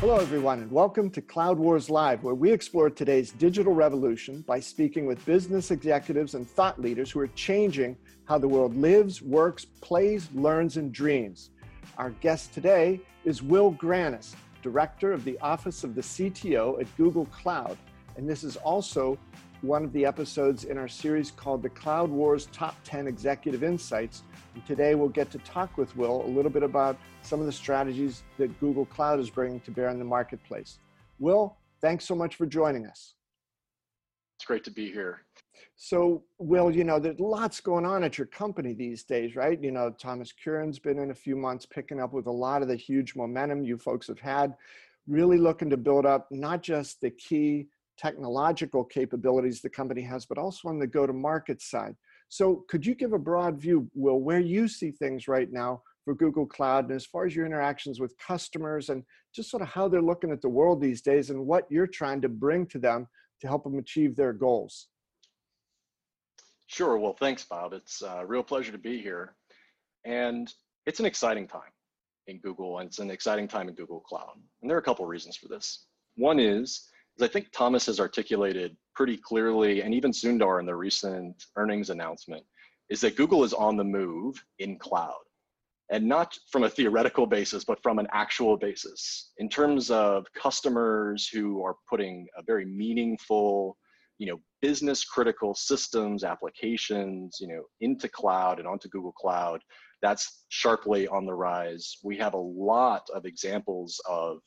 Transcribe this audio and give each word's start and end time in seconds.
Hello, 0.00 0.16
everyone, 0.16 0.60
and 0.60 0.72
welcome 0.72 1.10
to 1.10 1.20
Cloud 1.20 1.58
Wars 1.58 1.90
Live, 1.90 2.24
where 2.24 2.34
we 2.34 2.50
explore 2.50 2.88
today's 2.88 3.32
digital 3.32 3.74
revolution 3.74 4.40
by 4.46 4.58
speaking 4.58 5.04
with 5.04 5.22
business 5.26 5.70
executives 5.70 6.34
and 6.34 6.48
thought 6.48 6.80
leaders 6.80 7.10
who 7.10 7.20
are 7.20 7.26
changing 7.26 7.98
how 8.24 8.38
the 8.38 8.48
world 8.48 8.74
lives, 8.74 9.20
works, 9.20 9.66
plays, 9.66 10.30
learns, 10.32 10.78
and 10.78 10.90
dreams. 10.90 11.50
Our 11.98 12.12
guest 12.22 12.54
today 12.54 13.02
is 13.26 13.42
Will 13.42 13.72
Grannis, 13.72 14.34
Director 14.62 15.12
of 15.12 15.22
the 15.22 15.38
Office 15.40 15.84
of 15.84 15.94
the 15.94 16.00
CTO 16.00 16.80
at 16.80 16.96
Google 16.96 17.26
Cloud. 17.26 17.76
And 18.16 18.26
this 18.26 18.42
is 18.42 18.56
also 18.56 19.18
one 19.62 19.84
of 19.84 19.92
the 19.92 20.06
episodes 20.06 20.64
in 20.64 20.78
our 20.78 20.88
series 20.88 21.30
called 21.30 21.62
the 21.62 21.68
Cloud 21.68 22.08
Wars 22.08 22.48
Top 22.50 22.76
10 22.84 23.06
Executive 23.06 23.62
Insights. 23.62 24.22
And 24.54 24.64
today 24.64 24.94
we'll 24.94 25.08
get 25.08 25.30
to 25.32 25.38
talk 25.38 25.76
with 25.76 25.94
Will 25.96 26.24
a 26.24 26.28
little 26.28 26.50
bit 26.50 26.62
about 26.62 26.98
some 27.22 27.40
of 27.40 27.46
the 27.46 27.52
strategies 27.52 28.22
that 28.38 28.58
Google 28.58 28.86
Cloud 28.86 29.20
is 29.20 29.28
bringing 29.28 29.60
to 29.60 29.70
bear 29.70 29.90
in 29.90 29.98
the 29.98 30.04
marketplace. 30.04 30.78
Will, 31.18 31.56
thanks 31.82 32.06
so 32.06 32.14
much 32.14 32.36
for 32.36 32.46
joining 32.46 32.86
us. 32.86 33.14
It's 34.38 34.46
great 34.46 34.64
to 34.64 34.70
be 34.70 34.90
here. 34.90 35.20
So, 35.76 36.22
Will, 36.38 36.74
you 36.74 36.84
know, 36.84 36.98
there's 36.98 37.20
lots 37.20 37.60
going 37.60 37.84
on 37.84 38.02
at 38.02 38.16
your 38.16 38.26
company 38.28 38.72
these 38.72 39.02
days, 39.02 39.36
right? 39.36 39.62
You 39.62 39.72
know, 39.72 39.90
Thomas 39.90 40.32
Kurian's 40.32 40.78
been 40.78 40.98
in 40.98 41.10
a 41.10 41.14
few 41.14 41.36
months 41.36 41.66
picking 41.66 42.00
up 42.00 42.14
with 42.14 42.26
a 42.26 42.32
lot 42.32 42.62
of 42.62 42.68
the 42.68 42.76
huge 42.76 43.14
momentum 43.14 43.64
you 43.64 43.76
folks 43.76 44.06
have 44.06 44.20
had, 44.20 44.54
really 45.06 45.36
looking 45.36 45.68
to 45.68 45.76
build 45.76 46.06
up 46.06 46.28
not 46.30 46.62
just 46.62 47.02
the 47.02 47.10
key 47.10 47.66
technological 48.00 48.84
capabilities 48.84 49.60
the 49.60 49.68
company 49.68 50.00
has, 50.02 50.24
but 50.24 50.38
also 50.38 50.68
on 50.68 50.78
the 50.78 50.86
go 50.86 51.06
to 51.06 51.12
market 51.12 51.60
side. 51.60 51.94
So, 52.28 52.64
could 52.68 52.86
you 52.86 52.94
give 52.94 53.12
a 53.12 53.18
broad 53.18 53.60
view, 53.60 53.90
Will, 53.94 54.20
where 54.20 54.40
you 54.40 54.68
see 54.68 54.90
things 54.90 55.28
right 55.28 55.50
now 55.50 55.82
for 56.04 56.14
Google 56.14 56.46
Cloud 56.46 56.86
and 56.86 56.94
as 56.94 57.04
far 57.04 57.26
as 57.26 57.36
your 57.36 57.44
interactions 57.44 58.00
with 58.00 58.16
customers 58.18 58.88
and 58.88 59.02
just 59.34 59.50
sort 59.50 59.62
of 59.62 59.68
how 59.68 59.88
they're 59.88 60.00
looking 60.00 60.30
at 60.30 60.40
the 60.40 60.48
world 60.48 60.80
these 60.80 61.02
days 61.02 61.30
and 61.30 61.46
what 61.46 61.66
you're 61.70 61.86
trying 61.86 62.20
to 62.22 62.28
bring 62.28 62.66
to 62.66 62.78
them 62.78 63.06
to 63.40 63.48
help 63.48 63.64
them 63.64 63.78
achieve 63.78 64.16
their 64.16 64.32
goals? 64.32 64.88
Sure. 66.68 66.96
Well, 66.98 67.16
thanks, 67.18 67.44
Bob. 67.44 67.72
It's 67.72 68.02
uh, 68.02 68.18
a 68.20 68.26
real 68.26 68.44
pleasure 68.44 68.72
to 68.72 68.78
be 68.78 69.02
here. 69.02 69.34
And 70.04 70.52
it's 70.86 71.00
an 71.00 71.06
exciting 71.06 71.46
time 71.46 71.72
in 72.28 72.38
Google, 72.38 72.78
and 72.78 72.86
it's 72.86 73.00
an 73.00 73.10
exciting 73.10 73.48
time 73.48 73.68
in 73.68 73.74
Google 73.74 74.00
Cloud. 74.00 74.36
And 74.62 74.70
there 74.70 74.76
are 74.76 74.80
a 74.80 74.84
couple 74.84 75.04
reasons 75.04 75.36
for 75.36 75.48
this. 75.48 75.86
One 76.16 76.38
is 76.38 76.88
I 77.22 77.28
think 77.28 77.50
Thomas 77.52 77.86
has 77.86 78.00
articulated 78.00 78.76
pretty 78.94 79.16
clearly, 79.16 79.82
and 79.82 79.94
even 79.94 80.12
Sundar 80.12 80.60
in 80.60 80.66
the 80.66 80.74
recent 80.74 81.44
earnings 81.56 81.90
announcement, 81.90 82.44
is 82.88 83.00
that 83.00 83.16
Google 83.16 83.44
is 83.44 83.54
on 83.54 83.76
the 83.76 83.84
move 83.84 84.42
in 84.58 84.78
cloud. 84.78 85.20
And 85.90 86.06
not 86.06 86.38
from 86.50 86.64
a 86.64 86.70
theoretical 86.70 87.26
basis, 87.26 87.64
but 87.64 87.82
from 87.82 87.98
an 87.98 88.06
actual 88.12 88.56
basis. 88.56 89.32
In 89.38 89.48
terms 89.48 89.90
of 89.90 90.24
customers 90.34 91.28
who 91.28 91.64
are 91.64 91.76
putting 91.88 92.28
a 92.36 92.42
very 92.42 92.64
meaningful, 92.64 93.76
you 94.18 94.28
know, 94.28 94.40
business 94.62 95.04
critical 95.04 95.54
systems, 95.54 96.22
applications, 96.22 97.38
you 97.40 97.48
know, 97.48 97.62
into 97.80 98.08
cloud 98.08 98.58
and 98.60 98.68
onto 98.68 98.88
Google 98.88 99.12
Cloud, 99.12 99.62
that's 100.00 100.44
sharply 100.48 101.08
on 101.08 101.26
the 101.26 101.34
rise. 101.34 101.96
We 102.04 102.16
have 102.18 102.34
a 102.34 102.38
lot 102.38 103.08
of 103.12 103.26
examples 103.26 104.00
of 104.08 104.38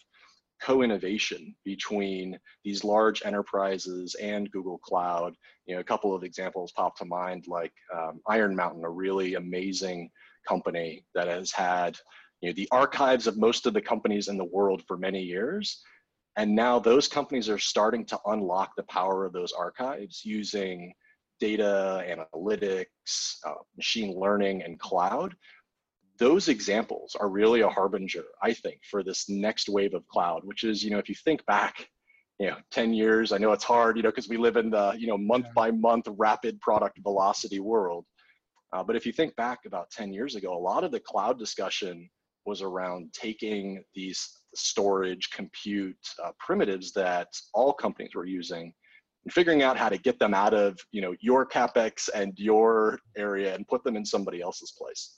co-innovation 0.63 1.53
between 1.65 2.39
these 2.63 2.83
large 2.83 3.21
enterprises 3.25 4.15
and 4.15 4.49
Google 4.51 4.77
Cloud. 4.77 5.35
You 5.65 5.75
know, 5.75 5.81
a 5.81 5.83
couple 5.83 6.15
of 6.15 6.23
examples 6.23 6.71
pop 6.71 6.97
to 6.97 7.05
mind, 7.05 7.45
like 7.47 7.73
um, 7.93 8.21
Iron 8.27 8.55
Mountain, 8.55 8.85
a 8.85 8.89
really 8.89 9.35
amazing 9.35 10.09
company 10.47 11.05
that 11.15 11.27
has 11.27 11.51
had 11.51 11.97
you 12.41 12.49
know 12.49 12.53
the 12.53 12.67
archives 12.71 13.27
of 13.27 13.37
most 13.37 13.65
of 13.65 13.73
the 13.73 13.81
companies 13.81 14.27
in 14.27 14.37
the 14.37 14.45
world 14.45 14.83
for 14.87 14.97
many 14.97 15.21
years, 15.21 15.81
and 16.37 16.55
now 16.55 16.79
those 16.79 17.07
companies 17.07 17.49
are 17.49 17.59
starting 17.59 18.05
to 18.05 18.19
unlock 18.27 18.71
the 18.75 18.83
power 18.83 19.25
of 19.25 19.33
those 19.33 19.51
archives 19.51 20.21
using 20.23 20.93
data 21.39 22.05
analytics, 22.07 23.35
uh, 23.45 23.53
machine 23.75 24.17
learning, 24.17 24.63
and 24.63 24.79
cloud 24.79 25.35
those 26.23 26.47
examples 26.47 27.17
are 27.19 27.27
really 27.27 27.61
a 27.61 27.69
harbinger, 27.69 28.23
I 28.41 28.53
think, 28.53 28.79
for 28.89 29.03
this 29.03 29.27
next 29.27 29.67
wave 29.67 29.93
of 29.93 30.07
cloud, 30.07 30.45
which 30.45 30.63
is, 30.63 30.81
you 30.81 30.89
know, 30.89 30.97
if 30.97 31.09
you 31.09 31.15
think 31.15 31.45
back, 31.47 31.89
you 32.39 32.47
know, 32.47 32.55
10 32.71 32.93
years, 32.93 33.33
I 33.33 33.37
know 33.37 33.51
it's 33.51 33.65
hard, 33.65 33.97
you 33.97 34.03
know, 34.03 34.09
because 34.09 34.29
we 34.29 34.37
live 34.37 34.55
in 34.55 34.69
the, 34.69 34.95
you 34.97 35.07
know, 35.07 35.17
month 35.17 35.47
by 35.53 35.69
month 35.69 36.05
rapid 36.07 36.61
product 36.61 36.97
velocity 37.03 37.59
world. 37.59 38.05
Uh, 38.71 38.81
but 38.81 38.95
if 38.95 39.05
you 39.05 39.11
think 39.11 39.35
back 39.35 39.65
about 39.65 39.91
10 39.91 40.13
years 40.13 40.35
ago, 40.35 40.55
a 40.55 40.65
lot 40.71 40.85
of 40.85 40.93
the 40.93 40.99
cloud 41.01 41.37
discussion 41.37 42.09
was 42.45 42.61
around 42.61 43.11
taking 43.11 43.83
these 43.93 44.25
storage 44.55 45.29
compute 45.29 45.97
uh, 46.23 46.31
primitives 46.39 46.93
that 46.93 47.27
all 47.53 47.73
companies 47.73 48.15
were 48.15 48.25
using 48.25 48.73
and 49.25 49.33
figuring 49.33 49.61
out 49.61 49.75
how 49.75 49.89
to 49.89 49.97
get 49.97 50.19
them 50.19 50.33
out 50.33 50.53
of 50.53 50.79
you 50.91 51.01
know 51.01 51.13
your 51.19 51.45
capex 51.45 52.09
and 52.13 52.33
your 52.37 52.99
area 53.17 53.55
and 53.55 53.67
put 53.67 53.83
them 53.83 53.95
in 53.95 54.05
somebody 54.05 54.41
else's 54.41 54.73
place 54.77 55.17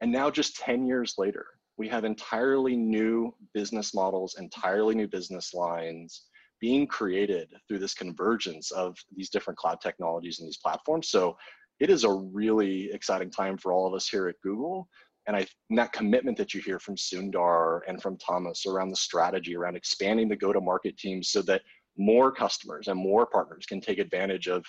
and 0.00 0.10
now, 0.10 0.30
just 0.30 0.56
10 0.56 0.86
years 0.86 1.14
later, 1.18 1.46
we 1.76 1.88
have 1.88 2.04
entirely 2.04 2.76
new 2.76 3.34
business 3.54 3.94
models, 3.94 4.36
entirely 4.38 4.94
new 4.94 5.08
business 5.08 5.52
lines 5.54 6.24
being 6.60 6.86
created 6.86 7.48
through 7.66 7.78
this 7.78 7.94
convergence 7.94 8.70
of 8.70 8.96
these 9.14 9.30
different 9.30 9.58
cloud 9.58 9.80
technologies 9.80 10.38
and 10.38 10.46
these 10.46 10.58
platforms. 10.58 11.08
So 11.08 11.36
it 11.80 11.88
is 11.90 12.04
a 12.04 12.12
really 12.12 12.92
exciting 12.92 13.30
time 13.30 13.56
for 13.56 13.72
all 13.72 13.86
of 13.86 13.94
us 13.94 14.08
here 14.08 14.28
at 14.28 14.40
Google. 14.42 14.88
And, 15.26 15.36
I, 15.36 15.46
and 15.68 15.78
that 15.78 15.92
commitment 15.92 16.36
that 16.38 16.54
you 16.54 16.60
hear 16.60 16.78
from 16.78 16.96
Sundar 16.96 17.80
and 17.86 18.00
from 18.00 18.18
Thomas 18.18 18.66
around 18.66 18.90
the 18.90 18.96
strategy, 18.96 19.56
around 19.56 19.76
expanding 19.76 20.28
the 20.28 20.36
go 20.36 20.52
to 20.52 20.60
market 20.60 20.98
teams 20.98 21.30
so 21.30 21.40
that 21.42 21.62
more 21.96 22.32
customers 22.32 22.88
and 22.88 22.98
more 22.98 23.26
partners 23.26 23.64
can 23.66 23.80
take 23.80 23.98
advantage 23.98 24.48
of 24.48 24.64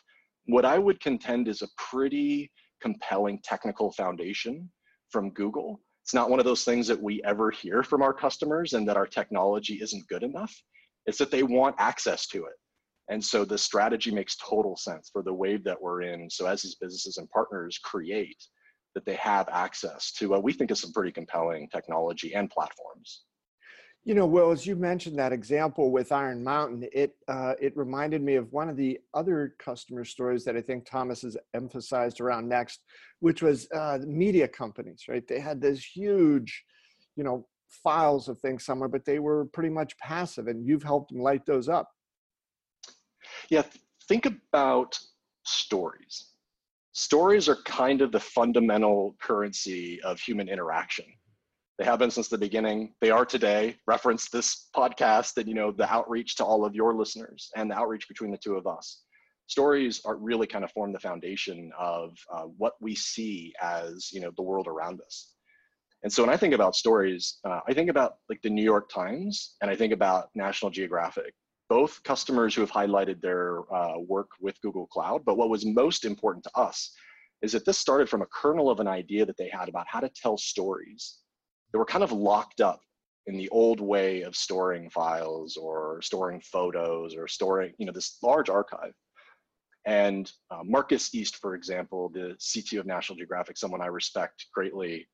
what 0.46 0.66
I 0.66 0.78
would 0.78 1.00
contend 1.00 1.47
is 1.47 1.62
a 1.62 1.68
pretty 1.78 2.52
compelling 2.81 3.40
technical 3.44 3.91
foundation 3.91 4.70
from 5.11 5.31
Google. 5.31 5.81
It's 6.03 6.13
not 6.13 6.29
one 6.29 6.39
of 6.39 6.45
those 6.45 6.63
things 6.63 6.88
that 6.88 7.01
we 7.01 7.22
ever 7.23 7.51
hear 7.51 7.83
from 7.83 8.01
our 8.01 8.13
customers 8.13 8.73
and 8.73 8.88
that 8.88 8.97
our 8.97 9.07
technology 9.07 9.79
isn't 9.81 10.07
good 10.07 10.23
enough. 10.23 10.53
It's 11.05 11.17
that 11.19 11.31
they 11.31 11.44
want 11.44 11.75
access 11.77 12.27
to 12.27 12.45
it. 12.45 12.55
And 13.09 13.23
so 13.23 13.44
the 13.44 13.57
strategy 13.57 14.11
makes 14.11 14.38
total 14.38 14.75
sense 14.77 15.09
for 15.11 15.22
the 15.22 15.33
wave 15.33 15.63
that 15.66 15.81
we're 15.81 16.03
in. 16.03 16.29
So 16.29 16.45
as 16.45 16.61
these 16.61 16.75
businesses 16.75 17.17
and 17.17 17.29
partners 17.29 17.77
create, 17.83 18.41
that 18.95 19.05
they 19.05 19.16
have 19.16 19.47
access 19.49 20.11
to 20.13 20.29
what 20.29 20.44
we 20.44 20.53
think 20.53 20.72
is 20.72 20.81
some 20.81 20.91
pretty 20.91 21.11
compelling 21.11 21.69
technology 21.69 22.33
and 22.35 22.49
platforms. 22.49 23.23
You 24.03 24.16
know, 24.16 24.25
Will, 24.25 24.50
as 24.50 24.66
you 24.66 24.75
mentioned 24.75 25.19
that 25.19 25.31
example 25.31 25.91
with 25.91 26.12
Iron 26.12 26.44
Mountain, 26.44 26.88
it 26.91 27.13
uh, 27.28 27.53
it 27.62 27.78
reminded 27.78 28.23
me 28.23 28.34
of 28.34 28.51
one 28.51 28.67
of 28.67 28.75
the 28.75 29.00
other 29.13 29.53
customer 29.59 30.03
stories 30.06 30.44
that 30.45 30.57
I 30.57 30.62
think 30.62 30.89
Thomas 30.89 31.22
has 31.22 31.38
emphasized 31.53 32.19
around 32.19 32.50
Next, 32.50 32.79
which 33.19 33.44
was 33.44 33.69
uh, 33.72 34.00
media 34.03 34.47
companies. 34.47 35.03
Right? 35.07 35.28
They 35.28 35.40
had 35.40 35.61
this 35.61 35.85
huge, 35.85 36.63
you 37.16 37.23
know, 37.23 37.47
files 37.84 38.28
of 38.28 38.40
things 38.40 38.66
somewhere, 38.66 38.90
but 38.90 39.06
they 39.06 39.19
were 39.19 39.45
pretty 39.45 39.69
much 39.69 39.95
passive, 40.00 40.47
and 40.47 40.66
you've 40.66 40.84
helped 40.84 41.11
them 41.11 41.22
light 41.22 41.45
those 41.45 41.69
up. 41.69 41.88
Yeah, 43.51 43.63
think 44.07 44.25
about 44.25 44.97
stories. 45.45 46.31
Stories 46.94 47.47
are 47.47 47.57
kind 47.66 48.01
of 48.01 48.11
the 48.11 48.19
fundamental 48.19 49.16
currency 49.22 50.01
of 50.01 50.19
human 50.19 50.50
interaction 50.50 51.06
they 51.81 51.86
have 51.86 51.97
been 51.97 52.12
since 52.12 52.28
the 52.28 52.38
beginning. 52.38 52.94
They 53.02 53.09
are 53.09 53.25
today. 53.25 53.75
Reference 53.88 54.30
this 54.30 54.68
podcast 54.75 55.38
and 55.38 55.47
you 55.47 55.56
know 55.56 55.72
the 55.72 55.92
outreach 55.92 56.36
to 56.36 56.46
all 56.46 56.64
of 56.64 56.75
your 56.75 56.94
listeners 56.94 57.50
and 57.56 57.72
the 57.72 57.75
outreach 57.75 58.08
between 58.08 58.29
the 58.29 58.38
two 58.38 58.53
of 58.53 58.67
us. 58.67 59.02
Stories 59.47 60.00
are 60.05 60.16
really 60.16 60.46
kind 60.46 60.64
of 60.64 60.72
form 60.73 60.94
the 60.94 61.00
foundation 61.00 61.72
of 61.76 62.16
uh, 62.32 62.44
what 62.44 62.73
we 62.82 62.94
see 62.94 63.52
as 63.59 64.11
you 64.11 64.22
know 64.22 64.29
the 64.38 64.44
world 64.44 64.67
around 64.67 65.02
us. 65.02 65.34
And 66.03 66.14
so 66.14 66.22
when 66.22 66.32
I 66.32 66.38
think 66.38 66.53
about 66.53 66.76
stories, 66.76 67.40
uh, 67.46 67.61
I 67.67 67.73
think 67.73 67.90
about 67.90 68.17
like 68.29 68.44
the 68.44 68.52
New 68.52 68.64
York 68.64 68.88
Times 68.88 69.55
and 69.64 69.72
I 69.72 69.76
think 69.76 69.91
about 69.91 70.29
National 70.35 70.70
Geographic, 70.70 71.34
both 71.67 72.03
customers 72.03 72.53
who 72.53 72.61
have 72.61 72.72
highlighted 72.72 73.22
their 73.22 73.61
uh, 73.73 73.97
work 74.08 74.29
with 74.40 74.61
Google 74.61 74.85
Cloud. 74.85 75.26
But 75.26 75.35
what 75.35 75.50
was 75.50 75.66
most 75.66 76.05
important 76.05 76.44
to 76.44 76.52
us 76.55 76.94
is 77.41 77.52
that 77.53 77.66
this 77.66 77.79
started 77.79 78.08
from 78.08 78.22
a 78.22 78.28
kernel 78.28 78.70
of 78.70 78.79
an 78.79 78.88
idea 78.88 79.26
that 79.26 79.38
they 79.38 79.50
had 79.50 79.67
about 79.67 79.88
how 79.88 80.00
to 80.00 80.09
tell 80.09 80.38
stories 80.38 81.17
that 81.72 81.79
were 81.79 81.85
kind 81.85 82.03
of 82.03 82.12
locked 82.12 82.62
up 82.62 82.82
in 83.28 83.38
the 83.38 83.50
old 83.50 83.79
way 83.79 84.22
of 84.22 84.35
storing 84.35 84.90
files 84.90 85.56
or 85.58 86.02
storing 86.02 86.41
photos 86.41 87.16
or 87.16 87.28
storing, 87.28 87.73
you 87.78 87.85
know, 87.85 87.91
this 87.91 88.18
large 88.23 88.50
archive. 88.50 88.94
And 89.85 90.32
uh, 90.52 90.62
Marcus 90.64 91.14
East, 91.14 91.38
for 91.38 91.56
example, 91.56 92.09
the 92.09 92.35
CTO 92.40 92.79
of 92.79 92.85
National 92.85 93.18
Geographic, 93.18 93.58
someone 93.58 93.82
I 93.82 93.88
respect 93.88 94.47
greatly, 94.53 95.08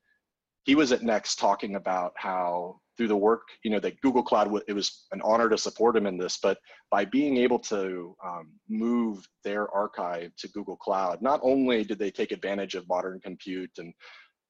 he 0.65 0.75
was 0.75 0.91
at 0.91 1.03
Next 1.03 1.37
talking 1.37 1.75
about 1.75 2.11
how 2.17 2.81
through 2.97 3.07
the 3.07 3.15
work, 3.15 3.43
you 3.63 3.71
know, 3.71 3.79
that 3.79 4.01
Google 4.01 4.23
Cloud, 4.23 4.51
it 4.67 4.73
was 4.73 5.05
an 5.11 5.21
honor 5.23 5.47
to 5.49 5.57
support 5.57 5.95
him 5.95 6.05
in 6.05 6.17
this, 6.17 6.39
but 6.41 6.57
by 6.91 7.05
being 7.05 7.37
able 7.37 7.59
to 7.59 8.15
um, 8.25 8.49
move 8.67 9.25
their 9.43 9.73
archive 9.73 10.35
to 10.37 10.49
Google 10.49 10.75
Cloud, 10.75 11.21
not 11.21 11.39
only 11.43 11.83
did 11.83 11.99
they 11.99 12.11
take 12.11 12.31
advantage 12.31 12.75
of 12.75 12.87
modern 12.89 13.19
compute 13.21 13.71
and 13.77 13.93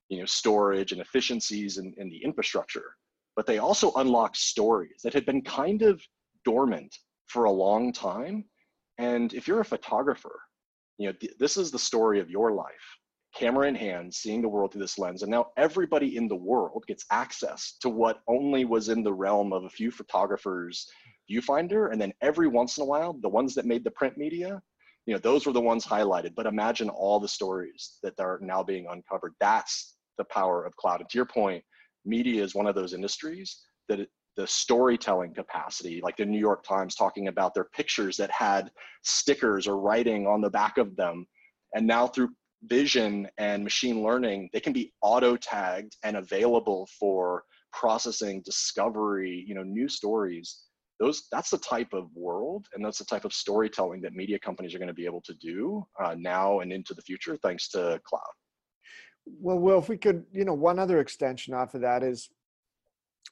you 0.10 0.20
know 0.20 0.26
storage 0.26 0.92
and 0.92 1.02
efficiencies 1.02 1.78
in, 1.78 1.94
in 1.98 2.10
the 2.10 2.24
infrastructure 2.24 2.96
but 3.38 3.46
they 3.46 3.60
also 3.60 3.94
unlock 3.98 4.36
stories 4.36 5.02
that 5.04 5.14
had 5.14 5.26
been 5.26 5.44
kind 5.44 5.84
of 5.84 6.02
dormant 6.44 6.98
for 7.28 7.44
a 7.44 7.52
long 7.52 7.94
time. 7.94 8.44
And 8.98 9.32
if 9.34 9.48
you're 9.48 9.62
a 9.62 9.66
photographer, 9.66 10.42
you 10.98 11.08
know, 11.08 11.14
th- 11.14 11.36
this 11.40 11.56
is 11.56 11.70
the 11.70 11.80
story 11.80 12.20
of 12.20 12.32
your 12.32 12.52
life 12.52 12.98
camera 13.36 13.68
in 13.68 13.76
hand, 13.76 14.12
seeing 14.12 14.42
the 14.42 14.50
world 14.50 14.72
through 14.72 14.82
this 14.82 14.98
lens. 14.98 15.22
And 15.22 15.30
now 15.30 15.52
everybody 15.58 16.18
in 16.18 16.28
the 16.28 16.36
world 16.36 16.84
gets 16.88 17.06
access 17.12 17.76
to 17.82 17.90
what 17.90 18.22
only 18.28 18.66
was 18.66 18.90
in 18.90 19.04
the 19.04 19.14
realm 19.14 19.54
of 19.54 19.66
a 19.66 19.70
few 19.70 19.92
photographers' 19.92 20.90
viewfinder. 21.30 21.92
And 21.92 22.02
then 22.02 22.14
every 22.22 22.48
once 22.48 22.78
in 22.78 22.82
a 22.84 22.86
while, 22.88 23.14
the 23.14 23.30
ones 23.30 23.54
that 23.54 23.68
made 23.68 23.84
the 23.84 23.92
print 23.92 24.18
media, 24.18 24.60
you 25.06 25.14
know, 25.14 25.20
those 25.20 25.46
were 25.46 25.54
the 25.54 25.62
ones 25.62 25.86
highlighted. 25.86 26.34
But 26.34 26.48
imagine 26.48 26.90
all 26.90 27.20
the 27.20 27.28
stories 27.28 28.00
that 28.02 28.20
are 28.20 28.40
now 28.42 28.64
being 28.64 28.88
uncovered. 28.90 29.34
That's 29.40 29.97
the 30.18 30.26
power 30.26 30.66
of 30.66 30.76
cloud. 30.76 31.02
And 31.02 31.10
to 31.10 31.18
your 31.18 31.26
point, 31.26 31.64
media 32.06 32.44
is 32.44 32.56
one 32.56 32.68
of 32.68 32.76
those 32.76 32.94
industries 32.94 33.58
that 33.90 34.00
it, 34.00 34.10
the 34.38 34.48
storytelling 34.48 35.34
capacity, 35.34 36.00
like 36.02 36.16
the 36.16 36.26
New 36.26 36.40
York 36.40 36.64
Times 36.64 36.96
talking 36.96 37.28
about 37.28 37.54
their 37.54 37.66
pictures 37.66 38.16
that 38.18 38.32
had 38.32 38.72
stickers 39.04 39.68
or 39.68 39.80
writing 39.80 40.28
on 40.28 40.42
the 40.42 40.50
back 40.50 40.78
of 40.78 40.96
them. 40.96 41.26
And 41.74 41.86
now 41.88 42.08
through 42.08 42.30
vision 42.64 43.28
and 43.38 43.64
machine 43.64 44.04
learning, 44.04 44.50
they 44.54 44.60
can 44.60 44.74
be 44.74 44.94
auto 45.02 45.36
tagged 45.36 45.98
and 46.04 46.18
available 46.18 46.88
for 47.00 47.44
processing, 47.74 48.42
discovery, 48.46 49.44
you 49.48 49.56
know, 49.56 49.64
new 49.64 49.90
stories. 49.90 50.64
Those 51.00 51.28
that's 51.32 51.52
the 51.52 51.60
type 51.60 51.94
of 51.94 52.10
world 52.16 52.66
and 52.74 52.84
that's 52.84 52.98
the 52.98 53.06
type 53.06 53.26
of 53.26 53.34
storytelling 53.34 54.02
that 54.02 54.14
media 54.14 54.40
companies 54.40 54.74
are 54.74 54.80
going 54.80 54.88
to 54.88 54.94
be 54.94 55.06
able 55.06 55.22
to 55.22 55.34
do 55.36 55.86
uh, 56.04 56.16
now 56.18 56.62
and 56.62 56.72
into 56.72 56.94
the 56.94 57.04
future 57.04 57.38
thanks 57.38 57.70
to 57.70 58.02
cloud. 58.04 58.22
Well, 59.40 59.60
well, 59.60 59.80
if 59.80 59.90
we 59.90 59.98
could, 59.98 60.26
you 60.32 60.46
know, 60.46 60.54
one 60.54 60.80
other 60.80 61.00
extension 61.00 61.54
off 61.54 61.74
of 61.74 61.82
that 61.82 62.04
is 62.04 62.30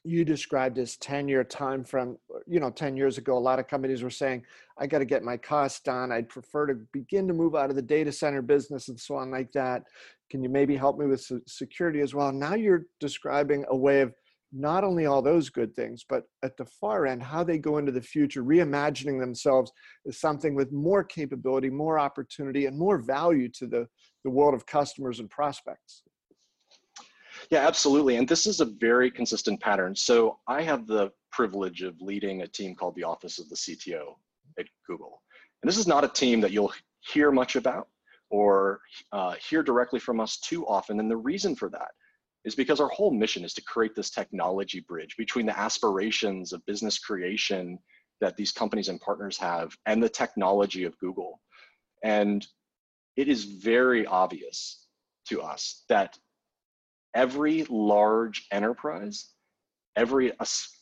you 0.04 0.24
described 0.24 0.78
as 0.78 0.98
10 0.98 1.28
year 1.28 1.44
time 1.44 1.84
from 1.84 2.18
you 2.46 2.60
know 2.60 2.70
10 2.70 2.96
years 2.96 3.18
ago 3.18 3.36
a 3.36 3.40
lot 3.40 3.58
of 3.58 3.68
companies 3.68 4.04
were 4.04 4.10
saying 4.12 4.44
i 4.78 4.86
got 4.86 5.00
to 5.00 5.06
get 5.06 5.24
my 5.24 5.38
costs 5.38 5.80
down. 5.80 6.12
I'd 6.12 6.30
prefer 6.30 6.68
to 6.68 6.76
begin 6.92 7.28
to 7.28 7.34
move 7.34 7.56
out 7.56 7.70
of 7.70 7.76
the 7.76 7.82
data 7.82 8.12
center 8.12 8.42
business 8.42 8.90
and 8.90 9.00
so 9.00 9.16
on 9.16 9.32
like 9.32 9.52
that. 9.54 9.84
Can 10.30 10.44
you 10.44 10.50
maybe 10.50 10.76
help 10.76 10.98
me 10.98 11.06
with 11.06 11.30
security 11.48 12.02
as 12.02 12.14
well? 12.14 12.32
Now 12.32 12.56
you're 12.56 12.86
describing 13.00 13.66
a 13.70 13.76
way 13.76 14.02
of 14.02 14.14
not 14.56 14.84
only 14.84 15.06
all 15.06 15.22
those 15.22 15.50
good 15.50 15.76
things 15.76 16.06
but 16.08 16.24
at 16.44 16.56
the 16.58 16.66
far 16.66 17.06
end 17.06 17.22
how 17.22 17.44
they 17.44 17.58
go 17.58 17.78
into 17.78 17.92
the 17.92 18.02
future 18.02 18.44
reimagining 18.44 19.20
themselves 19.20 19.72
as 20.08 20.20
something 20.20 20.56
with 20.56 20.72
more 20.72 21.04
capability 21.04 21.70
more 21.70 22.00
opportunity 22.00 22.66
and 22.66 22.78
more 22.78 22.98
value 22.98 23.50
to 23.50 23.68
the 23.68 23.86
the 24.24 24.30
world 24.30 24.54
of 24.54 24.66
customers 24.66 25.20
and 25.20 25.30
prospects 25.30 26.04
yeah, 27.52 27.68
absolutely. 27.68 28.16
And 28.16 28.28
this 28.28 28.48
is 28.48 28.60
a 28.60 28.66
very 28.66 29.12
consistent 29.12 29.60
pattern. 29.60 29.96
So 29.96 30.40
I 30.48 30.62
have 30.62 30.88
the 30.88 31.12
privilege 31.32 31.82
of 31.82 32.00
leading 32.02 32.42
a 32.42 32.48
team 32.48 32.76
called 32.76 32.96
the 32.96 33.04
Office 33.04 33.40
of 33.40 33.50
the 33.50 33.56
CTO 33.56 34.16
at 34.60 34.66
Google. 34.88 35.22
And 35.62 35.70
this 35.70 35.78
is 35.78 35.88
not 35.88 36.04
a 36.04 36.10
team 36.10 36.42
that 36.42 36.52
you'll 36.52 36.74
hear 37.14 37.32
much 37.32 37.56
about 37.56 37.88
or 38.30 38.80
uh, 39.12 39.34
hear 39.34 39.64
directly 39.64 40.00
from 40.00 40.20
us 40.20 40.40
too 40.40 40.66
often. 40.68 41.00
And 41.00 41.10
the 41.10 41.18
reason 41.18 41.56
for 41.56 41.70
that 41.70 41.90
is 42.46 42.56
because 42.56 42.80
our 42.80 42.90
whole 42.90 43.12
mission 43.12 43.44
is 43.44 43.54
to 43.56 43.64
create 43.64 43.96
this 43.96 44.12
technology 44.12 44.80
bridge 44.80 45.18
between 45.18 45.46
the 45.46 45.60
aspirations 45.60 46.54
of 46.54 46.66
business 46.66 47.00
creation 47.00 47.78
that 48.22 48.38
these 48.38 48.52
companies 48.52 48.88
and 48.88 49.02
partners 49.02 49.38
have 49.38 49.76
and 49.86 50.02
the 50.02 50.10
technology 50.10 50.86
of 50.86 50.98
Google. 51.00 51.42
And 52.04 52.46
it 53.18 53.28
is 53.28 53.44
very 53.44 54.06
obvious 54.06 54.86
to 55.30 55.42
us 55.42 55.84
that 55.90 56.18
every 57.16 57.66
large 57.68 58.46
enterprise, 58.52 59.32
every 59.96 60.32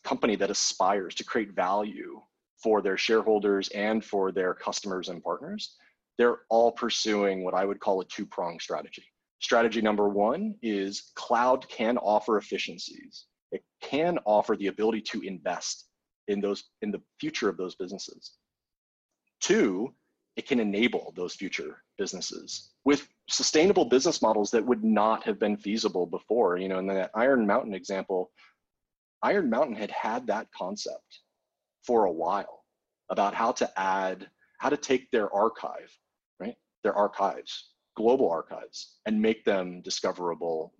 company 0.04 0.36
that 0.36 0.51
aspires 0.51 1.15
to 1.15 1.24
create 1.24 1.54
value 1.54 2.21
for 2.62 2.81
their 2.81 2.98
shareholders 2.98 3.69
and 3.69 4.04
for 4.04 4.31
their 4.31 4.54
customers 4.54 5.10
and 5.10 5.24
partners, 5.24 5.75
they're 6.18 6.39
all 6.50 6.71
pursuing 6.71 7.44
what 7.44 7.54
I 7.54 7.65
would 7.65 7.80
call 7.80 8.01
a 8.01 8.06
two 8.06 8.25
pronged 8.25 8.62
strategy. 8.62 9.06
Strategy 9.44 9.81
number 9.81 10.07
one 10.07 10.56
is 10.62 11.12
cloud 11.16 11.68
can 11.68 11.98
offer 11.98 12.38
efficiencies. 12.38 13.25
It 13.51 13.62
can 13.81 14.18
offer 14.24 14.56
the 14.56 14.68
ability 14.68 15.01
to 15.12 15.22
invest 15.22 15.90
in 16.30 16.40
those 16.40 16.63
in 16.81 16.92
the 16.92 17.01
future 17.19 17.50
of 17.50 17.57
those 17.57 17.75
businesses. 17.75 18.38
Two, 19.42 19.94
it 20.38 20.48
can 20.48 20.62
enable 20.62 21.12
those 21.18 21.36
future 21.36 21.84
businesses 21.98 22.72
with 22.86 23.10
sustainable 23.30 23.84
business 23.84 24.22
models 24.22 24.50
that 24.51 24.66
would 24.66 24.81
not 24.81 25.24
have 25.25 25.40
been 25.40 25.57
feasible 25.57 26.06
before. 26.06 26.57
You 26.57 26.69
know, 26.69 26.80
in 26.80 26.88
that 26.88 27.12
Iron 27.13 27.46
Mountain 27.46 27.74
example, 27.74 28.31
Iron 29.24 29.50
Mountain 29.50 29.75
had 29.75 29.92
had 29.92 30.25
that 30.28 30.48
concept 30.57 31.19
for 31.86 32.06
a 32.06 32.12
while 32.12 32.63
about 33.10 33.34
how 33.34 33.51
to 33.51 33.69
add, 33.78 34.30
how 34.60 34.69
to 34.69 34.78
take 34.78 35.12
their 35.12 35.30
archive, 35.36 35.92
right? 36.39 36.56
Their 36.84 36.94
archives, 36.96 37.73
global 37.95 38.30
archives, 38.30 38.95
and 39.06 39.22
make 39.22 39.44
them 39.45 39.81
discoverable, 39.81 40.74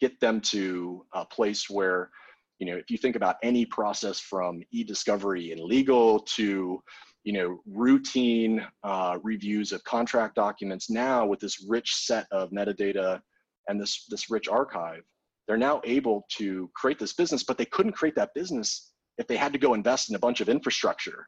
get 0.00 0.18
them 0.20 0.40
to 0.40 1.04
a 1.14 1.24
place 1.24 1.68
where, 1.68 2.10
you 2.58 2.66
know, 2.66 2.76
if 2.76 2.90
you 2.90 2.98
think 2.98 3.16
about 3.16 3.36
any 3.42 3.66
process 3.66 4.18
from 4.18 4.62
e-discovery 4.72 5.52
in 5.52 5.66
legal 5.66 6.20
to 6.20 6.82
you 7.26 7.32
know, 7.32 7.58
routine 7.66 8.64
uh, 8.84 9.18
reviews 9.20 9.72
of 9.72 9.82
contract 9.82 10.36
documents 10.36 10.88
now 10.88 11.26
with 11.26 11.40
this 11.40 11.66
rich 11.68 11.92
set 11.92 12.24
of 12.30 12.52
metadata 12.52 13.20
and 13.68 13.80
this, 13.80 14.06
this 14.08 14.30
rich 14.30 14.46
archive, 14.46 15.02
they're 15.46 15.56
now 15.56 15.80
able 15.82 16.24
to 16.30 16.70
create 16.76 17.00
this 17.00 17.14
business, 17.14 17.42
but 17.42 17.58
they 17.58 17.64
couldn't 17.64 17.92
create 17.92 18.14
that 18.14 18.32
business 18.32 18.92
if 19.18 19.26
they 19.26 19.36
had 19.36 19.52
to 19.52 19.58
go 19.58 19.74
invest 19.74 20.08
in 20.08 20.14
a 20.14 20.20
bunch 20.20 20.40
of 20.40 20.48
infrastructure 20.48 21.26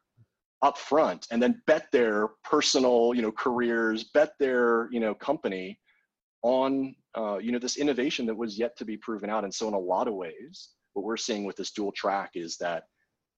up 0.62 0.76
front 0.76 1.26
and 1.30 1.42
then 1.42 1.62
bet 1.66 1.86
their 1.92 2.28
personal, 2.42 3.12
you 3.14 3.22
know, 3.22 3.32
careers, 3.32 4.04
bet 4.14 4.32
their, 4.38 4.88
you 4.90 5.00
know, 5.00 5.14
company 5.14 5.78
on, 6.42 6.94
uh, 7.16 7.38
you 7.38 7.52
know, 7.52 7.58
this 7.58 7.76
innovation 7.76 8.26
that 8.26 8.36
was 8.36 8.58
yet 8.58 8.76
to 8.76 8.84
be 8.84 8.96
proven 8.96 9.30
out. 9.30 9.44
And 9.44 9.54
so 9.54 9.68
in 9.68 9.74
a 9.74 9.78
lot 9.78 10.08
of 10.08 10.14
ways, 10.14 10.70
what 10.94 11.04
we're 11.04 11.16
seeing 11.16 11.44
with 11.44 11.56
this 11.56 11.70
dual 11.70 11.92
track 11.92 12.32
is 12.34 12.56
that 12.58 12.84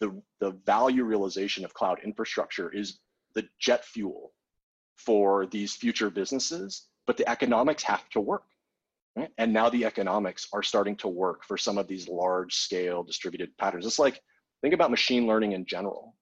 the, 0.00 0.20
the 0.40 0.52
value 0.64 1.04
realization 1.04 1.64
of 1.64 1.74
cloud 1.74 1.98
infrastructure 2.02 2.70
is 2.70 3.00
the 3.34 3.46
jet 3.58 3.84
fuel 3.84 4.32
for 4.96 5.46
these 5.46 5.74
future 5.74 6.10
businesses, 6.10 6.86
but 7.06 7.16
the 7.16 7.28
economics 7.28 7.82
have 7.82 8.08
to 8.10 8.20
work. 8.20 8.44
Right? 9.16 9.30
And 9.38 9.52
now 9.52 9.68
the 9.68 9.84
economics 9.84 10.46
are 10.52 10.62
starting 10.62 10.96
to 10.96 11.08
work 11.08 11.44
for 11.44 11.58
some 11.58 11.76
of 11.76 11.86
these 11.86 12.08
large 12.08 12.54
scale 12.54 13.02
distributed 13.02 13.56
patterns. 13.58 13.84
It's 13.84 13.98
like, 13.98 14.20
think 14.62 14.72
about 14.72 14.90
machine 14.90 15.26
learning 15.26 15.52
in 15.52 15.66
general. 15.66 16.14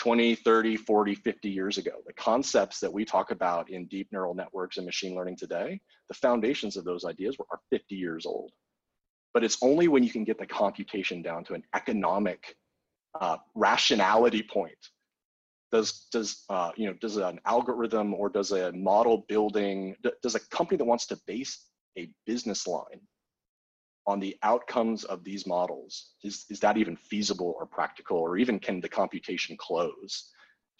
20, 0.00 0.34
30, 0.34 0.76
40, 0.76 1.14
50 1.14 1.50
years 1.50 1.76
ago. 1.76 1.90
The 2.06 2.14
concepts 2.14 2.80
that 2.80 2.90
we 2.90 3.04
talk 3.04 3.32
about 3.32 3.68
in 3.68 3.84
deep 3.84 4.08
neural 4.10 4.34
networks 4.34 4.78
and 4.78 4.86
machine 4.86 5.14
learning 5.14 5.36
today, 5.36 5.78
the 6.08 6.14
foundations 6.14 6.78
of 6.78 6.84
those 6.84 7.04
ideas 7.04 7.36
are 7.50 7.60
50 7.70 7.94
years 7.96 8.24
old. 8.24 8.50
But 9.34 9.44
it's 9.44 9.58
only 9.60 9.88
when 9.88 10.02
you 10.02 10.08
can 10.08 10.24
get 10.24 10.38
the 10.38 10.46
computation 10.46 11.20
down 11.20 11.44
to 11.44 11.52
an 11.52 11.64
economic 11.74 12.56
uh, 13.20 13.36
rationality 13.54 14.42
point 14.42 14.78
does 15.70 16.06
does 16.12 16.44
uh, 16.48 16.70
you 16.76 16.86
know 16.86 16.94
does 17.00 17.16
an 17.16 17.38
algorithm 17.44 18.14
or 18.14 18.28
does 18.28 18.52
a 18.52 18.72
model 18.72 19.24
building 19.28 19.94
does 20.22 20.34
a 20.34 20.40
company 20.48 20.76
that 20.76 20.84
wants 20.84 21.06
to 21.06 21.18
base 21.26 21.66
a 21.98 22.08
business 22.26 22.66
line 22.66 23.00
on 24.06 24.20
the 24.20 24.36
outcomes 24.42 25.04
of 25.04 25.24
these 25.24 25.46
models 25.46 26.12
is 26.24 26.46
is 26.50 26.60
that 26.60 26.76
even 26.76 26.96
feasible 26.96 27.54
or 27.58 27.66
practical 27.66 28.18
or 28.18 28.36
even 28.36 28.58
can 28.58 28.80
the 28.80 28.88
computation 28.88 29.56
close? 29.58 30.30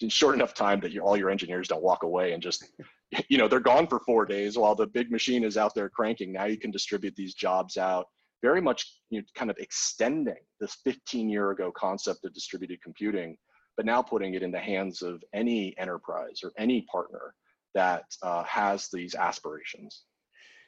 In 0.01 0.09
short 0.09 0.35
enough 0.35 0.55
time 0.55 0.81
that 0.81 0.93
you, 0.93 1.03
all 1.03 1.17
your 1.17 1.29
engineers 1.29 1.69
don't 1.69 1.83
walk 1.83 2.03
away 2.03 2.33
and 2.33 2.43
just 2.43 2.67
you 3.29 3.39
know 3.39 3.49
they're 3.49 3.61
gone 3.61 3.87
for 3.87 4.01
four 4.01 4.25
days 4.25 4.57
while 4.57 4.75
the 4.75 4.87
big 4.87 5.11
machine 5.11 5.45
is 5.45 5.57
out 5.57 5.75
there 5.75 5.89
cranking. 5.89 6.33
Now 6.33 6.45
you 6.47 6.59
can 6.59 6.71
distribute 6.71 7.15
these 7.17 7.35
jobs 7.35 7.77
out. 7.77 8.07
Very 8.43 8.63
much 8.63 9.01
you 9.11 9.21
know, 9.21 9.27
kind 9.35 9.51
of 9.51 9.59
extending 9.59 10.43
this 10.61 10.77
15 10.85 11.29
year 11.29 11.51
ago 11.51 11.71
concept 11.77 12.25
of 12.25 12.33
distributed 12.33 12.81
computing, 12.83 13.37
but 13.77 13.85
now 13.85 14.01
putting 14.01 14.35
it 14.35 14.43
in 14.43 14.51
the 14.51 14.59
hands 14.59 15.03
of 15.03 15.23
any 15.35 15.75
enterprise 15.79 16.41
or 16.43 16.53
any 16.57 16.83
partner 16.91 17.35
that 17.75 18.05
uh, 18.23 18.43
has 18.45 18.89
these 18.93 19.15
aspirations 19.15 20.05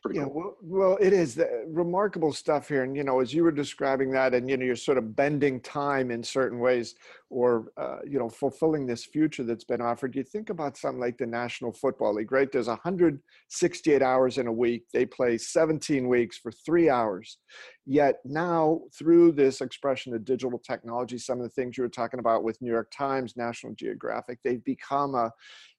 pretty 0.02 0.18
yeah, 0.18 0.24
cool. 0.24 0.34
Well, 0.34 0.56
well, 0.62 0.98
it 1.00 1.12
is 1.12 1.34
the, 1.34 1.64
remarkable 1.68 2.32
stuff 2.32 2.68
here. 2.68 2.82
And, 2.82 2.96
you 2.96 3.04
know, 3.04 3.20
as 3.20 3.32
you 3.32 3.44
were 3.44 3.52
describing 3.52 4.10
that 4.12 4.34
and, 4.34 4.50
you 4.50 4.56
know, 4.56 4.64
you're 4.64 4.76
sort 4.76 4.98
of 4.98 5.14
bending 5.14 5.60
time 5.60 6.10
in 6.10 6.22
certain 6.22 6.58
ways 6.58 6.96
or, 7.30 7.72
uh, 7.76 7.98
you 8.06 8.18
know, 8.18 8.28
fulfilling 8.28 8.86
this 8.86 9.04
future 9.04 9.44
that's 9.44 9.64
been 9.64 9.80
offered, 9.80 10.16
you 10.16 10.24
think 10.24 10.50
about 10.50 10.76
something 10.76 11.00
like 11.00 11.16
the 11.18 11.26
National 11.26 11.72
Football 11.72 12.14
League, 12.14 12.32
right? 12.32 12.50
There's 12.50 12.66
168 12.66 14.02
hours 14.02 14.38
in 14.38 14.46
a 14.48 14.52
week. 14.52 14.84
They 14.92 15.06
play 15.06 15.38
17 15.38 16.08
weeks 16.08 16.36
for 16.36 16.50
three 16.50 16.90
hours. 16.90 17.38
Yet 17.86 18.16
now, 18.24 18.80
through 18.96 19.32
this 19.32 19.60
expression 19.60 20.14
of 20.14 20.24
digital 20.24 20.58
technology, 20.58 21.18
some 21.18 21.38
of 21.38 21.44
the 21.44 21.50
things 21.50 21.78
you 21.78 21.84
were 21.84 21.88
talking 21.88 22.20
about 22.20 22.44
with 22.44 22.60
New 22.60 22.70
York 22.70 22.92
Times, 22.96 23.36
National 23.36 23.74
Geographic, 23.74 24.38
they've 24.44 24.64
become 24.64 25.14
a, 25.14 25.30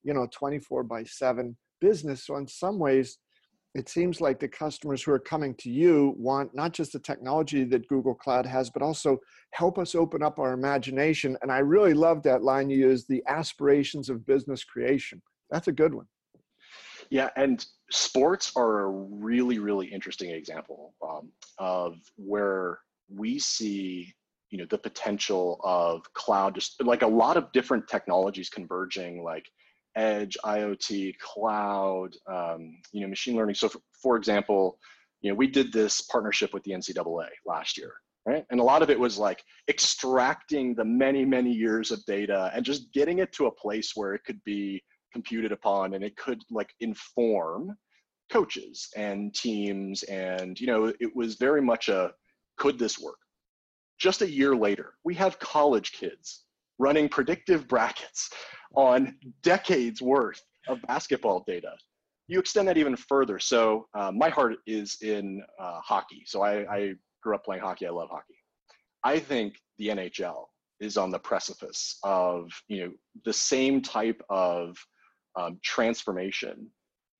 you 0.03 0.13
know, 0.13 0.27
24 0.31 0.83
by 0.83 1.03
7 1.03 1.55
business. 1.83 2.25
So 2.25 2.37
in 2.37 2.47
some 2.47 2.79
ways, 2.79 3.19
it 3.75 3.89
seems 3.89 4.21
like 4.21 4.39
the 4.39 4.47
customers 4.47 5.01
who 5.01 5.11
are 5.11 5.19
coming 5.19 5.55
to 5.55 5.69
you 5.69 6.13
want 6.17 6.53
not 6.53 6.73
just 6.73 6.93
the 6.93 6.99
technology 6.99 7.63
that 7.63 7.87
Google 7.87 8.13
Cloud 8.13 8.45
has, 8.45 8.69
but 8.69 8.83
also 8.83 9.17
help 9.51 9.79
us 9.79 9.95
open 9.95 10.21
up 10.21 10.37
our 10.37 10.53
imagination. 10.53 11.35
And 11.41 11.51
I 11.51 11.59
really 11.59 11.93
love 11.93 12.21
that 12.23 12.43
line 12.43 12.69
you 12.69 12.77
use 12.77 13.05
the 13.05 13.23
aspirations 13.27 14.09
of 14.09 14.25
business 14.25 14.63
creation. 14.63 15.21
That's 15.49 15.67
a 15.67 15.71
good 15.71 15.93
one. 15.93 16.05
Yeah, 17.09 17.29
and 17.35 17.65
sports 17.91 18.51
are 18.55 18.81
a 18.81 18.89
really, 18.89 19.59
really 19.59 19.87
interesting 19.87 20.29
example 20.29 20.93
um, 21.07 21.31
of 21.57 21.95
where 22.15 22.79
we 23.09 23.39
see 23.39 24.13
you 24.49 24.59
know 24.59 24.65
the 24.69 24.77
potential 24.77 25.59
of 25.63 26.01
cloud 26.13 26.53
just 26.53 26.81
like 26.83 27.01
a 27.01 27.07
lot 27.07 27.37
of 27.37 27.51
different 27.53 27.87
technologies 27.87 28.49
converging 28.49 29.23
like 29.23 29.49
edge, 29.95 30.38
IoT, 30.43 31.17
cloud, 31.19 32.09
um, 32.27 32.77
you 32.91 33.01
know, 33.01 33.07
machine 33.07 33.35
learning. 33.35 33.55
So 33.55 33.69
for, 33.69 33.79
for 33.93 34.17
example, 34.17 34.79
you 35.21 35.29
know, 35.29 35.35
we 35.35 35.47
did 35.47 35.71
this 35.71 36.01
partnership 36.01 36.53
with 36.53 36.63
the 36.63 36.71
NCAA 36.71 37.27
last 37.45 37.77
year, 37.77 37.93
right? 38.25 38.45
And 38.51 38.59
a 38.59 38.63
lot 38.63 38.81
of 38.81 38.89
it 38.89 39.00
was 39.00 39.17
like 39.17 39.43
extracting 39.69 40.75
the 40.75 40.85
many, 40.85 41.25
many 41.25 41.51
years 41.51 41.91
of 41.91 42.03
data 42.05 42.51
and 42.53 42.65
just 42.65 42.91
getting 42.93 43.19
it 43.19 43.31
to 43.33 43.47
a 43.47 43.51
place 43.51 43.93
where 43.95 44.13
it 44.13 44.23
could 44.25 44.43
be 44.43 44.83
computed 45.13 45.51
upon 45.51 45.93
and 45.93 46.03
it 46.03 46.17
could 46.17 46.41
like 46.50 46.73
inform 46.81 47.77
coaches 48.31 48.89
and 48.97 49.33
teams. 49.33 50.03
And, 50.03 50.59
you 50.59 50.67
know, 50.67 50.93
it 51.00 51.15
was 51.15 51.35
very 51.35 51.62
much 51.62 51.88
a, 51.88 52.12
could 52.57 52.77
this 52.77 53.00
work? 53.00 53.17
Just 54.00 54.21
a 54.21 54.29
year 54.29 54.55
later, 54.55 54.95
we 55.03 55.15
have 55.15 55.39
college 55.39 55.93
kids 55.93 56.43
running 56.83 57.07
predictive 57.07 57.65
brackets 57.67 58.29
on 58.75 59.15
decades 59.41 60.01
worth 60.01 60.41
of 60.67 60.81
basketball 60.87 61.43
data. 61.47 61.71
You 62.27 62.39
extend 62.39 62.67
that 62.67 62.77
even 62.77 62.95
further. 62.97 63.39
So 63.39 63.87
uh, 63.97 64.11
my 64.11 64.29
heart 64.29 64.55
is 64.67 64.97
in 65.01 65.41
uh, 65.59 65.79
hockey. 65.79 66.23
So 66.25 66.41
I, 66.41 66.53
I 66.75 66.93
grew 67.21 67.35
up 67.35 67.45
playing 67.45 67.61
hockey. 67.61 67.87
I 67.87 67.89
love 67.89 68.09
hockey. 68.11 68.37
I 69.03 69.17
think 69.19 69.55
the 69.77 69.89
NHL 69.89 70.45
is 70.81 70.97
on 70.97 71.09
the 71.09 71.19
precipice 71.19 71.97
of 72.03 72.49
you 72.67 72.79
know 72.81 72.91
the 73.23 73.33
same 73.33 73.81
type 73.81 74.21
of 74.29 74.77
um, 75.37 75.59
transformation. 75.63 76.67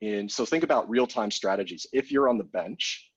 And 0.01 0.29
so 0.29 0.46
think 0.46 0.65
about 0.65 0.89
real-time 0.89 1.32
strategies. 1.32 1.88
If 1.93 2.12
you're 2.12 2.27
on 2.27 2.38
the 2.38 2.43
bench, 2.60 3.10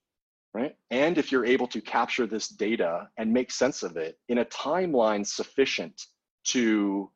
right, 0.54 0.74
and 0.90 1.18
if 1.18 1.32
you're 1.32 1.44
able 1.44 1.66
to 1.68 1.80
capture 1.80 2.26
this 2.26 2.48
data 2.48 3.08
and 3.18 3.32
make 3.32 3.50
sense 3.50 3.82
of 3.82 3.96
it 3.96 4.16
in 4.28 4.38
a 4.38 4.44
timeline 4.44 5.26
sufficient 5.26 6.00
to 6.48 7.10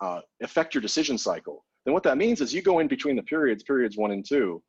uh, 0.00 0.20
affect 0.42 0.74
your 0.74 0.82
decision 0.82 1.18
cycle, 1.18 1.64
then 1.84 1.94
what 1.94 2.02
that 2.02 2.18
means 2.18 2.40
is 2.40 2.52
you 2.52 2.62
go 2.62 2.78
in 2.78 2.88
between 2.88 3.16
the 3.16 3.22
periods, 3.22 3.62
periods 3.62 3.96
one 3.96 4.10
and 4.10 4.24
two, 4.26 4.62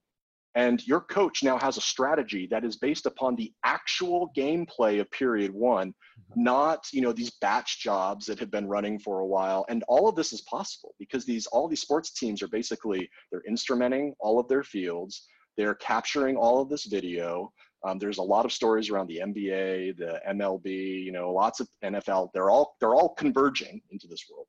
and 0.56 0.86
your 0.88 1.02
coach 1.02 1.44
now 1.44 1.58
has 1.60 1.78
a 1.78 1.82
strategy 1.82 2.48
that 2.50 2.66
is 2.66 2.78
based 2.78 3.06
upon 3.06 3.36
the 3.36 3.54
actual 3.64 4.32
gameplay 4.36 5.00
of 5.00 5.10
period 5.12 5.54
one, 5.54 5.90
mm-hmm. 5.90 6.44
not 6.44 6.88
you 6.92 7.02
know 7.02 7.12
these 7.12 7.32
batch 7.42 7.82
jobs 7.82 8.26
that 8.26 8.40
have 8.40 8.50
been 8.50 8.68
running 8.68 8.98
for 9.00 9.20
a 9.20 9.26
while. 9.26 9.66
And 9.70 9.84
all 9.88 10.10
of 10.10 10.16
this 10.16 10.34
is 10.34 10.42
possible 10.42 10.96
because 10.98 11.26
these 11.26 11.46
all 11.48 11.68
these 11.68 11.82
sports 11.82 12.12
teams 12.12 12.42
are 12.42 12.48
basically 12.48 13.10
they're 13.32 13.44
instrumenting 13.50 14.14
all 14.20 14.40
of 14.40 14.48
their 14.48 14.64
fields, 14.64 15.28
they're 15.56 15.76
capturing 15.76 16.36
all 16.36 16.62
of 16.62 16.70
this 16.70 16.86
video. 16.86 17.52
Um, 17.86 17.98
there's 17.98 18.18
a 18.18 18.24
lot 18.24 18.46
of 18.46 18.52
stories 18.52 18.90
around 18.90 19.08
the 19.08 19.22
NBA, 19.24 19.98
the 19.98 20.22
MLB, 20.30 21.04
you 21.04 21.12
know, 21.12 21.32
lots 21.32 21.60
of 21.60 21.70
NFL. 21.84 22.30
They're 22.34 22.50
all 22.50 22.76
they're 22.80 22.96
all 22.96 23.10
converging 23.16 23.82
into 23.92 24.08
this 24.08 24.26
world 24.32 24.48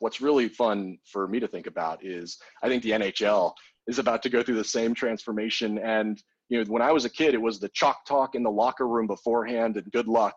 what's 0.00 0.20
really 0.20 0.48
fun 0.48 0.98
for 1.04 1.28
me 1.28 1.40
to 1.40 1.48
think 1.48 1.66
about 1.66 2.04
is 2.04 2.38
I 2.62 2.68
think 2.68 2.82
the 2.82 2.92
NHL 2.92 3.52
is 3.86 3.98
about 3.98 4.22
to 4.22 4.28
go 4.28 4.42
through 4.42 4.56
the 4.56 4.64
same 4.64 4.94
transformation. 4.94 5.78
And 5.78 6.22
you 6.48 6.58
know, 6.58 6.70
when 6.70 6.82
I 6.82 6.92
was 6.92 7.04
a 7.04 7.10
kid, 7.10 7.34
it 7.34 7.42
was 7.42 7.58
the 7.58 7.70
chalk 7.70 8.04
talk 8.06 8.34
in 8.34 8.42
the 8.42 8.50
locker 8.50 8.86
room 8.86 9.06
beforehand 9.06 9.76
and 9.76 9.90
good 9.92 10.08
luck. 10.08 10.34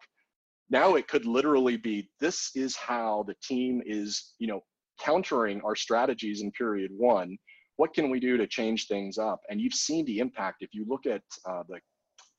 Now 0.70 0.96
it 0.96 1.08
could 1.08 1.25
literally 1.25 1.77
be 1.77 2.10
this 2.20 2.51
is 2.56 2.75
how 2.75 3.24
the 3.27 3.36
team 3.44 3.82
is, 3.86 4.34
you 4.39 4.48
know, 4.48 4.62
countering 5.00 5.62
our 5.63 5.75
strategies 5.75 6.41
in 6.41 6.51
period 6.51 6.91
one. 6.96 7.38
What 7.77 7.94
can 7.94 8.10
we 8.10 8.20
do 8.20 8.38
to 8.38 8.48
change 8.48 8.88
things 8.88 9.18
up? 9.18 9.41
And 9.50 9.60
you've 9.60 9.74
seen 9.74 10.06
the 10.06 10.20
impact. 10.20 10.58
If 10.62 10.74
you 10.74 10.86
look 10.88 11.06
at 11.06 11.24
uh, 11.50 11.63
the 11.68 11.80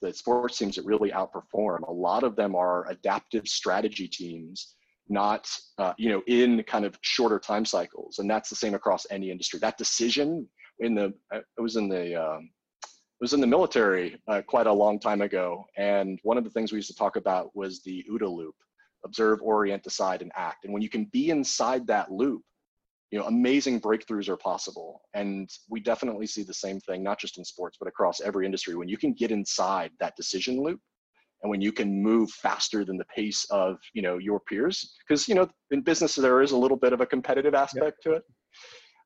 the 0.02 0.12
sports 0.12 0.58
teams 0.58 0.76
that 0.76 0.84
really 0.84 1.10
outperform, 1.10 1.88
a 1.88 1.92
lot 1.92 2.24
of 2.24 2.36
them 2.36 2.54
are 2.54 2.88
adaptive 2.90 3.48
strategy 3.48 4.08
teams 4.08 4.74
not 5.08 5.48
uh, 5.78 5.92
you 5.98 6.08
know 6.08 6.22
in 6.26 6.62
kind 6.64 6.84
of 6.84 6.96
shorter 7.02 7.38
time 7.38 7.64
cycles. 7.64 8.18
And 8.18 8.30
that's 8.30 8.48
the 8.48 8.56
same 8.56 8.74
across 8.74 9.06
any 9.10 9.30
industry. 9.30 9.58
That 9.60 9.78
decision 9.78 10.48
in 10.80 10.94
the 10.94 11.12
it 11.32 11.44
was 11.60 11.76
in 11.76 11.88
the 11.88 12.14
um, 12.14 12.50
it 12.84 13.24
was 13.24 13.32
in 13.32 13.40
the 13.40 13.46
military 13.46 14.20
uh, 14.28 14.42
quite 14.42 14.66
a 14.66 14.72
long 14.72 14.98
time 14.98 15.22
ago. 15.22 15.64
And 15.76 16.18
one 16.22 16.38
of 16.38 16.44
the 16.44 16.50
things 16.50 16.72
we 16.72 16.78
used 16.78 16.90
to 16.90 16.96
talk 16.96 17.16
about 17.16 17.54
was 17.54 17.82
the 17.82 18.04
OODA 18.10 18.28
loop 18.28 18.56
observe 19.04 19.40
orient 19.42 19.82
decide 19.82 20.22
and 20.22 20.32
act. 20.34 20.64
And 20.64 20.72
when 20.72 20.82
you 20.82 20.88
can 20.88 21.04
be 21.06 21.30
inside 21.30 21.86
that 21.88 22.10
loop 22.10 22.42
you 23.12 23.18
know 23.18 23.26
amazing 23.26 23.80
breakthroughs 23.80 24.28
are 24.28 24.38
possible. 24.38 25.02
And 25.14 25.48
we 25.68 25.78
definitely 25.80 26.26
see 26.26 26.42
the 26.42 26.54
same 26.54 26.80
thing 26.80 27.02
not 27.02 27.20
just 27.20 27.38
in 27.38 27.44
sports 27.44 27.76
but 27.78 27.86
across 27.86 28.20
every 28.20 28.46
industry. 28.46 28.74
When 28.74 28.88
you 28.88 28.96
can 28.96 29.12
get 29.12 29.30
inside 29.30 29.92
that 30.00 30.16
decision 30.16 30.60
loop 30.60 30.80
and 31.42 31.50
when 31.50 31.60
you 31.60 31.72
can 31.72 32.02
move 32.02 32.30
faster 32.30 32.84
than 32.84 32.96
the 32.96 33.04
pace 33.14 33.44
of 33.50 33.76
you 33.92 34.02
know 34.02 34.16
your 34.18 34.40
peers 34.40 34.96
because 35.06 35.28
you 35.28 35.34
know 35.34 35.48
in 35.70 35.82
business 35.82 36.14
there 36.16 36.40
is 36.40 36.52
a 36.52 36.56
little 36.56 36.76
bit 36.76 36.94
of 36.94 37.00
a 37.00 37.06
competitive 37.06 37.54
aspect 37.54 37.98
yep. 38.04 38.12
to 38.12 38.12
it. 38.14 38.24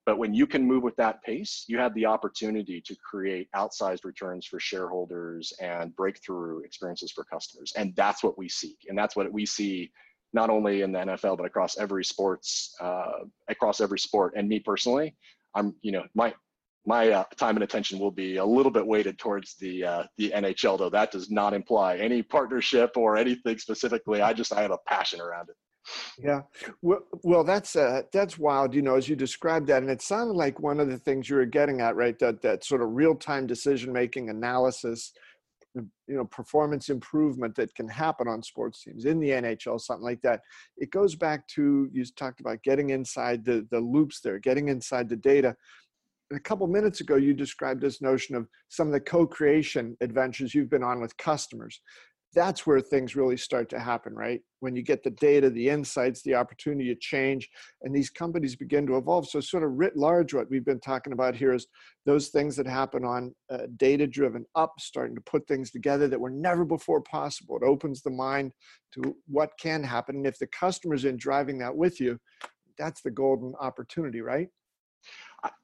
But 0.06 0.18
when 0.18 0.32
you 0.32 0.46
can 0.46 0.64
move 0.64 0.84
with 0.84 0.94
that 0.96 1.20
pace 1.24 1.64
you 1.66 1.76
have 1.78 1.92
the 1.94 2.06
opportunity 2.06 2.80
to 2.86 2.94
create 3.10 3.48
outsized 3.56 4.04
returns 4.04 4.46
for 4.46 4.60
shareholders 4.60 5.52
and 5.60 5.94
breakthrough 5.96 6.60
experiences 6.60 7.10
for 7.10 7.24
customers. 7.24 7.72
And 7.76 7.92
that's 7.96 8.22
what 8.22 8.38
we 8.38 8.48
seek. 8.48 8.78
And 8.88 8.96
that's 8.96 9.16
what 9.16 9.32
we 9.32 9.44
see 9.44 9.90
not 10.36 10.50
only 10.50 10.82
in 10.82 10.92
the 10.92 10.98
nfl 10.98 11.36
but 11.36 11.46
across 11.46 11.76
every 11.78 12.04
sports 12.04 12.74
uh, 12.80 13.18
across 13.48 13.80
every 13.80 13.98
sport 13.98 14.34
and 14.36 14.48
me 14.48 14.58
personally 14.60 15.08
i'm 15.56 15.74
you 15.82 15.92
know 15.92 16.04
my 16.14 16.32
my 16.86 17.10
uh, 17.10 17.24
time 17.36 17.56
and 17.56 17.64
attention 17.64 17.98
will 17.98 18.12
be 18.12 18.36
a 18.36 18.44
little 18.44 18.70
bit 18.70 18.86
weighted 18.86 19.18
towards 19.18 19.56
the 19.56 19.84
uh, 19.84 20.04
the 20.16 20.30
NHL, 20.30 20.78
though 20.78 20.90
that 20.90 21.10
does 21.10 21.30
not 21.30 21.52
imply 21.52 21.96
any 21.96 22.22
partnership 22.22 22.96
or 22.96 23.16
anything 23.16 23.58
specifically. 23.58 24.22
I 24.22 24.32
just 24.32 24.52
I 24.52 24.62
have 24.62 24.70
a 24.70 24.78
passion 24.86 25.20
around 25.20 25.48
it. 25.48 25.56
Yeah, 26.18 26.42
well, 26.82 27.00
well, 27.22 27.44
that's 27.44 27.76
uh, 27.76 28.02
that's 28.12 28.38
wild. 28.38 28.74
You 28.74 28.82
know, 28.82 28.94
as 28.94 29.08
you 29.08 29.16
described 29.16 29.66
that, 29.68 29.82
and 29.82 29.90
it 29.90 30.00
sounded 30.00 30.34
like 30.34 30.60
one 30.60 30.80
of 30.80 30.88
the 30.88 30.98
things 30.98 31.28
you 31.28 31.36
were 31.36 31.46
getting 31.46 31.80
at, 31.80 31.96
right? 31.96 32.18
That 32.20 32.40
that 32.42 32.64
sort 32.64 32.82
of 32.82 32.90
real 32.90 33.14
time 33.14 33.46
decision 33.46 33.92
making 33.92 34.30
analysis, 34.30 35.12
you 36.06 36.16
know, 36.16 36.24
performance 36.24 36.88
improvement 36.88 37.54
that 37.56 37.74
can 37.74 37.88
happen 37.88 38.28
on 38.28 38.42
sports 38.42 38.82
teams 38.82 39.04
in 39.04 39.20
the 39.20 39.30
NHL, 39.30 39.80
something 39.80 40.04
like 40.04 40.22
that. 40.22 40.40
It 40.76 40.90
goes 40.90 41.14
back 41.14 41.46
to 41.48 41.88
you 41.92 42.04
talked 42.04 42.40
about 42.40 42.62
getting 42.62 42.90
inside 42.90 43.44
the 43.44 43.66
the 43.70 43.80
loops 43.80 44.20
there, 44.20 44.38
getting 44.38 44.68
inside 44.68 45.08
the 45.08 45.16
data 45.16 45.56
a 46.32 46.40
couple 46.40 46.66
minutes 46.66 47.00
ago, 47.00 47.16
you 47.16 47.32
described 47.32 47.80
this 47.80 48.02
notion 48.02 48.34
of 48.34 48.48
some 48.68 48.88
of 48.88 48.92
the 48.92 49.00
co-creation 49.00 49.96
adventures 50.00 50.54
you've 50.54 50.70
been 50.70 50.82
on 50.82 51.00
with 51.00 51.16
customers. 51.16 51.80
That's 52.36 52.66
where 52.66 52.80
things 52.80 53.16
really 53.16 53.36
start 53.36 53.68
to 53.70 53.80
happen, 53.80 54.14
right? 54.14 54.40
When 54.60 54.76
you 54.76 54.82
get 54.82 55.02
the 55.02 55.10
data, 55.10 55.50
the 55.50 55.68
insights, 55.68 56.22
the 56.22 56.34
opportunity 56.34 56.94
to 56.94 57.00
change, 57.00 57.48
and 57.82 57.96
these 57.96 58.10
companies 58.10 58.54
begin 58.54 58.86
to 58.86 58.98
evolve. 58.98 59.28
So, 59.28 59.40
sort 59.40 59.64
of 59.64 59.72
writ 59.72 59.96
large, 59.96 60.34
what 60.34 60.48
we've 60.50 60.64
been 60.64 60.80
talking 60.80 61.14
about 61.14 61.34
here 61.34 61.54
is 61.54 61.66
those 62.04 62.28
things 62.28 62.54
that 62.56 62.66
happen 62.66 63.04
on 63.04 63.34
uh, 63.50 63.66
data 63.76 64.06
driven 64.06 64.44
up, 64.54 64.74
starting 64.78 65.16
to 65.16 65.22
put 65.22 65.48
things 65.48 65.70
together 65.70 66.06
that 66.08 66.20
were 66.20 66.30
never 66.30 66.64
before 66.64 67.00
possible. 67.00 67.56
It 67.56 67.64
opens 67.64 68.02
the 68.02 68.10
mind 68.10 68.52
to 68.92 69.16
what 69.26 69.50
can 69.58 69.82
happen. 69.82 70.16
And 70.16 70.26
if 70.26 70.38
the 70.38 70.46
customer's 70.48 71.06
in 71.06 71.16
driving 71.16 71.58
that 71.60 71.74
with 71.74 72.00
you, 72.00 72.18
that's 72.78 73.00
the 73.00 73.10
golden 73.10 73.54
opportunity, 73.58 74.20
right? 74.20 74.48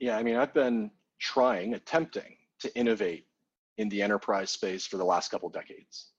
yeah, 0.01 0.17
I 0.17 0.23
mean, 0.23 0.37
I've 0.37 0.55
been 0.55 0.91
trying, 1.21 1.75
attempting 1.75 2.37
to 2.61 2.75
innovate 2.77 3.27
in 3.79 3.89
the 3.89 4.03
enterprise 4.03 4.51
space 4.51 4.87
for 4.87 4.97
the 4.97 5.05
last 5.05 5.31
couple 5.31 5.49
decades. 5.49 6.12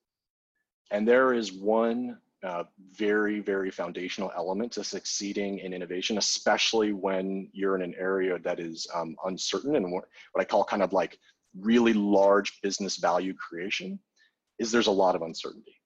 And 0.91 1.07
there 1.07 1.33
is 1.33 1.51
one 1.51 2.17
uh, 2.43 2.63
very, 2.91 3.39
very 3.39 3.71
foundational 3.71 4.31
element 4.35 4.71
to 4.73 4.83
succeeding 4.83 5.59
in 5.59 5.73
innovation, 5.73 6.17
especially 6.17 6.91
when 6.91 7.49
you're 7.53 7.75
in 7.75 7.81
an 7.81 7.95
area 7.97 8.37
that 8.39 8.59
is 8.59 8.85
um, 8.93 9.15
uncertain 9.25 9.75
and 9.75 9.91
what, 9.91 10.05
what 10.33 10.41
I 10.41 10.45
call 10.45 10.63
kind 10.65 10.83
of 10.83 10.91
like 10.91 11.17
really 11.59 11.93
large 11.93 12.61
business 12.61 12.97
value 12.97 13.33
creation, 13.33 13.97
is 14.59 14.71
there's 14.71 14.87
a 14.87 14.91
lot 14.91 15.15
of 15.15 15.21
uncertainty. 15.21 15.79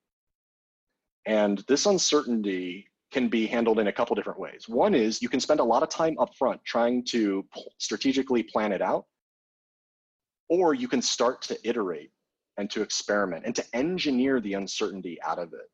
And 1.25 1.63
this 1.68 1.86
uncertainty 1.86 2.88
can 3.12 3.27
be 3.30 3.46
handled 3.46 3.80
in 3.80 3.88
a 3.88 3.92
couple 3.92 4.16
different 4.16 4.39
ways. 4.39 4.68
One 4.68 4.94
is 4.94 5.22
you 5.22 5.30
can 5.30 5.39
spend 5.39 5.60
a 5.60 5.63
lot 5.63 5.84
of 5.84 5.89
time 5.89 6.16
upfront 6.18 6.63
trying 6.66 7.06
to 7.06 7.46
strategically 7.77 8.44
plan 8.44 8.72
it 8.72 8.82
out, 8.82 9.06
or 10.50 10.74
you 10.74 10.88
can 10.88 11.01
start 11.01 11.42
to 11.44 11.58
iterate 11.68 12.12
and 12.58 12.70
to 12.72 12.82
experiment 12.82 13.46
and 13.46 13.56
to 13.56 13.64
engineer 13.74 14.40
the 14.40 14.54
uncertainty 14.54 15.18
out 15.24 15.40
of 15.40 15.54
it. 15.54 15.70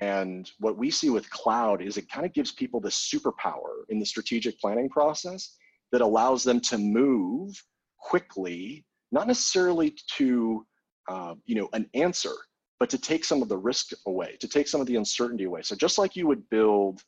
And 0.00 0.50
what 0.58 0.78
we 0.78 0.90
see 0.90 1.10
with 1.10 1.28
cloud 1.30 1.82
is 1.82 1.96
it 1.96 2.10
kind 2.10 2.24
of 2.24 2.32
gives 2.32 2.52
people 2.52 2.80
the 2.80 2.88
superpower 2.88 3.84
in 3.90 3.98
the 3.98 4.06
strategic 4.06 4.58
planning 4.58 4.88
process 4.88 5.56
that 5.92 6.00
allows 6.00 6.42
them 6.42 6.60
to 6.60 6.78
move 6.78 7.62
quickly 7.98 8.84
not 9.12 9.26
necessarily 9.26 9.94
to 10.16 10.66
uh, 11.08 11.34
you 11.46 11.54
know 11.54 11.68
an 11.72 11.88
answer, 11.94 12.32
but 12.78 12.90
to 12.90 12.98
take 12.98 13.24
some 13.24 13.42
of 13.42 13.48
the 13.48 13.56
risk 13.56 13.92
away, 14.06 14.36
to 14.40 14.48
take 14.48 14.68
some 14.68 14.80
of 14.80 14.86
the 14.86 14.96
uncertainty 14.96 15.44
away. 15.44 15.62
So 15.62 15.74
just 15.74 15.98
like 15.98 16.16
you 16.16 16.26
would 16.26 16.48
build 16.50 17.02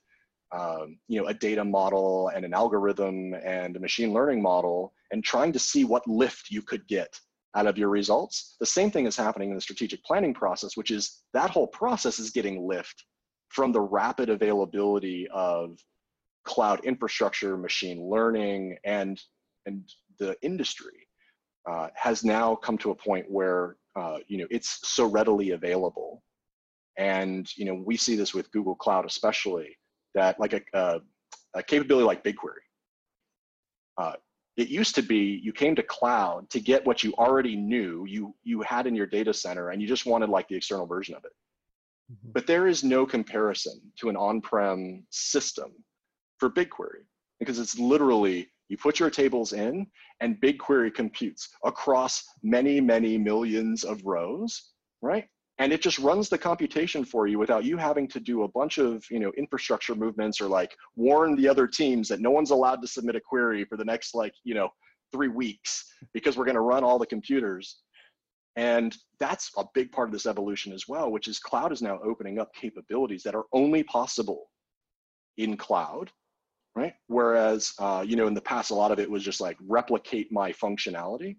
um, 0.53 0.99
you 1.09 1.21
know 1.21 1.29
a 1.29 1.35
data 1.35 1.65
model 1.65 2.31
and 2.35 2.45
an 2.45 2.55
algorithm 2.55 3.35
and 3.35 3.77
a 3.77 3.81
machine 3.81 4.13
learning 4.13 4.43
model 4.43 4.93
and 5.13 5.23
trying 5.23 5.53
to 5.53 5.59
see 5.59 5.85
what 5.85 6.07
lift 6.07 6.51
you 6.51 6.63
could 6.63 6.87
get 6.89 7.19
out 7.55 7.67
of 7.67 7.77
your 7.77 7.89
results. 7.89 8.57
The 8.61 8.67
same 8.67 8.91
thing 8.91 9.07
is 9.07 9.17
happening 9.17 9.51
in 9.51 9.55
the 9.55 9.61
strategic 9.61 10.03
planning 10.05 10.35
process, 10.35 10.77
which 10.77 10.91
is 10.91 11.23
that 11.35 11.51
whole 11.51 11.67
process 11.67 12.19
is 12.19 12.31
getting 12.31 12.67
lift 12.67 13.05
from 13.49 13.73
the 13.73 13.81
rapid 13.81 14.31
availability 14.31 15.29
of 15.33 15.79
cloud 16.45 16.85
infrastructure, 16.85 17.57
machine 17.57 18.09
learning, 18.09 18.77
and, 18.85 19.21
and 19.67 19.83
the 20.19 20.37
industry 20.43 21.07
uh, 21.71 21.89
has 21.95 22.25
now 22.25 22.55
come 22.57 22.79
to 22.79 22.91
a 22.91 22.95
point 22.95 23.27
where 23.29 23.77
uh, 23.95 24.19
you 24.27 24.39
know 24.39 24.47
it's 24.51 24.79
so 24.83 25.07
readily 25.07 25.51
available. 25.51 26.23
And 26.99 27.49
you 27.57 27.65
know 27.65 27.75
we 27.75 27.97
see 27.97 28.17
this 28.17 28.35
with 28.35 28.51
Google 28.53 28.75
Cloud 28.75 29.07
especially 29.07 29.77
that 30.15 30.39
like 30.41 30.53
a, 30.53 30.61
a, 30.75 31.01
a 31.55 31.63
capability 31.63 32.05
like 32.05 32.25
BigQuery. 32.25 32.63
Uh, 33.99 34.15
it 34.57 34.69
used 34.69 34.95
to 34.95 35.03
be 35.03 35.41
you 35.43 35.53
came 35.53 35.75
to 35.75 35.83
cloud 35.83 36.49
to 36.51 36.61
get 36.61 36.87
what 36.87 37.03
you 37.03 37.13
already 37.15 37.57
knew 37.57 38.05
you 38.07 38.35
you 38.43 38.61
had 38.63 38.87
in 38.87 38.95
your 38.95 39.07
data 39.07 39.33
center 39.33 39.71
and 39.71 39.81
you 39.81 39.89
just 39.89 40.07
wanted 40.07 40.29
like 40.29 40.49
the 40.49 40.57
external 40.57 40.87
version 40.87 41.15
of 41.15 41.25
it 41.25 41.33
mm-hmm. 42.13 42.31
but 42.33 42.47
there 42.47 42.67
is 42.67 42.85
no 42.85 43.07
comparison 43.07 43.81
to 43.99 44.09
an 44.09 44.17
on-prem 44.17 45.05
system 45.11 45.73
for 46.39 46.51
bigquery 46.51 47.05
because 47.39 47.59
it's 47.59 47.79
literally 47.79 48.49
you 48.69 48.77
put 48.77 48.99
your 48.99 49.11
tables 49.11 49.53
in 49.53 49.87
and 50.21 50.41
bigquery 50.41 50.93
computes 50.95 51.49
across 51.65 52.23
many 52.43 52.81
many 52.81 53.17
millions 53.17 53.85
of 53.85 54.05
rows 54.05 54.73
right 55.01 55.27
and 55.63 55.73
it 55.73 55.81
just 55.81 56.01
runs 56.01 56.29
the 56.29 56.37
computation 56.37 57.05
for 57.05 57.29
you 57.29 57.39
without 57.39 57.65
you 57.65 57.77
having 57.77 58.09
to 58.09 58.19
do 58.19 58.43
a 58.43 58.49
bunch 58.49 58.79
of 58.79 59.05
you 59.11 59.21
know 59.21 59.31
infrastructure 59.39 59.95
movements 59.95 60.41
or 60.41 60.49
like 60.49 60.75
warn 60.97 61.37
the 61.37 61.49
other 61.49 61.69
teams 61.69 62.09
that 62.09 62.21
no 62.21 62.33
one's 62.33 62.51
allowed 62.51 62.83
to 62.83 62.89
submit 62.89 63.15
a 63.15 63.21
query 63.21 63.65
for 63.65 63.77
the 63.77 63.85
next 63.85 64.13
like 64.13 64.35
you 64.43 64.55
know 64.55 64.69
three 65.13 65.29
weeks 65.29 65.85
because 66.13 66.37
we're 66.37 66.45
going 66.45 66.57
to 66.57 66.63
run 66.63 66.83
all 66.83 66.99
the 66.99 67.07
computers. 67.07 67.81
And 68.57 68.97
that's 69.21 69.51
a 69.57 69.65
big 69.73 69.93
part 69.93 70.09
of 70.09 70.13
this 70.13 70.27
evolution 70.27 70.73
as 70.73 70.89
well 70.89 71.11
which 71.11 71.29
is 71.29 71.39
cloud 71.39 71.73
is 71.73 71.81
now 71.81 72.01
opening 72.05 72.39
up 72.39 72.53
capabilities 72.55 73.23
that 73.23 73.35
are 73.35 73.45
only 73.53 73.83
possible 73.85 74.51
in 75.39 75.57
cloud 75.57 76.11
right? 76.75 76.95
Whereas 77.07 77.73
uh, 77.79 78.05
you 78.07 78.17
know 78.17 78.27
in 78.27 78.35
the 78.35 78.41
past 78.41 78.71
a 78.71 78.75
lot 78.75 78.91
of 78.91 78.99
it 78.99 79.11
was 79.11 79.23
just 79.23 79.41
like 79.41 79.59
replicate 79.69 80.33
my 80.33 80.53
functionality. 80.53 81.37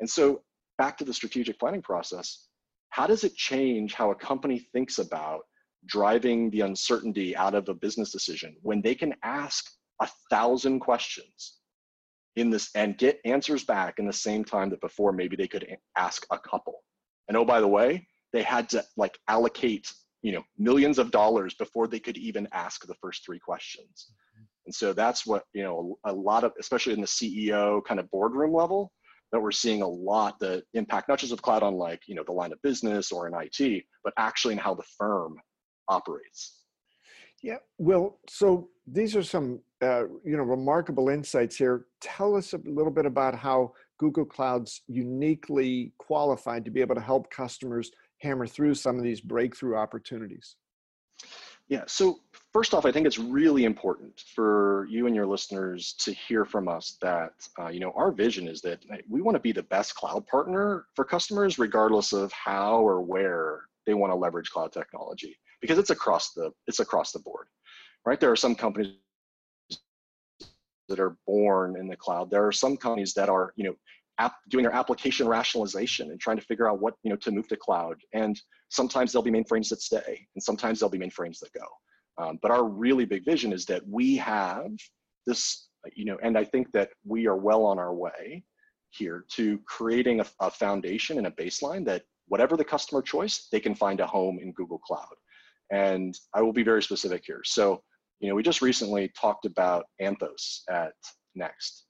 And 0.00 0.08
so 0.08 0.42
back 0.78 0.96
to 0.98 1.04
the 1.04 1.14
strategic 1.14 1.58
planning 1.58 1.82
process 1.82 2.46
how 2.90 3.06
does 3.06 3.24
it 3.24 3.34
change 3.34 3.94
how 3.94 4.10
a 4.10 4.14
company 4.14 4.58
thinks 4.72 4.98
about 4.98 5.40
driving 5.86 6.50
the 6.50 6.62
uncertainty 6.62 7.36
out 7.36 7.54
of 7.54 7.68
a 7.68 7.74
business 7.74 8.10
decision 8.10 8.56
when 8.62 8.82
they 8.82 8.94
can 8.94 9.14
ask 9.22 9.70
a 10.00 10.08
thousand 10.30 10.80
questions 10.80 11.58
in 12.36 12.50
this 12.50 12.70
and 12.74 12.98
get 12.98 13.20
answers 13.24 13.64
back 13.64 13.98
in 13.98 14.06
the 14.06 14.12
same 14.12 14.44
time 14.44 14.68
that 14.70 14.80
before 14.80 15.12
maybe 15.12 15.36
they 15.36 15.48
could 15.48 15.66
ask 15.96 16.26
a 16.30 16.38
couple? 16.38 16.82
And 17.28 17.36
oh 17.36 17.44
by 17.44 17.60
the 17.60 17.68
way 17.68 18.06
they 18.32 18.42
had 18.42 18.68
to 18.70 18.84
like 18.96 19.18
allocate 19.28 19.90
you 20.22 20.32
know 20.32 20.42
millions 20.58 20.98
of 20.98 21.10
dollars 21.10 21.54
before 21.54 21.86
they 21.86 22.00
could 22.00 22.18
even 22.18 22.48
ask 22.52 22.86
the 22.86 22.94
first 23.00 23.24
three 23.24 23.38
questions. 23.38 24.10
Mm-hmm. 24.10 24.44
And 24.66 24.74
so 24.74 24.92
that's 24.92 25.26
what 25.26 25.44
you 25.54 25.62
know 25.62 25.96
a 26.04 26.12
lot 26.12 26.44
of 26.44 26.52
especially 26.58 26.94
in 26.94 27.00
the 27.00 27.06
ceo 27.06 27.84
kind 27.84 28.00
of 28.00 28.10
boardroom 28.10 28.52
level 28.52 28.92
that 29.36 29.42
we're 29.42 29.52
seeing 29.52 29.82
a 29.82 29.86
lot 29.86 30.38
the 30.40 30.62
impact 30.72 31.10
not 31.10 31.18
just 31.18 31.30
of 31.30 31.42
cloud 31.42 31.62
on 31.62 31.74
like 31.74 32.00
you 32.06 32.14
know 32.14 32.24
the 32.24 32.32
line 32.32 32.52
of 32.52 32.62
business 32.62 33.12
or 33.12 33.28
in 33.28 33.34
IT, 33.34 33.84
but 34.02 34.14
actually 34.16 34.52
in 34.52 34.58
how 34.58 34.74
the 34.74 34.82
firm 34.96 35.36
operates. 35.88 36.62
Yeah, 37.42 37.58
well, 37.76 38.18
so 38.30 38.70
these 38.86 39.14
are 39.14 39.22
some 39.22 39.60
uh, 39.82 40.04
you 40.24 40.38
know 40.38 40.42
remarkable 40.42 41.10
insights 41.10 41.56
here. 41.56 41.84
Tell 42.00 42.34
us 42.34 42.54
a 42.54 42.60
little 42.64 42.90
bit 42.90 43.04
about 43.04 43.34
how 43.34 43.74
Google 43.98 44.24
Cloud's 44.24 44.80
uniquely 44.88 45.92
qualified 45.98 46.64
to 46.64 46.70
be 46.70 46.80
able 46.80 46.94
to 46.94 47.00
help 47.02 47.30
customers 47.30 47.90
hammer 48.22 48.46
through 48.46 48.74
some 48.74 48.96
of 48.96 49.04
these 49.04 49.20
breakthrough 49.20 49.76
opportunities. 49.76 50.56
Yeah, 51.68 51.84
so 51.86 52.20
first 52.56 52.72
off, 52.72 52.86
I 52.86 52.90
think 52.90 53.06
it's 53.06 53.18
really 53.18 53.64
important 53.64 54.18
for 54.34 54.86
you 54.88 55.06
and 55.06 55.14
your 55.14 55.26
listeners 55.26 55.92
to 55.98 56.14
hear 56.14 56.46
from 56.46 56.68
us 56.68 56.96
that, 57.02 57.32
uh, 57.60 57.68
you 57.68 57.80
know, 57.80 57.92
our 57.94 58.10
vision 58.10 58.48
is 58.48 58.62
that 58.62 58.82
we 59.10 59.20
want 59.20 59.34
to 59.34 59.40
be 59.40 59.52
the 59.52 59.64
best 59.64 59.94
cloud 59.94 60.26
partner 60.26 60.86
for 60.94 61.04
customers, 61.04 61.58
regardless 61.58 62.14
of 62.14 62.32
how 62.32 62.80
or 62.80 63.02
where 63.02 63.64
they 63.84 63.92
want 63.92 64.10
to 64.10 64.16
leverage 64.16 64.48
cloud 64.48 64.72
technology, 64.72 65.36
because 65.60 65.76
it's 65.76 65.90
across 65.90 66.32
the, 66.32 66.50
it's 66.66 66.80
across 66.80 67.12
the 67.12 67.18
board, 67.18 67.46
right? 68.06 68.18
There 68.18 68.32
are 68.32 68.36
some 68.36 68.54
companies 68.54 68.94
that 70.88 70.98
are 70.98 71.18
born 71.26 71.78
in 71.78 71.88
the 71.88 71.96
cloud. 71.96 72.30
There 72.30 72.46
are 72.46 72.52
some 72.52 72.78
companies 72.78 73.12
that 73.12 73.28
are, 73.28 73.52
you 73.56 73.64
know, 73.64 73.74
app, 74.16 74.36
doing 74.48 74.62
their 74.62 74.72
application 74.72 75.28
rationalization 75.28 76.10
and 76.10 76.18
trying 76.18 76.38
to 76.38 76.46
figure 76.46 76.70
out 76.70 76.80
what 76.80 76.94
you 77.02 77.10
know 77.10 77.16
to 77.16 77.30
move 77.30 77.48
to 77.48 77.56
cloud. 77.58 77.98
And 78.14 78.40
sometimes 78.70 79.12
there'll 79.12 79.30
be 79.30 79.30
mainframes 79.30 79.68
that 79.68 79.82
stay, 79.82 80.26
and 80.34 80.42
sometimes 80.42 80.80
there'll 80.80 80.88
be 80.88 80.98
mainframes 80.98 81.38
that 81.40 81.52
go. 81.52 81.66
Um, 82.18 82.38
but 82.42 82.50
our 82.50 82.64
really 82.64 83.04
big 83.04 83.24
vision 83.24 83.52
is 83.52 83.66
that 83.66 83.86
we 83.86 84.16
have 84.16 84.70
this, 85.26 85.68
you 85.94 86.04
know, 86.04 86.18
and 86.22 86.38
I 86.38 86.44
think 86.44 86.72
that 86.72 86.90
we 87.04 87.26
are 87.26 87.36
well 87.36 87.64
on 87.64 87.78
our 87.78 87.94
way 87.94 88.44
here 88.90 89.24
to 89.32 89.58
creating 89.66 90.20
a, 90.20 90.26
a 90.40 90.50
foundation 90.50 91.18
and 91.18 91.26
a 91.26 91.30
baseline 91.32 91.84
that 91.86 92.02
whatever 92.28 92.56
the 92.56 92.64
customer 92.64 93.02
choice, 93.02 93.48
they 93.52 93.60
can 93.60 93.74
find 93.74 94.00
a 94.00 94.06
home 94.06 94.38
in 94.40 94.52
Google 94.52 94.78
Cloud. 94.78 95.14
And 95.70 96.16
I 96.34 96.42
will 96.42 96.52
be 96.52 96.62
very 96.62 96.82
specific 96.82 97.24
here. 97.26 97.42
So, 97.44 97.82
you 98.20 98.28
know, 98.28 98.34
we 98.34 98.42
just 98.42 98.62
recently 98.62 99.12
talked 99.20 99.44
about 99.44 99.86
Anthos 100.00 100.60
at 100.70 100.94
Next 101.34 101.84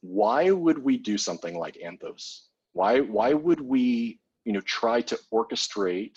why 0.00 0.50
would 0.50 0.78
we 0.78 0.96
do 0.96 1.18
something 1.18 1.58
like 1.58 1.76
Anthos? 1.84 2.42
Why, 2.74 3.00
why 3.00 3.32
would 3.32 3.60
we 3.60 4.20
you 4.46 4.52
know, 4.52 4.60
try 4.60 5.00
to 5.02 5.18
orchestrate 5.34 6.16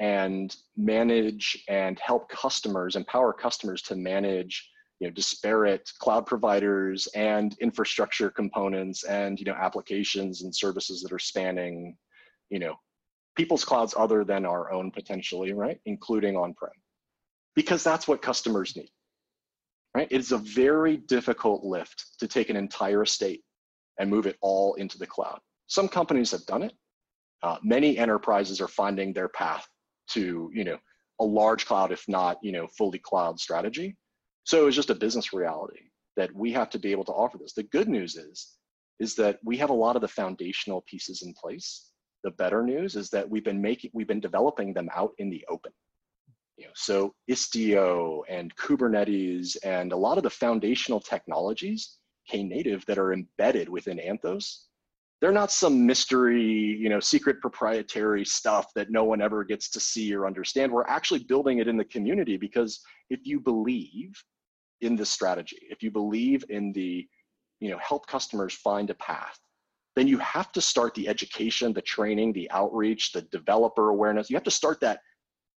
and 0.00 0.56
manage 0.76 1.62
and 1.68 1.98
help 2.00 2.28
customers, 2.28 2.96
empower 2.96 3.32
customers 3.32 3.82
to 3.82 3.94
manage 3.94 4.68
you 4.98 5.06
know, 5.06 5.14
disparate 5.14 5.90
cloud 5.98 6.26
providers 6.26 7.06
and 7.14 7.56
infrastructure 7.60 8.30
components 8.30 9.04
and 9.04 9.38
you 9.38 9.44
know, 9.44 9.54
applications 9.54 10.42
and 10.42 10.54
services 10.54 11.02
that 11.02 11.12
are 11.12 11.18
spanning 11.18 11.96
you 12.50 12.58
know, 12.58 12.74
people's 13.36 13.64
clouds 13.64 13.94
other 13.96 14.24
than 14.24 14.44
our 14.44 14.72
own 14.72 14.90
potentially, 14.90 15.52
right? 15.52 15.78
Including 15.86 16.36
on-prem. 16.36 16.72
Because 17.54 17.84
that's 17.84 18.08
what 18.08 18.20
customers 18.20 18.74
need 18.76 18.90
right? 19.94 20.08
It's 20.10 20.32
a 20.32 20.38
very 20.38 20.96
difficult 20.96 21.64
lift 21.64 22.18
to 22.20 22.28
take 22.28 22.50
an 22.50 22.56
entire 22.56 23.02
estate 23.02 23.42
and 23.98 24.10
move 24.10 24.26
it 24.26 24.36
all 24.40 24.74
into 24.74 24.98
the 24.98 25.06
cloud. 25.06 25.40
Some 25.66 25.88
companies 25.88 26.30
have 26.30 26.46
done 26.46 26.62
it. 26.62 26.72
Uh, 27.42 27.56
many 27.62 27.98
enterprises 27.98 28.60
are 28.60 28.68
finding 28.68 29.12
their 29.12 29.28
path 29.28 29.66
to, 30.12 30.50
you 30.52 30.64
know, 30.64 30.78
a 31.20 31.24
large 31.24 31.66
cloud, 31.66 31.92
if 31.92 32.04
not, 32.08 32.38
you 32.42 32.52
know, 32.52 32.66
fully 32.78 32.98
cloud 32.98 33.38
strategy. 33.38 33.96
So 34.44 34.66
it's 34.66 34.76
just 34.76 34.90
a 34.90 34.94
business 34.94 35.32
reality 35.32 35.80
that 36.16 36.34
we 36.34 36.52
have 36.52 36.70
to 36.70 36.78
be 36.78 36.90
able 36.92 37.04
to 37.04 37.12
offer 37.12 37.38
this. 37.38 37.52
The 37.52 37.62
good 37.64 37.88
news 37.88 38.16
is, 38.16 38.56
is 38.98 39.14
that 39.16 39.38
we 39.44 39.56
have 39.58 39.70
a 39.70 39.74
lot 39.74 39.96
of 39.96 40.02
the 40.02 40.08
foundational 40.08 40.82
pieces 40.86 41.22
in 41.22 41.34
place. 41.34 41.90
The 42.24 42.30
better 42.32 42.62
news 42.62 42.96
is 42.96 43.10
that 43.10 43.28
we've 43.28 43.44
been 43.44 43.62
making, 43.62 43.90
we've 43.94 44.06
been 44.06 44.20
developing 44.20 44.74
them 44.74 44.88
out 44.94 45.12
in 45.18 45.30
the 45.30 45.44
open. 45.48 45.72
You 46.56 46.66
know, 46.66 46.72
so 46.74 47.14
Istio 47.30 48.22
and 48.28 48.54
Kubernetes 48.56 49.56
and 49.64 49.92
a 49.92 49.96
lot 49.96 50.18
of 50.18 50.24
the 50.24 50.30
foundational 50.30 51.00
technologies, 51.00 51.96
Knative, 52.30 52.84
that 52.84 52.98
are 52.98 53.14
embedded 53.14 53.68
within 53.68 53.98
Anthos, 53.98 54.64
they're 55.20 55.32
not 55.32 55.52
some 55.52 55.84
mystery, 55.84 56.42
you 56.42 56.88
know, 56.88 57.00
secret 57.00 57.40
proprietary 57.40 58.24
stuff 58.24 58.72
that 58.74 58.90
no 58.90 59.04
one 59.04 59.20
ever 59.20 59.44
gets 59.44 59.68
to 59.70 59.80
see 59.80 60.14
or 60.14 60.26
understand. 60.26 60.72
We're 60.72 60.86
actually 60.86 61.24
building 61.24 61.58
it 61.58 61.68
in 61.68 61.76
the 61.76 61.84
community 61.84 62.36
because 62.36 62.80
if 63.10 63.20
you 63.24 63.38
believe 63.38 64.12
in 64.80 64.96
this 64.96 65.10
strategy, 65.10 65.58
if 65.68 65.82
you 65.82 65.90
believe 65.90 66.44
in 66.48 66.72
the, 66.72 67.06
you 67.60 67.70
know, 67.70 67.78
help 67.78 68.06
customers 68.06 68.54
find 68.54 68.88
a 68.88 68.94
path, 68.94 69.38
then 69.94 70.08
you 70.08 70.16
have 70.18 70.52
to 70.52 70.60
start 70.60 70.94
the 70.94 71.06
education, 71.06 71.74
the 71.74 71.82
training, 71.82 72.32
the 72.32 72.50
outreach, 72.50 73.12
the 73.12 73.22
developer 73.22 73.90
awareness. 73.90 74.30
You 74.30 74.36
have 74.36 74.44
to 74.44 74.50
start 74.50 74.80
that 74.80 75.00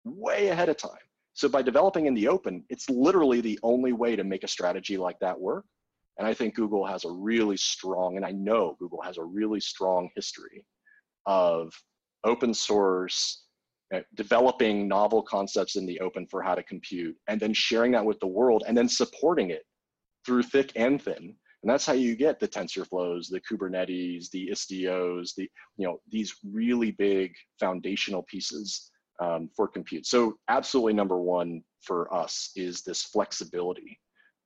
way 0.04 0.50
ahead 0.50 0.68
of 0.68 0.76
time. 0.76 0.92
So 1.34 1.48
by 1.48 1.62
developing 1.62 2.06
in 2.06 2.14
the 2.14 2.28
open, 2.28 2.66
it's 2.70 2.90
literally 2.90 3.40
the 3.40 3.60
only 3.64 3.94
way 3.94 4.16
to 4.16 4.24
make 4.24 4.44
a 4.44 4.48
strategy 4.48 4.98
like 4.98 5.20
that 5.20 5.40
work. 5.40 5.66
And 6.18 6.28
I 6.28 6.34
think 6.34 6.56
Google 6.56 6.86
has 6.86 7.06
a 7.06 7.12
really 7.12 7.58
strong, 7.58 8.18
and 8.18 8.26
I 8.26 8.32
know 8.32 8.76
Google 8.80 9.02
has 9.02 9.18
a 9.18 9.24
really 9.24 9.60
strong 9.60 10.10
history 10.16 10.66
of 11.26 11.74
open 12.24 12.54
source, 12.54 13.46
uh, 13.94 14.02
developing 14.16 14.88
novel 14.88 15.24
concepts 15.24 15.76
in 15.76 15.86
the 15.86 16.00
open 16.00 16.28
for 16.30 16.42
how 16.42 16.56
to 16.56 16.64
compute, 16.64 17.16
and 17.28 17.40
then 17.40 17.54
sharing 17.54 17.92
that 17.94 18.06
with 18.06 18.20
the 18.20 18.28
world, 18.28 18.64
and 18.68 18.78
then 18.78 18.88
supporting 18.88 19.50
it 19.50 19.64
through 20.26 20.44
thick 20.44 20.72
and 20.76 21.02
thin. 21.02 21.36
And 21.64 21.70
that's 21.70 21.86
how 21.86 21.94
you 21.94 22.16
get 22.16 22.40
the 22.40 22.48
TensorFlows, 22.48 23.30
the 23.30 23.42
Kubernetes, 23.42 24.30
the 24.32 24.50
Istios, 24.50 25.34
the, 25.36 25.50
you 25.78 25.88
know, 25.88 26.02
these 26.12 26.36
really 26.44 26.92
big 26.92 27.34
foundational 27.58 28.24
pieces 28.24 28.92
um, 29.22 29.50
for 29.56 29.68
compute. 29.68 30.06
So 30.06 30.36
absolutely 30.50 30.94
number 30.94 31.20
one 31.20 31.64
for 31.82 32.14
us 32.14 32.52
is 32.56 32.82
this 32.82 33.04
flexibility, 33.04 33.98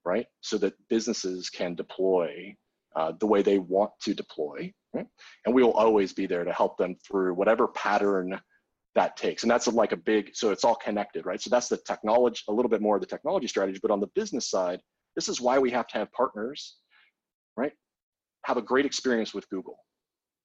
right? 0.08 0.26
So 0.40 0.56
that 0.58 0.72
businesses 0.88 1.50
can 1.50 1.74
deploy 1.74 2.56
uh, 2.96 3.12
the 3.20 3.26
way 3.26 3.42
they 3.42 3.58
want 3.58 3.90
to 4.00 4.14
deploy, 4.14 4.72
right? 4.94 5.06
And 5.44 5.54
we 5.54 5.62
will 5.62 5.72
always 5.72 6.14
be 6.14 6.26
there 6.26 6.44
to 6.44 6.52
help 6.52 6.78
them 6.78 6.96
through 7.06 7.34
whatever 7.34 7.68
pattern 7.68 8.40
that 8.94 9.18
takes. 9.18 9.42
And 9.42 9.50
that's 9.50 9.68
like 9.68 9.92
a 9.92 9.96
big, 9.96 10.30
so 10.34 10.50
it's 10.50 10.64
all 10.64 10.74
connected, 10.74 11.26
right? 11.26 11.40
So 11.40 11.50
that's 11.50 11.68
the 11.68 11.76
technology, 11.86 12.42
a 12.48 12.52
little 12.52 12.70
bit 12.70 12.80
more 12.80 12.96
of 12.96 13.02
the 13.02 13.06
technology 13.06 13.46
strategy, 13.46 13.78
but 13.82 13.90
on 13.90 14.00
the 14.00 14.08
business 14.14 14.48
side, 14.48 14.80
this 15.14 15.28
is 15.28 15.42
why 15.42 15.58
we 15.58 15.70
have 15.72 15.86
to 15.88 15.98
have 15.98 16.10
partners, 16.12 16.76
right? 17.56 17.72
Have 18.46 18.56
a 18.56 18.62
great 18.62 18.86
experience 18.86 19.34
with 19.34 19.48
Google. 19.50 19.76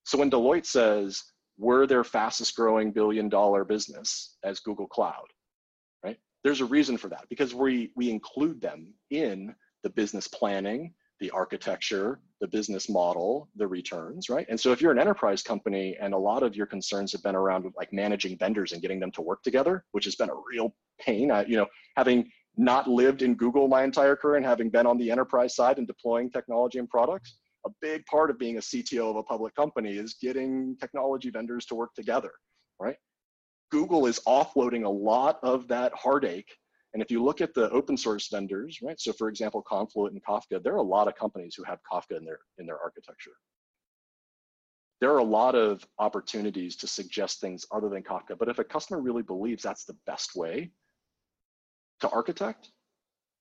So 0.03 0.17
when 0.17 0.29
Deloitte 0.29 0.65
says 0.65 1.23
we're 1.57 1.87
their 1.87 2.03
fastest 2.03 2.53
growing 2.57 2.91
billion 2.91 3.29
dollar 3.29 3.63
business 3.63 4.35
as 4.43 4.59
Google 4.59 4.87
Cloud? 4.87 5.27
There's 6.43 6.61
a 6.61 6.65
reason 6.65 6.97
for 6.97 7.09
that 7.09 7.25
because 7.29 7.55
we, 7.55 7.91
we 7.95 8.09
include 8.09 8.61
them 8.61 8.93
in 9.09 9.55
the 9.83 9.89
business 9.89 10.27
planning, 10.27 10.93
the 11.19 11.31
architecture, 11.31 12.19
the 12.41 12.47
business 12.47 12.89
model, 12.89 13.49
the 13.55 13.67
returns, 13.67 14.29
right? 14.29 14.45
And 14.49 14.59
so 14.59 14.71
if 14.71 14.81
you're 14.81 14.91
an 14.91 14.99
enterprise 14.99 15.41
company 15.41 15.95
and 16.01 16.13
a 16.13 16.17
lot 16.17 16.43
of 16.43 16.55
your 16.55 16.65
concerns 16.65 17.11
have 17.13 17.23
been 17.23 17.35
around 17.35 17.71
like 17.77 17.93
managing 17.93 18.37
vendors 18.37 18.73
and 18.73 18.81
getting 18.81 18.99
them 18.99 19.11
to 19.11 19.21
work 19.21 19.41
together, 19.43 19.85
which 19.91 20.05
has 20.05 20.15
been 20.15 20.29
a 20.29 20.35
real 20.51 20.75
pain, 20.99 21.31
you 21.47 21.55
know, 21.55 21.67
having 21.95 22.29
not 22.57 22.87
lived 22.87 23.21
in 23.21 23.35
Google 23.35 23.67
my 23.67 23.83
entire 23.83 24.15
career 24.15 24.35
and 24.35 24.45
having 24.45 24.69
been 24.69 24.85
on 24.85 24.97
the 24.97 25.09
enterprise 25.09 25.55
side 25.55 25.77
and 25.77 25.87
deploying 25.87 26.29
technology 26.29 26.79
and 26.79 26.89
products, 26.89 27.37
a 27.65 27.69
big 27.81 28.05
part 28.05 28.29
of 28.29 28.37
being 28.37 28.57
a 28.57 28.61
CTO 28.61 29.09
of 29.09 29.15
a 29.15 29.23
public 29.23 29.55
company 29.55 29.97
is 29.97 30.15
getting 30.21 30.75
technology 30.79 31.29
vendors 31.29 31.65
to 31.67 31.75
work 31.75 31.93
together, 31.95 32.31
right? 32.79 32.97
Google 33.73 34.05
is 34.05 34.19
offloading 34.27 34.85
a 34.85 34.89
lot 34.89 35.39
of 35.41 35.67
that 35.67 35.91
heartache 35.95 36.55
and 36.93 37.01
if 37.01 37.09
you 37.09 37.23
look 37.23 37.41
at 37.41 37.55
the 37.55 37.71
open 37.71 37.97
source 37.97 38.27
vendors, 38.27 38.77
right? 38.83 38.99
So 39.01 39.13
for 39.13 39.27
example, 39.27 39.63
Confluent 39.63 40.13
and 40.13 40.23
Kafka, 40.23 40.61
there 40.61 40.73
are 40.73 40.77
a 40.77 40.83
lot 40.83 41.07
of 41.07 41.15
companies 41.15 41.55
who 41.55 41.63
have 41.63 41.79
Kafka 41.91 42.17
in 42.17 42.23
their, 42.23 42.37
in 42.59 42.67
their 42.67 42.77
architecture. 42.77 43.31
There 45.01 45.11
are 45.11 45.17
a 45.17 45.23
lot 45.23 45.55
of 45.55 45.83
opportunities 45.97 46.75
to 46.77 46.87
suggest 46.87 47.41
things 47.41 47.65
other 47.71 47.89
than 47.89 48.03
Kafka, 48.03 48.37
but 48.37 48.47
if 48.47 48.59
a 48.59 48.63
customer 48.63 49.01
really 49.01 49.23
believes 49.23 49.63
that's 49.63 49.85
the 49.85 49.97
best 50.05 50.35
way 50.35 50.69
to 52.01 52.09
architect, 52.09 52.69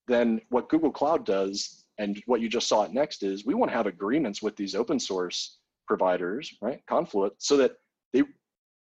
then 0.09 0.41
what 0.49 0.71
Google 0.71 0.91
Cloud 0.91 1.27
does 1.27 1.85
and 1.99 2.23
what 2.25 2.41
you 2.41 2.49
just 2.49 2.69
saw 2.69 2.85
it 2.85 2.93
next 2.93 3.23
is 3.23 3.45
we 3.45 3.53
want 3.53 3.71
to 3.71 3.77
have 3.77 3.87
agreements 3.87 4.41
with 4.41 4.57
these 4.57 4.75
open 4.75 4.99
source 4.99 5.59
providers, 5.87 6.57
right? 6.63 6.81
Confluent, 6.89 7.35
so 7.37 7.59
that 7.59 7.73
they 8.15 8.23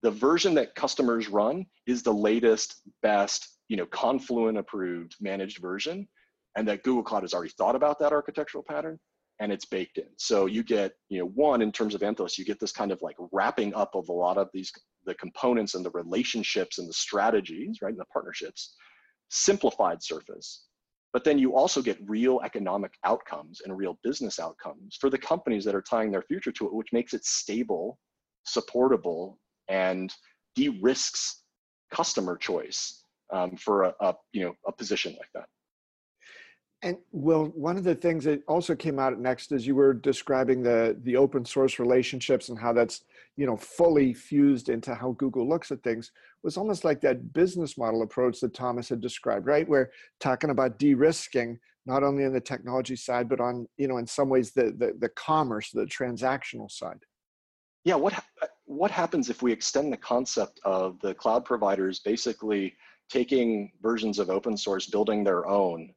the 0.02 0.12
version 0.12 0.54
that 0.56 0.76
customers 0.76 1.30
run 1.30 1.66
is 1.88 2.04
the 2.04 2.14
latest, 2.14 2.82
best, 3.02 3.48
you 3.68 3.78
know, 3.78 3.86
Confluent 3.86 4.58
approved 4.58 5.16
managed 5.22 5.60
version, 5.60 6.08
and 6.56 6.68
that 6.68 6.84
Google 6.84 7.04
Cloud 7.04 7.24
has 7.24 7.34
already 7.34 7.54
thought 7.58 7.76
about 7.76 8.00
that 8.00 8.12
architectural 8.12 8.64
pattern 8.68 9.00
and 9.40 9.52
it's 9.52 9.66
baked 9.66 9.98
in. 9.98 10.08
So 10.18 10.46
you 10.46 10.64
get, 10.64 10.94
you 11.10 11.20
know, 11.20 11.28
one 11.28 11.62
in 11.64 11.72
terms 11.72 11.96
of 11.96 12.02
Anthos, 12.02 12.38
you 12.38 12.46
get 12.46 12.60
this 12.60 12.72
kind 12.72 12.92
of 12.92 13.02
like 13.02 13.16
wrapping 13.32 13.74
up 13.74 13.96
of 13.96 14.10
a 14.10 14.14
lot 14.14 14.38
of 14.38 14.50
these 14.54 14.72
the 15.06 15.16
components 15.16 15.74
and 15.74 15.84
the 15.84 15.90
relationships 15.92 16.78
and 16.78 16.88
the 16.88 16.94
strategies, 16.94 17.80
right, 17.82 17.90
and 17.90 18.00
the 18.00 18.06
partnerships, 18.14 18.76
simplified 19.30 20.04
surface. 20.04 20.66
But 21.12 21.24
then 21.24 21.40
you 21.40 21.56
also 21.56 21.82
get 21.82 21.98
real 22.08 22.40
economic 22.46 22.94
outcomes 23.04 23.62
and 23.62 23.76
real 23.76 23.98
business 24.04 24.40
outcomes 24.40 24.98
for 25.02 25.10
the 25.10 25.18
companies 25.18 25.66
that 25.66 25.74
are 25.74 25.82
tying 25.82 26.12
their 26.12 26.22
future 26.22 26.52
to 26.52 26.68
it, 26.68 26.74
which 26.74 26.94
makes 26.94 27.16
it 27.16 27.26
stable, 27.26 27.98
supportable, 28.46 29.40
and 29.72 30.14
de-risks 30.56 31.44
customer 31.92 32.38
choice 32.38 33.04
um, 33.34 33.56
for 33.56 33.84
a, 33.84 33.94
a, 34.02 34.16
you 34.34 34.44
know 34.44 34.54
a 34.68 34.72
position 34.72 35.14
like 35.14 35.30
that. 35.34 35.46
And 36.84 36.98
well, 37.12 37.46
one 37.46 37.78
of 37.78 37.84
the 37.84 37.94
things 37.94 38.24
that 38.24 38.42
also 38.48 38.76
came 38.76 38.98
out 38.98 39.18
next 39.20 39.52
is 39.52 39.68
you 39.68 39.76
were 39.76 39.94
describing 39.94 40.62
the 40.62 40.98
the 41.04 41.16
open 41.16 41.46
source 41.46 41.80
relationships 41.80 42.50
and 42.50 42.60
how 42.60 42.74
that's 42.74 43.04
you 43.38 43.46
know 43.46 43.56
fully 43.56 44.14
fused 44.14 44.68
into 44.70 44.94
how 44.94 45.14
Google 45.14 45.48
looks 45.48 45.72
at 45.72 45.84
things 45.84 46.12
was 46.44 46.58
almost 46.58 46.84
like 46.84 47.00
that 47.02 47.34
business 47.34 47.78
model 47.78 48.02
approach 48.02 48.40
that 48.42 48.54
Thomas 48.54 48.90
had 48.90 49.00
described, 49.00 49.46
right? 49.46 49.68
Where 49.70 49.92
talking 50.20 50.50
about 50.50 50.80
de-risking 50.80 51.60
not 51.86 52.04
only 52.04 52.26
on 52.26 52.34
the 52.34 52.42
technology 52.42 52.96
side, 52.96 53.30
but 53.30 53.40
on 53.40 53.68
you 53.78 53.88
know 53.88 53.98
in 53.98 54.08
some 54.08 54.28
ways 54.28 54.52
the 54.52 54.76
the, 54.78 54.96
the 55.00 55.10
commerce, 55.10 55.72
the 55.72 55.86
transactional 55.86 56.70
side. 56.70 57.00
Yeah, 57.84 57.96
what 57.96 58.13
uh, 58.13 58.48
what 58.65 58.91
happens 58.91 59.30
if 59.30 59.41
we 59.41 59.52
extend 59.52 59.91
the 59.91 59.98
concept 59.98 60.60
of 60.63 61.00
the 61.02 61.13
cloud 61.15 61.46
providers 61.46 62.00
basically 62.00 62.76
taking 63.10 63.72
versions 63.82 64.20
of 64.20 64.30
open 64.30 64.56
source, 64.56 64.88
building 64.88 65.24
their 65.24 65.48
own, 65.48 65.94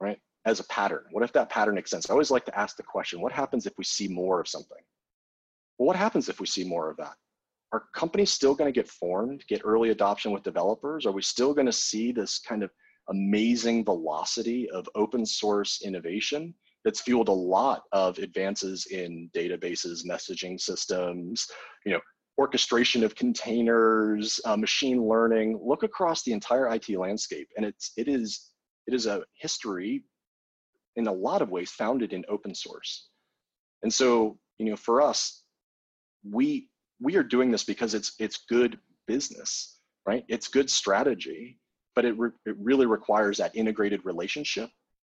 right, 0.00 0.18
as 0.44 0.60
a 0.60 0.64
pattern? 0.64 1.04
What 1.10 1.24
if 1.24 1.32
that 1.32 1.48
pattern 1.48 1.78
extends? 1.78 2.08
I 2.08 2.12
always 2.12 2.30
like 2.30 2.44
to 2.46 2.58
ask 2.58 2.76
the 2.76 2.82
question, 2.82 3.20
what 3.20 3.32
happens 3.32 3.66
if 3.66 3.72
we 3.78 3.84
see 3.84 4.08
more 4.08 4.40
of 4.40 4.48
something? 4.48 4.78
Well, 5.78 5.86
what 5.86 5.96
happens 5.96 6.28
if 6.28 6.38
we 6.38 6.46
see 6.46 6.64
more 6.64 6.90
of 6.90 6.96
that? 6.98 7.14
Are 7.72 7.84
companies 7.94 8.30
still 8.30 8.54
going 8.54 8.72
to 8.72 8.80
get 8.80 8.88
formed, 8.88 9.44
get 9.48 9.62
early 9.64 9.90
adoption 9.90 10.30
with 10.30 10.44
developers? 10.44 11.06
Are 11.06 11.12
we 11.12 11.22
still 11.22 11.54
going 11.54 11.66
to 11.66 11.72
see 11.72 12.12
this 12.12 12.38
kind 12.38 12.62
of 12.62 12.70
amazing 13.08 13.84
velocity 13.84 14.70
of 14.70 14.88
open 14.94 15.26
source 15.26 15.82
innovation 15.82 16.54
that's 16.84 17.00
fueled 17.00 17.28
a 17.28 17.32
lot 17.32 17.82
of 17.92 18.18
advances 18.18 18.86
in 18.86 19.30
databases, 19.34 20.04
messaging 20.06 20.60
systems, 20.60 21.46
you 21.86 21.92
know, 21.92 22.00
orchestration 22.36 23.04
of 23.04 23.14
containers, 23.14 24.40
uh, 24.44 24.56
machine 24.56 25.02
learning, 25.06 25.58
look 25.62 25.82
across 25.82 26.22
the 26.22 26.32
entire 26.32 26.68
IT 26.74 26.88
landscape. 26.90 27.48
And 27.56 27.64
it's, 27.64 27.92
it 27.96 28.08
is, 28.08 28.50
it 28.86 28.94
is 28.94 29.06
a 29.06 29.24
history 29.38 30.04
in 30.96 31.06
a 31.06 31.12
lot 31.12 31.42
of 31.42 31.50
ways 31.50 31.70
founded 31.70 32.12
in 32.12 32.24
open 32.28 32.54
source. 32.54 33.08
And 33.82 33.92
so, 33.92 34.38
you 34.58 34.66
know, 34.66 34.76
for 34.76 35.00
us, 35.00 35.42
we, 36.28 36.68
we 37.00 37.16
are 37.16 37.22
doing 37.22 37.50
this 37.50 37.64
because 37.64 37.94
it's, 37.94 38.14
it's 38.18 38.44
good 38.48 38.78
business, 39.06 39.78
right? 40.06 40.24
It's 40.28 40.48
good 40.48 40.70
strategy, 40.70 41.58
but 41.94 42.04
it, 42.04 42.18
re 42.18 42.30
it 42.46 42.56
really 42.58 42.86
requires 42.86 43.38
that 43.38 43.54
integrated 43.54 44.04
relationship 44.04 44.70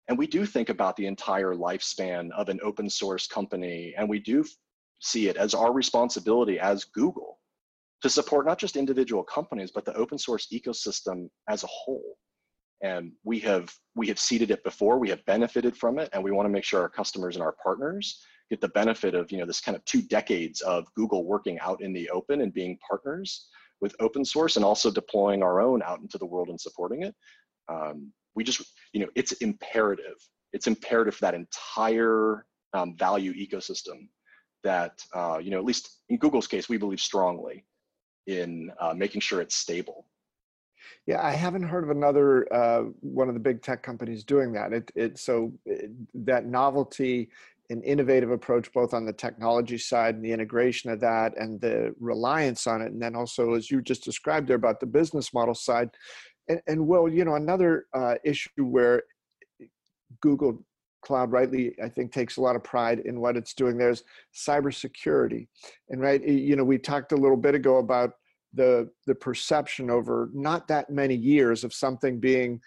and 0.09 0.17
we 0.17 0.27
do 0.27 0.47
think 0.47 0.71
about 0.71 0.97
the 0.97 1.07
entire 1.07 1.55
lifespan 1.55 2.31
of 2.33 2.49
an 2.49 2.59
open 2.63 2.89
source 2.89 3.27
company, 3.27 3.95
and 3.97 4.09
we 4.09 4.19
do 4.19 4.45
see 5.01 5.29
it 5.29 5.37
as 5.37 5.55
our 5.55 5.73
responsibility 5.73 6.59
as 6.59 6.85
Google 6.85 7.39
to 8.03 8.09
support 8.09 8.47
not 8.47 8.59
just 8.59 8.77
individual 8.77 9.23
companies, 9.23 9.71
but 9.71 9.85
the 9.85 9.95
open 9.95 10.19
source 10.19 10.49
ecosystem 10.53 11.29
as 11.49 11.63
a 11.63 11.69
whole. 11.69 12.17
And 12.83 13.13
we 13.25 13.41
have 13.41 13.73
we 13.97 14.07
have 14.07 14.19
seeded 14.19 14.51
it 14.51 14.63
before, 14.65 14.99
we 14.99 15.11
have 15.11 15.25
benefited 15.27 15.77
from 15.77 15.99
it, 15.99 16.09
and 16.13 16.23
we 16.23 16.31
want 16.31 16.47
to 16.47 16.53
make 16.53 16.65
sure 16.65 16.81
our 16.81 16.89
customers 16.89 17.35
and 17.37 17.43
our 17.43 17.57
partners 17.63 18.23
get 18.51 18.61
the 18.61 18.69
benefit 18.69 19.15
of 19.15 19.31
you 19.31 19.39
know 19.39 19.47
this 19.47 19.61
kind 19.61 19.77
of 19.77 19.85
two 19.85 20.01
decades 20.01 20.61
of 20.63 20.87
Google 20.95 21.25
working 21.25 21.59
out 21.59 21.83
in 21.83 21.93
the 21.93 22.09
open 22.11 22.41
and 22.41 22.55
being 22.55 22.79
partners 22.89 23.49
with 23.81 23.97
open 24.01 24.25
source 24.25 24.57
and 24.57 24.65
also 24.65 24.91
deploying 24.91 25.43
our 25.43 25.61
own 25.61 25.83
out 25.83 26.01
into 26.01 26.19
the 26.19 26.27
world 26.27 26.49
and 26.49 26.61
supporting 26.61 27.03
it. 27.03 27.15
Um, 27.69 28.13
we 28.39 28.45
just 28.45 28.63
you 28.95 29.01
know 29.01 29.09
it's 29.15 29.33
imperative. 29.33 30.19
It's 30.55 30.67
imperative 30.67 31.15
for 31.17 31.27
that 31.27 31.35
entire 31.35 32.47
um, 32.73 32.97
value 32.97 33.35
ecosystem 33.35 34.09
that, 34.65 35.03
uh, 35.15 35.39
you 35.43 35.51
know, 35.51 35.59
at 35.59 35.65
least 35.65 36.01
in 36.09 36.17
Google's 36.17 36.47
case, 36.47 36.69
we 36.69 36.79
believe 36.79 37.01
strongly 37.01 37.65
in 38.27 38.71
uh, 38.81 38.95
making 38.95 39.21
sure 39.21 39.41
it's 39.41 39.57
stable. 39.57 40.07
Yeah, 41.07 41.21
I 41.23 41.33
haven't 41.33 41.65
heard 41.65 41.85
of 41.85 41.91
another 41.91 42.53
uh, 42.53 42.85
one 43.01 43.29
of 43.29 43.35
the 43.35 43.41
big 43.41 43.63
tech 43.63 43.83
companies 43.83 44.25
doing 44.25 44.53
that. 44.53 44.73
It, 44.73 44.91
it 44.95 45.19
so 45.19 45.53
it, 45.65 45.91
that 46.15 46.47
novelty 46.47 47.31
and 47.71 47.85
innovative 47.85 48.31
approach, 48.31 48.73
both 48.73 48.95
on 48.95 49.05
the 49.05 49.13
technology 49.13 49.77
side 49.77 50.15
and 50.15 50.25
the 50.25 50.33
integration 50.33 50.91
of 50.91 51.01
that, 51.01 51.37
and 51.37 51.61
the 51.61 51.95
reliance 52.01 52.67
on 52.67 52.81
it, 52.81 52.93
and 52.93 53.03
then 53.03 53.15
also, 53.15 53.55
as 53.55 53.71
you 53.71 53.83
just 53.83 54.05
described 54.05 54.49
there, 54.49 54.57
about 54.57 54.81
the 54.81 54.87
business 54.87 55.35
model 55.35 55.55
side. 55.55 55.91
And, 56.49 56.61
and 56.67 56.87
well, 56.87 57.09
you 57.09 57.25
know, 57.25 57.35
another 57.35 57.87
uh, 57.95 58.15
issue 58.25 58.65
where 58.65 59.03
Google 60.21 60.65
cloud 61.03 61.31
rightly 61.31 61.75
i 61.83 61.89
think 61.89 62.13
takes 62.13 62.37
a 62.37 62.41
lot 62.41 62.57
of 62.57 62.65
pride 62.65 63.01
in 63.05 63.21
what 63.21 63.37
it's 63.37 63.55
doing 63.55 63.77
there's 63.77 64.03
cybersecurity. 64.35 65.47
And 65.91 66.01
right 66.01 66.23
you 66.27 66.57
know 66.57 66.65
we 66.65 66.79
talked 66.79 67.13
a 67.13 67.17
little 67.17 67.37
bit 67.37 67.55
ago 67.55 67.79
about 67.79 68.13
the 68.55 68.91
the 69.07 69.15
perception 69.15 69.91
over 69.91 70.31
not 70.33 70.69
that 70.69 70.91
many 70.91 71.15
years 71.15 71.65
of 71.65 71.73
something 71.73 72.19
being 72.19 72.61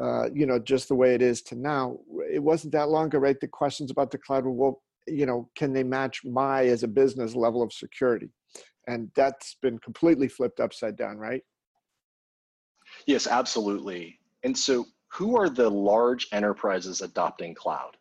uh, 0.00 0.28
you 0.32 0.46
know 0.46 0.58
just 0.58 0.88
the 0.88 0.94
way 0.94 1.14
it 1.14 1.22
is 1.22 1.42
to 1.42 1.54
now. 1.54 1.98
It 2.30 2.42
wasn't 2.42 2.72
that 2.72 2.88
long 2.88 3.06
ago 3.06 3.18
right 3.18 3.40
the 3.40 3.48
questions 3.48 3.90
about 3.90 4.10
the 4.10 4.18
cloud 4.18 4.44
were 4.44 4.52
well 4.52 4.82
you 5.06 5.26
know 5.26 5.48
can 5.56 5.72
they 5.72 5.82
match 5.82 6.22
my 6.24 6.66
as 6.66 6.82
a 6.82 6.88
business 6.88 7.34
level 7.34 7.62
of 7.62 7.72
security? 7.72 8.30
And 8.88 9.10
that's 9.16 9.56
been 9.62 9.78
completely 9.78 10.28
flipped 10.28 10.60
upside 10.60 10.96
down 10.96 11.18
right 11.18 11.42
yes 13.06 13.26
absolutely 13.26 14.18
and 14.44 14.56
so 14.56 14.86
who 15.12 15.36
are 15.36 15.48
the 15.48 15.68
large 15.68 16.26
enterprises 16.32 17.00
adopting 17.00 17.54
cloud? 17.54 17.96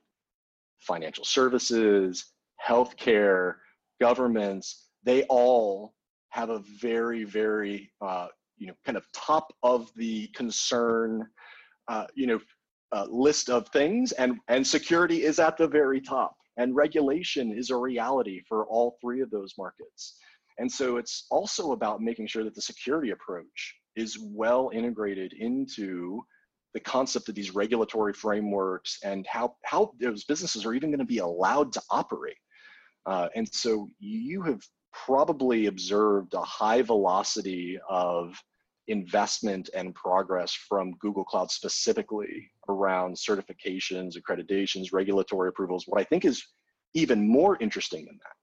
financial 0.86 1.26
services, 1.26 2.34
healthcare, 2.65 3.56
governments, 4.00 4.88
they 5.04 5.24
all 5.24 5.94
have 6.30 6.50
a 6.50 6.60
very, 6.80 7.24
very, 7.24 7.91
uh, 8.02 8.28
you 8.58 8.68
know, 8.68 8.74
kind 8.86 8.98
of 8.98 9.06
top 9.13 9.52
of 9.63 9.91
the 9.96 10.28
concern, 10.28 11.26
uh, 11.88 12.06
you 12.15 12.28
know, 12.28 12.39
uh, 12.91 13.06
list 13.10 13.50
of 13.50 13.68
things, 13.70 14.12
and 14.13 14.38
and 14.48 14.65
security 14.65 15.24
is 15.24 15.39
at 15.39 15.58
the 15.58 15.68
very 15.68 16.00
top, 16.00 16.36
and 16.58 16.76
regulation 16.76 17.52
is 17.52 17.70
a 17.70 17.76
reality 17.76 18.41
for 18.48 18.65
all 18.68 18.98
three 19.02 19.22
of 19.22 19.30
those 19.32 19.54
markets. 19.58 20.18
And 20.58 20.72
so 20.72 20.98
it's 20.98 21.26
also 21.30 21.74
about 21.74 22.02
making 22.02 22.28
sure 22.28 22.46
that 22.46 22.56
the 22.56 22.62
security 22.62 23.12
approach 23.12 23.76
is 23.95 24.17
well 24.19 24.69
integrated 24.73 25.34
into 25.34 26.23
the 26.73 26.79
concept 26.79 27.29
of 27.29 27.36
these 27.36 27.55
regulatory 27.55 28.13
frameworks 28.13 28.99
and 29.03 29.25
how, 29.27 29.55
how 29.63 29.91
those 29.99 30.25
businesses 30.25 30.65
are 30.65 30.73
even 30.73 30.89
going 30.89 30.99
to 30.99 31.05
be 31.05 31.19
allowed 31.19 31.71
to 31.71 31.81
operate. 31.89 32.38
Uh, 33.05 33.29
and 33.36 33.47
so 33.53 33.88
you 33.99 34.41
have 34.41 34.62
probably 34.91 35.67
observed 35.67 36.34
a 36.34 36.41
high 36.41 36.81
velocity 36.81 37.79
of 37.89 38.36
investment 38.88 39.69
and 39.73 39.95
progress 39.95 40.53
from 40.53 40.93
Google 40.99 41.23
Cloud 41.23 41.49
specifically 41.49 42.49
around 42.69 43.15
certifications, 43.15 44.15
accreditations, 44.17 44.93
regulatory 44.93 45.49
approvals. 45.49 45.86
What 45.88 46.01
I 46.01 46.03
think 46.03 46.25
is 46.25 46.45
even 46.93 47.27
more 47.27 47.58
interesting 47.60 48.05
than 48.05 48.19
that 48.23 48.36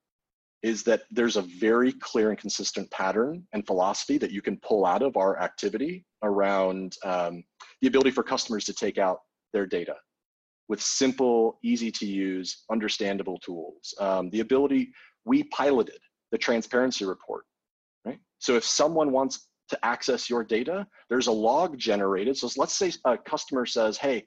is 0.62 0.84
that 0.84 1.02
there's 1.10 1.36
a 1.36 1.42
very 1.42 1.92
clear 1.92 2.30
and 2.30 2.38
consistent 2.38 2.90
pattern 2.90 3.46
and 3.52 3.66
philosophy 3.66 4.16
that 4.18 4.30
you 4.30 4.40
can 4.40 4.56
pull 4.58 4.86
out 4.86 5.02
of 5.02 5.16
our 5.16 5.40
activity 5.40 6.04
around 6.22 6.96
um, 7.04 7.42
the 7.80 7.88
ability 7.88 8.10
for 8.10 8.22
customers 8.22 8.64
to 8.64 8.72
take 8.72 8.96
out 8.96 9.20
their 9.52 9.66
data 9.66 9.96
with 10.68 10.80
simple, 10.80 11.58
easy 11.62 11.90
to 11.90 12.06
use, 12.06 12.64
understandable 12.70 13.38
tools. 13.38 13.92
Um, 13.98 14.30
the 14.30 14.40
ability, 14.40 14.92
we 15.24 15.42
piloted 15.44 15.98
the 16.30 16.38
transparency 16.38 17.04
report, 17.04 17.44
right? 18.04 18.18
So 18.38 18.56
if 18.56 18.64
someone 18.64 19.12
wants 19.12 19.48
to 19.68 19.84
access 19.84 20.30
your 20.30 20.44
data, 20.44 20.86
there's 21.10 21.26
a 21.26 21.32
log 21.32 21.76
generated. 21.76 22.36
So 22.36 22.48
let's 22.56 22.74
say 22.74 22.92
a 23.04 23.18
customer 23.18 23.66
says, 23.66 23.98
hey, 23.98 24.26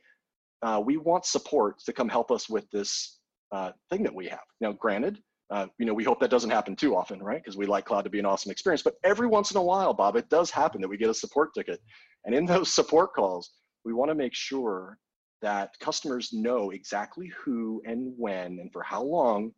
uh, 0.61 0.81
we 0.83 0.97
want 0.97 1.25
support 1.25 1.79
to 1.85 1.93
come 1.93 2.09
help 2.09 2.29
us 2.29 2.49
with 2.49 2.69
this 2.71 3.19
uh, 3.51 3.71
thing 3.89 4.03
that 4.03 4.13
we 4.13 4.27
have. 4.27 4.39
Now, 4.59 4.73
granted, 4.73 5.19
uh, 5.51 5.67
you 5.77 5.85
know, 5.85 5.93
we 5.93 6.03
hope 6.03 6.19
that 6.19 6.31
doesn't 6.31 6.49
happen 6.49 6.75
too 6.75 6.95
often, 6.95 7.21
right? 7.21 7.41
Because 7.43 7.57
we 7.57 7.65
like 7.65 7.85
cloud 7.85 8.03
to 8.03 8.09
be 8.09 8.19
an 8.19 8.25
awesome 8.25 8.51
experience. 8.51 8.81
But 8.81 8.95
every 9.03 9.27
once 9.27 9.51
in 9.51 9.57
a 9.57 9.63
while, 9.63 9.93
Bob, 9.93 10.15
it 10.15 10.29
does 10.29 10.49
happen 10.49 10.81
that 10.81 10.87
we 10.87 10.97
get 10.97 11.09
a 11.09 11.13
support 11.13 11.53
ticket. 11.53 11.79
And 12.25 12.33
in 12.33 12.45
those 12.45 12.73
support 12.73 13.13
calls, 13.13 13.51
we 13.83 13.93
want 13.93 14.09
to 14.09 14.15
make 14.15 14.33
sure 14.33 14.97
that 15.41 15.71
customers 15.79 16.33
know 16.33 16.71
exactly 16.71 17.31
who 17.37 17.81
and 17.85 18.13
when 18.17 18.59
and 18.59 18.71
for 18.71 18.81
how 18.81 19.03
long 19.03 19.51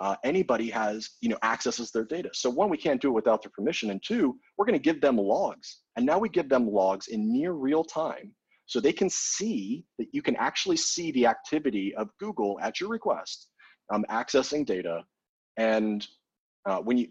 uh, 0.00 0.16
anybody 0.24 0.70
has, 0.70 1.10
you 1.20 1.28
know, 1.28 1.38
accesses 1.42 1.90
their 1.90 2.04
data. 2.04 2.30
So 2.32 2.48
one, 2.48 2.70
we 2.70 2.78
can't 2.78 3.00
do 3.00 3.08
it 3.08 3.14
without 3.14 3.42
their 3.42 3.52
permission. 3.54 3.90
And 3.90 4.02
two, 4.02 4.38
we're 4.56 4.64
going 4.64 4.78
to 4.78 4.82
give 4.82 5.00
them 5.00 5.18
logs. 5.18 5.80
And 5.96 6.06
now 6.06 6.18
we 6.18 6.28
give 6.30 6.48
them 6.48 6.66
logs 6.66 7.08
in 7.08 7.30
near 7.30 7.52
real 7.52 7.84
time 7.84 8.32
so 8.66 8.80
they 8.80 8.92
can 8.92 9.10
see 9.10 9.84
that 9.98 10.06
you 10.12 10.22
can 10.22 10.36
actually 10.36 10.78
see 10.78 11.12
the 11.12 11.26
activity 11.26 11.94
of 11.96 12.08
Google 12.18 12.58
at 12.62 12.80
your 12.80 12.88
request, 12.88 13.48
um, 13.92 14.04
accessing 14.10 14.64
data 14.64 15.04
and 15.56 16.06
uh, 16.66 16.78
when 16.78 16.98
you 16.98 17.08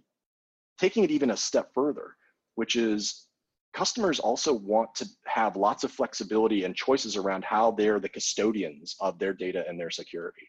taking 0.79 1.03
it 1.03 1.11
even 1.11 1.31
a 1.31 1.37
step 1.37 1.69
further, 1.73 2.15
which 2.55 2.75
is 2.75 3.27
customers 3.73 4.19
also 4.19 4.53
want 4.53 4.93
to 4.95 5.07
have 5.25 5.55
lots 5.55 5.83
of 5.83 5.91
flexibility 5.91 6.63
and 6.63 6.75
choices 6.75 7.15
around 7.15 7.43
how 7.43 7.71
they're 7.71 7.99
the 7.99 8.09
custodians 8.09 8.95
of 8.99 9.17
their 9.19 9.33
data 9.33 9.63
and 9.67 9.79
their 9.79 9.89
security. 9.89 10.47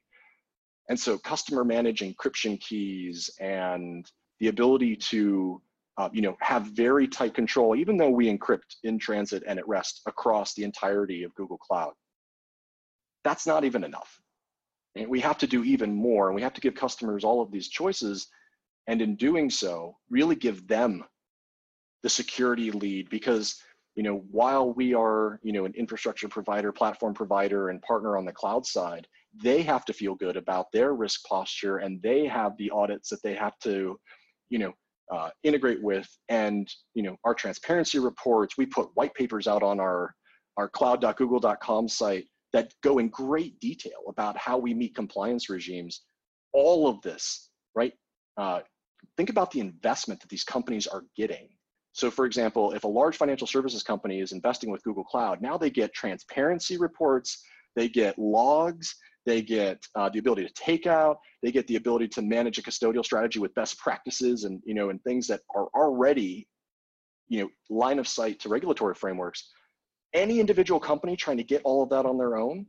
And 0.89 0.99
so 0.99 1.17
customer 1.19 1.65
manage 1.65 2.01
encryption 2.01 2.61
keys 2.61 3.31
and 3.41 4.11
the 4.41 4.49
ability 4.49 4.97
to 4.97 5.63
uh, 5.97 6.09
you 6.13 6.23
know, 6.23 6.37
have 6.41 6.65
very 6.65 7.07
tight 7.07 7.35
control, 7.35 7.77
even 7.77 7.97
though 7.97 8.11
we 8.11 8.27
encrypt 8.27 8.77
in 8.83 8.99
transit 8.99 9.43
and 9.47 9.59
at 9.59 9.69
rest 9.69 10.03
across 10.07 10.55
the 10.55 10.65
entirety 10.65 11.23
of 11.23 11.35
Google 11.35 11.59
Cloud. 11.59 11.93
That's 13.23 13.47
not 13.47 13.65
even 13.65 13.85
enough. 13.85 14.21
And 14.97 15.09
we 15.09 15.21
have 15.21 15.39
to 15.39 15.47
do 15.47 15.65
even 15.65 15.95
more, 15.95 16.29
and 16.29 16.37
we 16.37 16.43
have 16.43 16.55
to 16.55 16.61
give 16.61 16.75
customers 16.75 17.25
all 17.25 17.43
of 17.43 17.51
these 17.51 17.69
choices. 17.69 18.29
And 18.87 19.03
in 19.03 19.17
doing 19.17 19.51
so, 19.51 19.97
really 20.11 20.37
give 20.37 20.69
them 20.69 21.05
the 22.05 22.11
security 22.11 22.71
lead 22.71 23.09
because 23.09 23.57
you 23.97 24.03
know 24.03 24.25
while 24.31 24.73
we 24.73 24.95
are 24.95 25.41
you 25.43 25.53
know 25.53 25.65
an 25.65 25.73
infrastructure 25.75 26.29
provider 26.29 26.71
platform 26.71 27.15
provider 27.15 27.71
and 27.71 27.81
partner 27.83 28.17
on 28.17 28.25
the 28.25 28.33
cloud 28.33 28.65
side 28.67 29.07
they 29.43 29.63
have 29.63 29.85
to 29.87 29.93
feel 29.93 30.15
good 30.15 30.37
about 30.37 30.67
their 30.73 30.95
risk 30.95 31.25
posture 31.25 31.79
and 31.79 32.01
they 32.03 32.27
have 32.27 32.57
the 32.59 32.71
audits 32.71 33.09
that 33.09 33.23
they 33.23 33.35
have 33.35 33.59
to 33.59 33.99
you 34.51 34.59
know 34.59 34.73
uh, 35.13 35.31
integrate 35.43 35.83
with 35.83 36.09
and 36.29 36.69
you 36.95 37.03
know 37.03 37.17
our 37.25 37.35
transparency 37.35 37.99
reports 37.99 38.57
we 38.59 38.67
put 38.67 38.91
white 38.95 39.15
papers 39.15 39.47
out 39.47 39.63
on 39.63 39.81
our 39.81 40.15
our 40.57 40.69
cloud.google.com 40.69 41.89
site 41.89 42.27
that 42.55 42.73
go 42.83 42.99
in 42.99 43.09
great 43.09 43.59
detail 43.59 43.99
about 44.09 44.39
how 44.39 44.57
we 44.57 44.73
meet 44.73 44.95
compliance 44.95 45.51
regimes. 45.51 46.03
All 46.55 46.89
of 46.89 47.03
this, 47.03 47.51
right? 47.75 47.93
Uh, 48.37 48.61
think 49.17 49.29
about 49.29 49.51
the 49.51 49.59
investment 49.59 50.21
that 50.21 50.31
these 50.31 50.45
companies 50.45 50.87
are 50.87 51.03
getting. 51.17 51.49
So, 51.93 52.13
for 52.13 52.27
example, 52.27 52.73
if 52.73 52.85
a 52.85 52.89
large 52.89 53.17
financial 53.17 53.49
services 53.49 53.83
company 53.83 54.21
is 54.21 54.31
investing 54.31 54.71
with 54.71 54.85
Google 54.85 55.03
Cloud, 55.03 55.43
now 55.43 55.59
they 55.59 55.69
get 55.69 55.93
transparency 55.93 56.77
reports, 56.77 57.45
they 57.75 57.89
get 57.89 58.19
logs, 58.19 58.95
they 59.27 59.43
get 59.43 59.79
uh, 59.97 60.09
the 60.09 60.21
ability 60.21 60.47
to 60.47 60.53
take 60.55 60.87
out, 60.87 61.19
they 61.43 61.51
get 61.51 61.67
the 61.67 61.77
ability 61.77 62.07
to 62.09 62.23
manage 62.23 62.59
a 62.59 62.63
custodial 62.63 63.05
strategy 63.05 63.41
with 63.41 63.55
best 63.55 63.79
practices 63.79 64.45
and 64.45 64.61
you 64.65 64.75
know 64.75 64.91
and 64.91 65.03
things 65.03 65.27
that 65.27 65.41
are 65.57 65.67
already 65.75 66.47
you 67.29 67.43
know 67.43 67.49
line 67.69 67.99
of 67.99 68.07
sight 68.07 68.39
to 68.41 68.49
regulatory 68.49 68.95
frameworks 68.95 69.51
any 70.15 70.41
individual 70.41 70.81
company 70.81 71.17
trying 71.17 71.37
to 71.37 71.45
get 71.45 71.61
all 71.65 71.83
of 71.83 71.91
that 71.91 72.07
on 72.07 72.17
their 72.17 72.37
own 72.37 72.67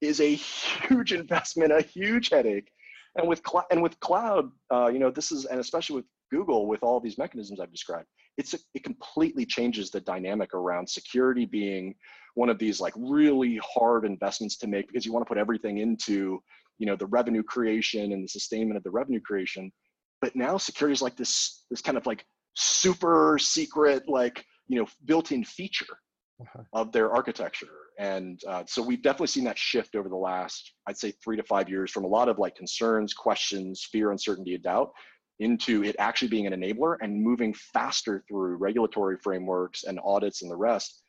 is 0.00 0.20
a 0.20 0.34
huge 0.88 1.12
investment, 1.12 1.72
a 1.72 1.82
huge 1.82 2.30
headache. 2.30 2.70
And 3.16 3.28
with 3.28 3.42
cl- 3.46 3.66
and 3.70 3.82
with 3.82 3.98
cloud, 4.00 4.50
uh, 4.72 4.88
you 4.88 4.98
know, 4.98 5.10
this 5.10 5.32
is 5.32 5.44
and 5.46 5.60
especially 5.60 5.96
with 5.96 6.04
Google, 6.30 6.66
with 6.66 6.82
all 6.82 7.00
these 7.00 7.18
mechanisms 7.18 7.58
I've 7.60 7.72
described, 7.72 8.06
it's 8.36 8.54
a, 8.54 8.58
it 8.74 8.84
completely 8.84 9.44
changes 9.44 9.90
the 9.90 10.00
dynamic 10.00 10.54
around 10.54 10.88
security 10.88 11.46
being 11.46 11.94
one 12.34 12.48
of 12.48 12.58
these 12.58 12.80
like 12.80 12.92
really 12.96 13.58
hard 13.62 14.04
investments 14.04 14.56
to 14.58 14.66
make 14.66 14.86
because 14.86 15.04
you 15.04 15.12
want 15.12 15.26
to 15.26 15.28
put 15.28 15.38
everything 15.38 15.78
into 15.78 16.38
you 16.78 16.86
know 16.86 16.96
the 16.96 17.06
revenue 17.06 17.42
creation 17.42 18.12
and 18.12 18.22
the 18.22 18.28
sustainment 18.28 18.76
of 18.76 18.84
the 18.84 18.90
revenue 18.90 19.20
creation. 19.20 19.72
But 20.20 20.36
now 20.36 20.56
security 20.58 20.92
is 20.92 21.02
like 21.02 21.16
this 21.16 21.64
this 21.70 21.80
kind 21.80 21.98
of 21.98 22.06
like 22.06 22.24
super 22.54 23.38
secret 23.40 24.08
like 24.08 24.44
you 24.68 24.78
know 24.78 24.86
built-in 25.06 25.44
feature 25.44 25.98
uh-huh. 26.40 26.62
of 26.72 26.92
their 26.92 27.12
architecture. 27.12 27.66
And 27.98 28.40
uh, 28.46 28.64
so 28.66 28.80
we've 28.80 29.02
definitely 29.02 29.28
seen 29.28 29.44
that 29.44 29.58
shift 29.58 29.96
over 29.96 30.08
the 30.08 30.16
last, 30.16 30.72
I'd 30.86 30.98
say, 30.98 31.12
three 31.22 31.36
to 31.36 31.42
five 31.42 31.68
years 31.68 31.90
from 31.90 32.04
a 32.04 32.08
lot 32.08 32.28
of 32.28 32.38
like 32.38 32.54
concerns, 32.54 33.12
questions, 33.12 33.86
fear, 33.90 34.12
uncertainty, 34.12 34.54
and 34.54 34.62
doubt 34.62 34.92
into 35.40 35.84
it 35.84 35.96
actually 35.98 36.28
being 36.28 36.46
an 36.46 36.52
enabler 36.52 36.96
and 37.00 37.22
moving 37.22 37.54
faster 37.54 38.24
through 38.28 38.56
regulatory 38.56 39.16
frameworks 39.22 39.84
and 39.84 40.00
audits 40.04 40.42
and 40.42 40.50
the 40.50 40.56
rest 40.56 41.02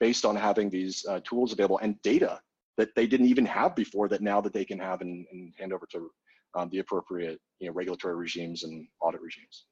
based 0.00 0.24
on 0.24 0.36
having 0.36 0.68
these 0.68 1.04
uh, 1.08 1.20
tools 1.20 1.52
available 1.52 1.78
and 1.78 2.00
data 2.02 2.40
that 2.76 2.94
they 2.94 3.06
didn't 3.06 3.26
even 3.26 3.46
have 3.46 3.74
before 3.74 4.08
that 4.08 4.20
now 4.20 4.40
that 4.40 4.52
they 4.52 4.64
can 4.64 4.78
have 4.78 5.00
and, 5.00 5.24
and 5.32 5.52
hand 5.58 5.72
over 5.72 5.86
to 5.90 6.10
um, 6.56 6.68
the 6.70 6.78
appropriate 6.78 7.40
you 7.60 7.68
know, 7.68 7.72
regulatory 7.72 8.16
regimes 8.16 8.64
and 8.64 8.86
audit 9.00 9.20
regimes. 9.20 9.66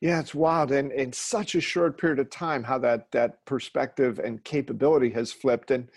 Yeah, 0.00 0.20
it's 0.20 0.34
wild, 0.34 0.72
and 0.72 0.92
in 0.92 1.12
such 1.12 1.54
a 1.54 1.60
short 1.60 1.98
period 1.98 2.18
of 2.18 2.30
time, 2.30 2.62
how 2.62 2.78
that 2.78 3.10
that 3.12 3.44
perspective 3.44 4.18
and 4.18 4.42
capability 4.44 5.10
has 5.10 5.32
flipped. 5.32 5.70
And 5.70 5.88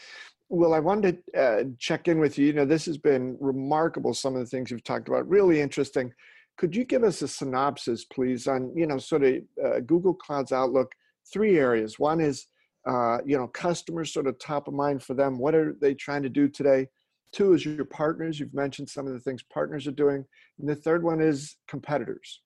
well, 0.50 0.74
I 0.74 0.80
wanted 0.80 1.24
to 1.34 1.42
uh, 1.42 1.64
check 1.78 2.08
in 2.08 2.20
with 2.20 2.38
you. 2.38 2.48
You 2.48 2.54
know, 2.54 2.66
this 2.66 2.86
has 2.86 2.98
been 2.98 3.38
remarkable. 3.40 4.14
Some 4.14 4.36
of 4.36 4.42
the 4.42 4.48
things 4.48 4.72
you've 4.72 4.84
talked 4.84 5.08
about, 5.08 5.30
really 5.30 5.62
interesting. 5.62 6.14
Could 6.58 6.76
you 6.76 6.84
give 6.84 7.04
us 7.04 7.22
a 7.22 7.28
synopsis, 7.28 8.06
please, 8.06 8.48
on 8.48 8.76
you 8.76 8.86
know, 8.86 8.98
sort 8.98 9.24
of 9.24 9.36
uh, 9.64 9.80
Google 9.82 10.14
Cloud's 10.14 10.52
outlook? 10.52 10.94
Three 11.32 11.58
areas. 11.58 11.98
One 12.00 12.20
is 12.20 12.48
uh, 12.88 13.20
you 13.26 13.38
know, 13.38 13.48
customers 13.48 14.12
sort 14.14 14.28
of 14.28 14.40
top 14.40 14.68
of 14.68 14.74
mind 14.74 15.04
for 15.04 15.14
them. 15.14 15.38
What 15.38 15.56
are 15.56 15.76
they 15.80 15.94
trying 15.94 16.24
to 16.24 16.30
do 16.30 16.48
today? 16.48 16.88
Two 17.32 17.54
is 17.54 17.66
your 17.66 17.86
partners. 17.86 18.40
You've 18.40 18.54
mentioned 18.54 18.90
some 18.90 19.08
of 19.08 19.14
the 19.14 19.20
things 19.20 19.44
partners 19.44 19.88
are 19.88 19.92
doing. 19.92 20.26
And 20.60 20.68
the 20.68 20.76
third 20.76 21.04
one 21.04 21.22
is 21.22 21.56
competitors. 21.68 22.42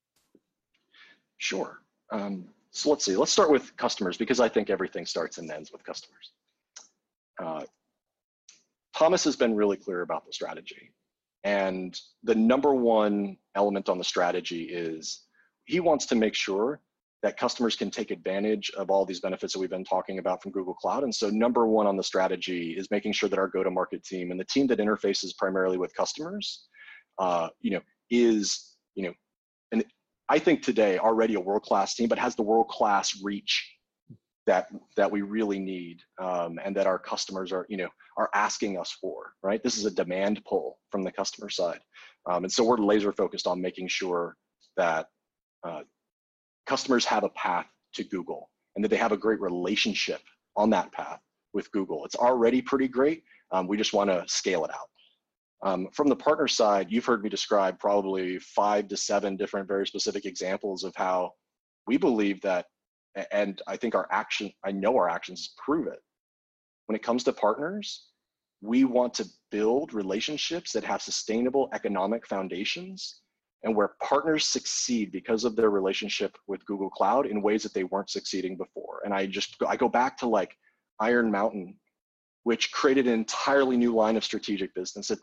Sure. 1.37 1.81
Um, 2.11 2.45
so 2.71 2.89
let's 2.89 3.05
see, 3.05 3.15
let's 3.15 3.31
start 3.31 3.51
with 3.51 3.75
customers 3.77 4.17
because 4.17 4.39
I 4.39 4.49
think 4.49 4.69
everything 4.69 5.05
starts 5.05 5.37
and 5.37 5.49
ends 5.49 5.71
with 5.71 5.83
customers. 5.83 6.31
Uh, 7.41 7.63
Thomas 8.97 9.23
has 9.23 9.35
been 9.35 9.55
really 9.55 9.77
clear 9.77 10.01
about 10.01 10.25
the 10.25 10.33
strategy. 10.33 10.91
And 11.43 11.97
the 12.23 12.35
number 12.35 12.73
one 12.73 13.37
element 13.55 13.87
on 13.87 13.97
the 13.97 14.03
strategy 14.03 14.63
is 14.63 15.23
he 15.65 15.79
wants 15.79 16.05
to 16.07 16.15
make 16.15 16.33
sure 16.33 16.81
that 17.21 17.37
customers 17.37 17.75
can 17.75 17.89
take 17.89 18.11
advantage 18.11 18.71
of 18.77 18.89
all 18.89 19.05
these 19.05 19.19
benefits 19.19 19.53
that 19.53 19.59
we've 19.59 19.69
been 19.69 19.83
talking 19.83 20.19
about 20.19 20.41
from 20.41 20.51
Google 20.51 20.73
Cloud. 20.73 21.03
And 21.03 21.13
so 21.13 21.29
number 21.29 21.67
one 21.67 21.87
on 21.87 21.97
the 21.97 22.03
strategy 22.03 22.75
is 22.77 22.91
making 22.91 23.13
sure 23.13 23.29
that 23.29 23.39
our 23.39 23.47
go-to-market 23.47 24.03
team 24.03 24.31
and 24.31 24.39
the 24.39 24.45
team 24.45 24.67
that 24.67 24.79
interfaces 24.79 25.35
primarily 25.37 25.77
with 25.77 25.95
customers 25.95 26.67
uh, 27.17 27.49
you 27.61 27.71
know, 27.71 27.81
is, 28.09 28.75
you 28.95 29.03
know, 29.03 29.13
and 29.71 29.83
I 30.27 30.39
think 30.39 30.61
today 30.61 30.97
already 30.97 31.35
a 31.35 31.39
world-class 31.39 31.95
team, 31.95 32.09
but 32.09 32.19
has 32.19 32.35
the 32.35 32.43
world-class 32.43 33.21
reach 33.23 33.71
that 34.47 34.67
that 34.95 35.11
we 35.11 35.21
really 35.21 35.59
need 35.59 36.01
um, 36.21 36.59
and 36.63 36.75
that 36.75 36.87
our 36.87 36.99
customers 36.99 37.51
are 37.51 37.65
you 37.69 37.77
know 37.77 37.89
are 38.17 38.29
asking 38.33 38.77
us 38.77 38.95
for 39.01 39.33
right? 39.43 39.63
This 39.63 39.77
is 39.77 39.85
a 39.85 39.91
demand 39.91 40.41
pull 40.45 40.77
from 40.91 41.03
the 41.03 41.11
customer 41.11 41.49
side. 41.49 41.79
Um, 42.29 42.43
and 42.43 42.51
so 42.51 42.63
we're 42.63 42.77
laser 42.77 43.11
focused 43.11 43.47
on 43.47 43.61
making 43.61 43.87
sure 43.87 44.35
that 44.77 45.07
uh, 45.67 45.81
customers 46.65 47.05
have 47.05 47.23
a 47.23 47.29
path 47.29 47.67
to 47.93 48.03
google 48.03 48.49
and 48.75 48.83
that 48.83 48.89
they 48.89 48.97
have 48.97 49.11
a 49.11 49.17
great 49.17 49.39
relationship 49.41 50.21
on 50.55 50.69
that 50.71 50.91
path 50.91 51.19
with 51.53 51.71
google. 51.71 52.05
It's 52.05 52.15
already 52.15 52.61
pretty 52.61 52.87
great. 52.87 53.23
Um, 53.51 53.67
we 53.67 53.77
just 53.77 53.93
want 53.93 54.09
to 54.09 54.23
scale 54.27 54.65
it 54.65 54.71
out 54.71 54.89
um, 55.65 55.89
from 55.91 56.07
the 56.07 56.15
partner 56.15 56.47
side 56.47 56.87
you've 56.89 57.05
heard 57.05 57.23
me 57.23 57.29
describe 57.29 57.77
probably 57.79 58.39
five 58.39 58.87
to 58.87 58.95
seven 58.95 59.35
different 59.35 59.67
very 59.67 59.85
specific 59.85 60.25
examples 60.25 60.83
of 60.83 60.93
how 60.95 61.31
we 61.87 61.97
believe 61.97 62.39
that 62.41 62.65
and 63.31 63.61
I 63.67 63.77
think 63.77 63.95
our 63.95 64.07
action, 64.11 64.51
I 64.63 64.71
know 64.71 64.95
our 64.97 65.09
actions 65.09 65.53
prove 65.63 65.87
it. 65.87 65.99
When 66.87 66.95
it 66.95 67.03
comes 67.03 67.23
to 67.23 67.33
partners, 67.33 68.07
we 68.61 68.83
want 68.83 69.13
to 69.15 69.25
build 69.51 69.93
relationships 69.93 70.71
that 70.73 70.83
have 70.83 71.01
sustainable 71.01 71.69
economic 71.73 72.27
foundations 72.27 73.21
and 73.63 73.75
where 73.75 73.95
partners 74.03 74.45
succeed 74.45 75.11
because 75.11 75.43
of 75.43 75.55
their 75.55 75.69
relationship 75.69 76.37
with 76.47 76.65
Google 76.65 76.89
Cloud 76.89 77.25
in 77.25 77.41
ways 77.41 77.63
that 77.63 77.73
they 77.73 77.83
weren't 77.83 78.09
succeeding 78.09 78.57
before. 78.57 79.01
And 79.03 79.13
I 79.13 79.25
just, 79.25 79.55
I 79.67 79.75
go 79.75 79.89
back 79.89 80.17
to 80.19 80.27
like 80.27 80.55
Iron 80.99 81.31
Mountain, 81.31 81.75
which 82.45 82.71
created 82.71 83.05
an 83.05 83.13
entirely 83.13 83.77
new 83.77 83.93
line 83.93 84.15
of 84.15 84.23
strategic 84.23 84.73
business 84.73 85.09
that 85.09 85.21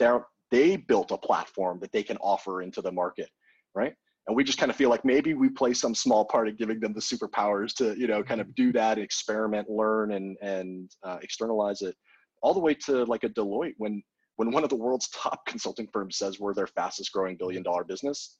they 0.50 0.76
built 0.76 1.10
a 1.10 1.16
platform 1.16 1.80
that 1.80 1.90
they 1.90 2.02
can 2.02 2.18
offer 2.18 2.62
into 2.62 2.82
the 2.82 2.92
market, 2.92 3.30
right? 3.74 3.94
and 4.26 4.36
we 4.36 4.44
just 4.44 4.58
kind 4.58 4.70
of 4.70 4.76
feel 4.76 4.90
like 4.90 5.04
maybe 5.04 5.34
we 5.34 5.48
play 5.48 5.72
some 5.72 5.94
small 5.94 6.24
part 6.24 6.48
in 6.48 6.56
giving 6.56 6.78
them 6.78 6.92
the 6.92 7.00
superpowers 7.00 7.74
to 7.74 7.98
you 7.98 8.06
know 8.06 8.22
kind 8.22 8.40
of 8.40 8.54
do 8.54 8.72
that 8.72 8.98
experiment 8.98 9.68
learn 9.68 10.12
and 10.12 10.36
and 10.42 10.90
uh, 11.02 11.18
externalize 11.22 11.82
it 11.82 11.96
all 12.42 12.54
the 12.54 12.60
way 12.60 12.74
to 12.74 13.04
like 13.04 13.24
a 13.24 13.28
deloitte 13.28 13.74
when 13.78 14.02
when 14.36 14.50
one 14.50 14.64
of 14.64 14.70
the 14.70 14.76
world's 14.76 15.08
top 15.14 15.44
consulting 15.46 15.88
firms 15.92 16.16
says 16.16 16.38
we're 16.38 16.54
their 16.54 16.66
fastest 16.66 17.12
growing 17.12 17.36
billion 17.36 17.62
dollar 17.62 17.84
business. 17.84 18.38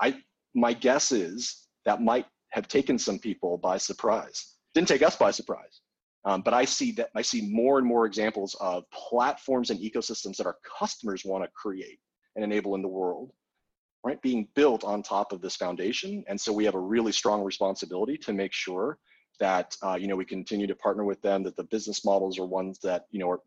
I 0.00 0.20
my 0.54 0.72
guess 0.72 1.12
is 1.12 1.66
that 1.84 2.02
might 2.02 2.26
have 2.50 2.68
taken 2.68 2.98
some 2.98 3.18
people 3.18 3.58
by 3.58 3.76
surprise. 3.78 4.54
Didn't 4.74 4.88
take 4.88 5.02
us 5.02 5.16
by 5.16 5.30
surprise 5.30 5.80
um, 6.24 6.42
but 6.42 6.54
i 6.54 6.64
see 6.64 6.92
that 6.92 7.10
i 7.14 7.22
see 7.22 7.42
more 7.50 7.78
and 7.78 7.86
more 7.86 8.06
examples 8.06 8.56
of 8.60 8.84
platforms 8.90 9.70
and 9.70 9.80
ecosystems 9.80 10.36
that 10.36 10.46
our 10.46 10.56
customers 10.78 11.24
want 11.24 11.44
to 11.44 11.50
create 11.50 11.98
and 12.36 12.44
enable 12.44 12.74
in 12.74 12.82
the 12.82 12.88
world 12.88 13.32
right, 14.04 14.20
being 14.22 14.48
built 14.54 14.84
on 14.84 15.02
top 15.02 15.32
of 15.32 15.40
this 15.40 15.56
foundation. 15.56 16.24
And 16.28 16.40
so 16.40 16.52
we 16.52 16.64
have 16.64 16.74
a 16.74 16.80
really 16.80 17.12
strong 17.12 17.42
responsibility 17.42 18.16
to 18.18 18.32
make 18.32 18.52
sure 18.52 18.98
that 19.40 19.76
uh, 19.82 19.96
you 20.00 20.08
know 20.08 20.16
we 20.16 20.24
continue 20.24 20.66
to 20.66 20.74
partner 20.74 21.04
with 21.04 21.20
them, 21.22 21.42
that 21.44 21.56
the 21.56 21.64
business 21.64 22.04
models 22.04 22.38
are 22.38 22.46
ones 22.46 22.78
that 22.82 23.04
you 23.10 23.20
know 23.20 23.30
are, 23.30 23.40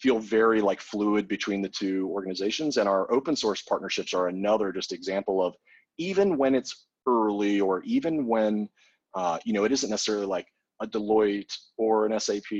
feel 0.00 0.18
very 0.18 0.60
like 0.60 0.80
fluid 0.80 1.26
between 1.26 1.62
the 1.62 1.68
two 1.68 2.08
organizations. 2.10 2.76
And 2.76 2.88
our 2.88 3.10
open 3.12 3.34
source 3.34 3.62
partnerships 3.62 4.14
are 4.14 4.28
another 4.28 4.72
just 4.72 4.92
example 4.92 5.44
of 5.44 5.56
even 5.96 6.36
when 6.36 6.54
it's 6.54 6.86
early 7.06 7.60
or 7.60 7.82
even 7.84 8.26
when 8.26 8.68
uh, 9.14 9.38
you 9.44 9.52
know 9.52 9.64
it 9.64 9.72
isn't 9.72 9.90
necessarily 9.90 10.26
like 10.26 10.46
a 10.80 10.86
Deloitte 10.86 11.54
or 11.76 12.06
an 12.06 12.18
SAP 12.18 12.52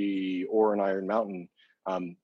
or 0.49 0.73
an 0.73 0.81
Iron 0.81 1.07
Mountain. 1.07 1.49
Um, 1.85 2.15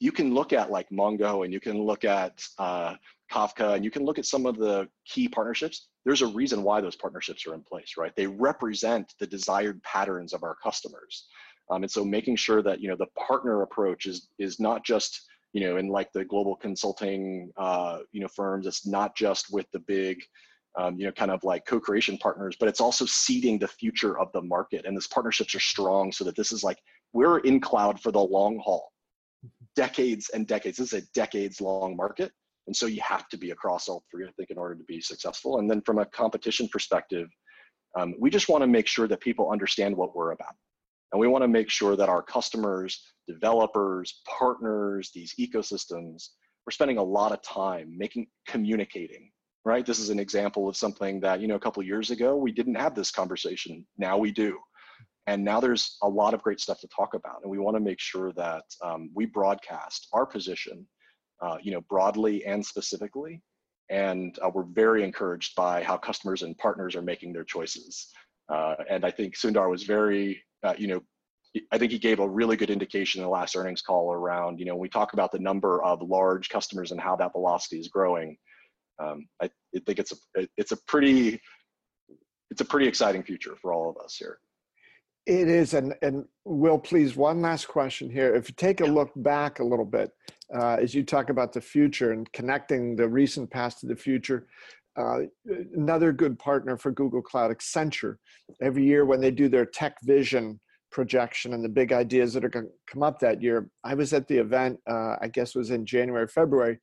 you 0.00 0.12
can 0.12 0.32
look 0.32 0.52
at 0.52 0.70
like 0.70 0.88
Mongo 0.90 1.44
and 1.44 1.52
you 1.52 1.60
can 1.60 1.82
look 1.82 2.04
at 2.04 2.40
uh, 2.58 2.94
Kafka, 3.32 3.74
and 3.74 3.84
you 3.84 3.90
can 3.90 4.04
look 4.04 4.18
at 4.18 4.26
some 4.26 4.46
of 4.46 4.56
the 4.56 4.88
key 5.04 5.28
partnerships. 5.28 5.88
There's 6.04 6.22
a 6.22 6.26
reason 6.28 6.62
why 6.62 6.80
those 6.80 6.96
partnerships 6.96 7.46
are 7.46 7.54
in 7.54 7.62
place, 7.62 7.94
right? 7.98 8.14
They 8.16 8.26
represent 8.26 9.12
the 9.20 9.26
desired 9.26 9.82
patterns 9.82 10.32
of 10.32 10.42
our 10.42 10.56
customers. 10.62 11.26
Um, 11.70 11.82
and 11.82 11.90
so 11.90 12.04
making 12.04 12.36
sure 12.36 12.62
that, 12.62 12.80
you 12.80 12.88
know, 12.88 12.96
the 12.96 13.08
partner 13.28 13.62
approach 13.62 14.06
is, 14.06 14.28
is 14.38 14.58
not 14.58 14.84
just, 14.84 15.26
you 15.52 15.60
know, 15.60 15.76
in 15.76 15.88
like 15.88 16.10
the 16.12 16.24
global 16.24 16.56
consulting, 16.56 17.50
uh, 17.58 17.98
you 18.12 18.20
know, 18.20 18.28
firms, 18.28 18.66
it's 18.66 18.86
not 18.86 19.14
just 19.14 19.52
with 19.52 19.66
the 19.72 19.80
big, 19.80 20.22
um, 20.78 20.96
you 20.98 21.06
know, 21.06 21.12
kind 21.12 21.30
of 21.30 21.42
like 21.42 21.66
co-creation 21.66 22.16
partners, 22.18 22.56
but 22.58 22.68
it's 22.68 22.80
also 22.80 23.04
seeding 23.04 23.58
the 23.58 23.66
future 23.66 24.18
of 24.18 24.30
the 24.32 24.42
market. 24.42 24.86
And 24.86 24.96
these 24.96 25.08
partnerships 25.08 25.54
are 25.54 25.60
strong 25.60 26.12
so 26.12 26.24
that 26.24 26.36
this 26.36 26.52
is 26.52 26.62
like, 26.62 26.78
we're 27.12 27.38
in 27.40 27.60
cloud 27.60 28.00
for 28.00 28.12
the 28.12 28.20
long 28.20 28.60
haul, 28.64 28.92
decades 29.74 30.30
and 30.32 30.46
decades. 30.46 30.78
This 30.78 30.92
is 30.92 31.02
a 31.02 31.06
decades 31.14 31.60
long 31.60 31.96
market. 31.96 32.30
And 32.68 32.76
so 32.76 32.86
you 32.86 33.00
have 33.02 33.28
to 33.30 33.36
be 33.36 33.50
across 33.50 33.88
all 33.88 34.04
three, 34.10 34.26
I 34.26 34.30
think, 34.36 34.50
in 34.50 34.58
order 34.58 34.76
to 34.76 34.84
be 34.84 35.00
successful. 35.00 35.58
And 35.58 35.68
then 35.68 35.80
from 35.82 35.98
a 35.98 36.06
competition 36.06 36.68
perspective, 36.68 37.28
um, 37.98 38.14
we 38.20 38.30
just 38.30 38.48
want 38.48 38.62
to 38.62 38.68
make 38.68 38.86
sure 38.86 39.08
that 39.08 39.20
people 39.20 39.50
understand 39.50 39.96
what 39.96 40.14
we're 40.14 40.32
about. 40.32 40.54
And 41.10 41.18
we 41.18 41.26
want 41.26 41.42
to 41.42 41.48
make 41.48 41.70
sure 41.70 41.96
that 41.96 42.10
our 42.10 42.22
customers, 42.22 43.02
developers, 43.26 44.20
partners, 44.38 45.10
these 45.14 45.34
ecosystems, 45.40 46.28
we're 46.66 46.72
spending 46.72 46.98
a 46.98 47.02
lot 47.02 47.32
of 47.32 47.40
time 47.42 47.94
making 47.96 48.26
communicating, 48.46 49.30
right? 49.64 49.84
This 49.84 49.98
is 49.98 50.10
an 50.10 50.18
example 50.18 50.68
of 50.68 50.76
something 50.76 51.20
that, 51.20 51.40
you 51.40 51.48
know, 51.48 51.56
a 51.56 51.60
couple 51.60 51.82
years 51.82 52.10
ago, 52.10 52.36
we 52.36 52.52
didn't 52.52 52.76
have 52.76 52.94
this 52.94 53.10
conversation. 53.10 53.86
Now 53.96 54.16
we 54.16 54.32
do. 54.32 54.58
And 55.26 55.44
now 55.44 55.60
there's 55.60 55.98
a 56.02 56.08
lot 56.08 56.32
of 56.32 56.42
great 56.42 56.60
stuff 56.60 56.80
to 56.80 56.88
talk 56.88 57.14
about. 57.14 57.40
And 57.42 57.50
we 57.50 57.58
want 57.58 57.76
to 57.76 57.80
make 57.80 58.00
sure 58.00 58.32
that 58.32 58.64
um, 58.82 59.10
we 59.14 59.26
broadcast 59.26 60.08
our 60.12 60.24
position 60.24 60.86
uh, 61.40 61.56
you 61.62 61.72
know, 61.72 61.80
broadly 61.82 62.44
and 62.44 62.64
specifically. 62.64 63.40
And 63.90 64.38
uh, 64.44 64.50
we're 64.52 64.64
very 64.64 65.02
encouraged 65.02 65.54
by 65.56 65.82
how 65.82 65.96
customers 65.96 66.42
and 66.42 66.56
partners 66.58 66.94
are 66.94 67.02
making 67.02 67.32
their 67.32 67.44
choices. 67.44 68.08
Uh, 68.48 68.74
and 68.88 69.04
I 69.04 69.10
think 69.10 69.34
Sundar 69.34 69.70
was 69.70 69.84
very, 69.84 70.42
uh, 70.62 70.74
you 70.76 70.88
know, 70.88 71.00
I 71.72 71.78
think 71.78 71.92
he 71.92 71.98
gave 71.98 72.18
a 72.20 72.28
really 72.28 72.56
good 72.56 72.70
indication 72.70 73.20
in 73.20 73.24
the 73.24 73.30
last 73.30 73.56
earnings 73.56 73.80
call 73.80 74.12
around, 74.12 74.58
you 74.58 74.66
know, 74.66 74.76
we 74.76 74.88
talk 74.88 75.14
about 75.14 75.32
the 75.32 75.38
number 75.38 75.82
of 75.82 76.02
large 76.02 76.50
customers 76.50 76.92
and 76.92 77.00
how 77.00 77.16
that 77.16 77.32
velocity 77.32 77.80
is 77.80 77.88
growing. 77.88 78.36
Um, 78.98 79.26
I, 79.42 79.50
think 79.86 79.98
it's 79.98 80.12
a 80.12 80.48
it's 80.56 80.72
a 80.72 80.76
pretty 80.86 81.40
it's 82.50 82.60
a 82.60 82.64
pretty 82.64 82.86
exciting 82.86 83.22
future 83.22 83.54
for 83.60 83.72
all 83.72 83.90
of 83.90 83.96
us 84.02 84.16
here. 84.16 84.38
It 85.26 85.48
is, 85.48 85.74
and 85.74 85.94
and 86.02 86.24
Will, 86.44 86.78
please, 86.78 87.14
one 87.14 87.42
last 87.42 87.68
question 87.68 88.10
here. 88.10 88.34
If 88.34 88.48
you 88.48 88.54
take 88.56 88.80
a 88.80 88.86
look 88.86 89.10
back 89.16 89.60
a 89.60 89.64
little 89.64 89.84
bit, 89.84 90.10
uh, 90.54 90.78
as 90.80 90.94
you 90.94 91.04
talk 91.04 91.28
about 91.28 91.52
the 91.52 91.60
future 91.60 92.12
and 92.12 92.30
connecting 92.32 92.96
the 92.96 93.08
recent 93.08 93.50
past 93.50 93.80
to 93.80 93.86
the 93.86 93.96
future, 93.96 94.46
uh, 94.98 95.20
another 95.76 96.12
good 96.12 96.38
partner 96.38 96.76
for 96.76 96.90
Google 96.90 97.22
Cloud, 97.22 97.56
Accenture. 97.56 98.16
Every 98.62 98.84
year 98.84 99.04
when 99.04 99.20
they 99.20 99.30
do 99.30 99.48
their 99.48 99.66
tech 99.66 99.96
vision 100.02 100.58
projection 100.90 101.52
and 101.52 101.62
the 101.62 101.68
big 101.68 101.92
ideas 101.92 102.32
that 102.32 102.44
are 102.44 102.48
going 102.48 102.64
to 102.64 102.72
come 102.86 103.02
up 103.02 103.20
that 103.20 103.42
year, 103.42 103.68
I 103.84 103.94
was 103.94 104.12
at 104.12 104.26
the 104.26 104.38
event. 104.38 104.78
Uh, 104.88 105.16
I 105.20 105.28
guess 105.32 105.54
was 105.54 105.70
in 105.70 105.84
January, 105.84 106.26
February, 106.26 106.78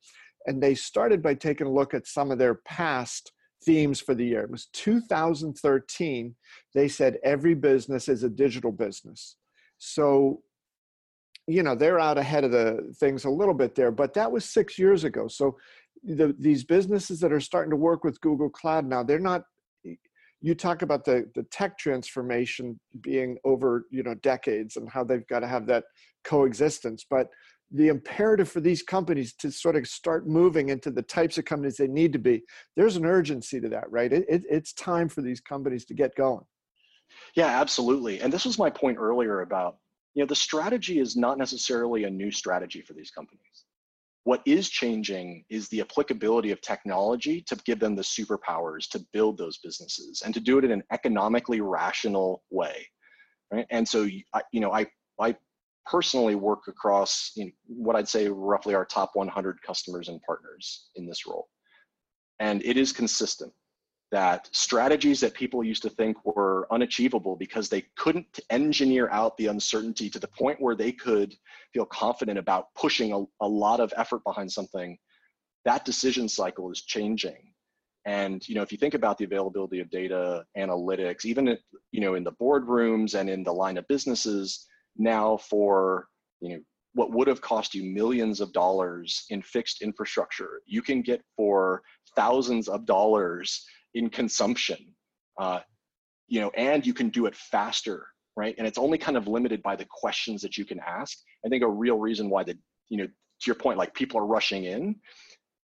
and 0.46 0.62
they 0.62 0.74
started 0.74 1.22
by 1.22 1.34
taking 1.34 1.66
a 1.66 1.72
look 1.72 1.94
at 1.94 2.06
some 2.06 2.30
of 2.30 2.38
their 2.38 2.54
past 2.54 3.32
themes 3.64 4.00
for 4.00 4.14
the 4.14 4.24
year. 4.24 4.42
It 4.42 4.50
was 4.50 4.66
2013. 4.72 6.34
They 6.74 6.88
said 6.88 7.18
every 7.24 7.54
business 7.54 8.08
is 8.08 8.22
a 8.22 8.28
digital 8.28 8.72
business. 8.72 9.36
So, 9.78 10.40
you 11.46 11.62
know, 11.62 11.74
they're 11.74 12.00
out 12.00 12.18
ahead 12.18 12.44
of 12.44 12.52
the 12.52 12.94
things 12.98 13.24
a 13.24 13.30
little 13.30 13.54
bit 13.54 13.74
there, 13.74 13.90
but 13.90 14.14
that 14.14 14.30
was 14.30 14.44
six 14.44 14.78
years 14.78 15.04
ago. 15.04 15.28
So, 15.28 15.56
the, 16.02 16.34
these 16.38 16.62
businesses 16.62 17.18
that 17.20 17.32
are 17.32 17.40
starting 17.40 17.70
to 17.70 17.76
work 17.76 18.04
with 18.04 18.20
Google 18.20 18.50
Cloud 18.50 18.86
now, 18.86 19.02
they're 19.02 19.18
not. 19.18 19.42
You 20.42 20.54
talk 20.54 20.82
about 20.82 21.04
the 21.04 21.28
the 21.34 21.42
tech 21.44 21.78
transformation 21.78 22.78
being 23.00 23.38
over 23.44 23.86
you 23.90 24.02
know 24.02 24.14
decades 24.14 24.76
and 24.76 24.88
how 24.88 25.02
they've 25.02 25.26
got 25.26 25.40
to 25.40 25.48
have 25.48 25.66
that 25.66 25.84
coexistence, 26.24 27.04
but 27.08 27.28
the 27.72 27.88
imperative 27.88 28.48
for 28.48 28.60
these 28.60 28.82
companies 28.82 29.34
to 29.34 29.50
sort 29.50 29.76
of 29.76 29.86
start 29.86 30.26
moving 30.26 30.68
into 30.68 30.90
the 30.90 31.02
types 31.02 31.36
of 31.38 31.44
companies 31.44 31.76
they 31.76 31.88
need 31.88 32.12
to 32.12 32.18
be 32.18 32.42
there's 32.76 32.96
an 32.96 33.06
urgency 33.06 33.60
to 33.60 33.68
that 33.68 33.90
right? 33.90 34.12
It, 34.12 34.24
it, 34.28 34.42
it's 34.48 34.72
time 34.72 35.08
for 35.08 35.22
these 35.22 35.40
companies 35.40 35.84
to 35.86 35.94
get 35.94 36.14
going. 36.14 36.44
Yeah 37.34 37.60
absolutely. 37.60 38.20
And 38.20 38.32
this 38.32 38.44
was 38.44 38.58
my 38.58 38.70
point 38.70 38.98
earlier 38.98 39.40
about 39.40 39.78
you 40.14 40.22
know 40.22 40.26
the 40.26 40.36
strategy 40.36 40.98
is 40.98 41.16
not 41.16 41.38
necessarily 41.38 42.04
a 42.04 42.10
new 42.10 42.30
strategy 42.30 42.82
for 42.82 42.92
these 42.94 43.10
companies. 43.10 43.64
What 44.24 44.42
is 44.44 44.68
changing 44.68 45.44
is 45.50 45.68
the 45.68 45.80
applicability 45.80 46.50
of 46.50 46.60
technology 46.60 47.42
to 47.42 47.56
give 47.64 47.78
them 47.78 47.94
the 47.94 48.02
superpowers 48.02 48.88
to 48.90 49.04
build 49.12 49.38
those 49.38 49.58
businesses 49.58 50.22
and 50.24 50.34
to 50.34 50.40
do 50.40 50.58
it 50.58 50.64
in 50.64 50.72
an 50.72 50.82
economically 50.92 51.60
rational 51.60 52.42
way 52.50 52.86
right? 53.52 53.66
And 53.70 53.86
so 53.86 54.02
you 54.52 54.60
know 54.60 54.72
i 54.72 54.86
i 55.20 55.34
personally 55.86 56.34
work 56.34 56.68
across 56.68 57.32
you 57.36 57.46
know, 57.46 57.50
what 57.66 57.96
I'd 57.96 58.08
say 58.08 58.28
roughly 58.28 58.74
our 58.74 58.84
top 58.84 59.10
100 59.14 59.62
customers 59.62 60.08
and 60.08 60.20
partners 60.22 60.90
in 60.96 61.06
this 61.06 61.26
role. 61.26 61.48
And 62.38 62.62
it 62.64 62.76
is 62.76 62.92
consistent 62.92 63.52
that 64.12 64.48
strategies 64.52 65.20
that 65.20 65.34
people 65.34 65.64
used 65.64 65.82
to 65.82 65.90
think 65.90 66.16
were 66.24 66.68
unachievable 66.70 67.34
because 67.34 67.68
they 67.68 67.84
couldn't 67.96 68.40
engineer 68.50 69.08
out 69.10 69.36
the 69.36 69.46
uncertainty 69.46 70.08
to 70.10 70.18
the 70.18 70.28
point 70.28 70.60
where 70.60 70.76
they 70.76 70.92
could 70.92 71.34
feel 71.72 71.86
confident 71.86 72.38
about 72.38 72.72
pushing 72.74 73.12
a, 73.12 73.44
a 73.44 73.48
lot 73.48 73.80
of 73.80 73.92
effort 73.96 74.22
behind 74.24 74.50
something 74.50 74.96
that 75.66 75.84
decision 75.84 76.28
cycle 76.28 76.70
is 76.70 76.82
changing. 76.82 77.52
And 78.06 78.48
you 78.48 78.54
know, 78.54 78.62
if 78.62 78.70
you 78.70 78.78
think 78.78 78.94
about 78.94 79.18
the 79.18 79.24
availability 79.24 79.80
of 79.80 79.90
data 79.90 80.44
analytics, 80.56 81.24
even 81.24 81.58
you 81.90 82.00
know 82.00 82.14
in 82.14 82.22
the 82.22 82.32
boardrooms 82.32 83.18
and 83.18 83.28
in 83.28 83.42
the 83.42 83.52
line 83.52 83.76
of 83.76 83.88
businesses 83.88 84.64
now 84.98 85.36
for 85.36 86.06
you 86.40 86.50
know 86.50 86.60
what 86.96 87.12
would 87.12 87.28
have 87.28 87.42
cost 87.42 87.74
you 87.74 87.84
millions 87.84 88.40
of 88.40 88.52
dollars 88.54 89.26
in 89.28 89.42
fixed 89.42 89.82
infrastructure, 89.82 90.62
you 90.64 90.80
can 90.80 91.02
get 91.02 91.22
for 91.36 91.82
thousands 92.16 92.68
of 92.68 92.86
dollars 92.86 93.66
in 93.92 94.08
consumption. 94.08 94.78
Uh, 95.38 95.60
you 96.26 96.40
know, 96.40 96.50
and 96.56 96.86
you 96.86 96.94
can 96.94 97.10
do 97.10 97.26
it 97.26 97.36
faster, 97.36 98.06
right? 98.34 98.54
And 98.56 98.66
it's 98.66 98.78
only 98.78 98.96
kind 98.96 99.18
of 99.18 99.28
limited 99.28 99.62
by 99.62 99.76
the 99.76 99.86
questions 99.90 100.40
that 100.40 100.56
you 100.56 100.64
can 100.64 100.80
ask. 100.80 101.18
I 101.44 101.50
think 101.50 101.62
a 101.62 101.68
real 101.68 101.98
reason 101.98 102.30
why 102.30 102.44
the 102.44 102.56
you 102.88 102.96
know 102.96 103.06
to 103.06 103.46
your 103.46 103.56
point, 103.56 103.76
like 103.76 103.92
people 103.92 104.18
are 104.18 104.26
rushing 104.26 104.64
in, 104.64 104.96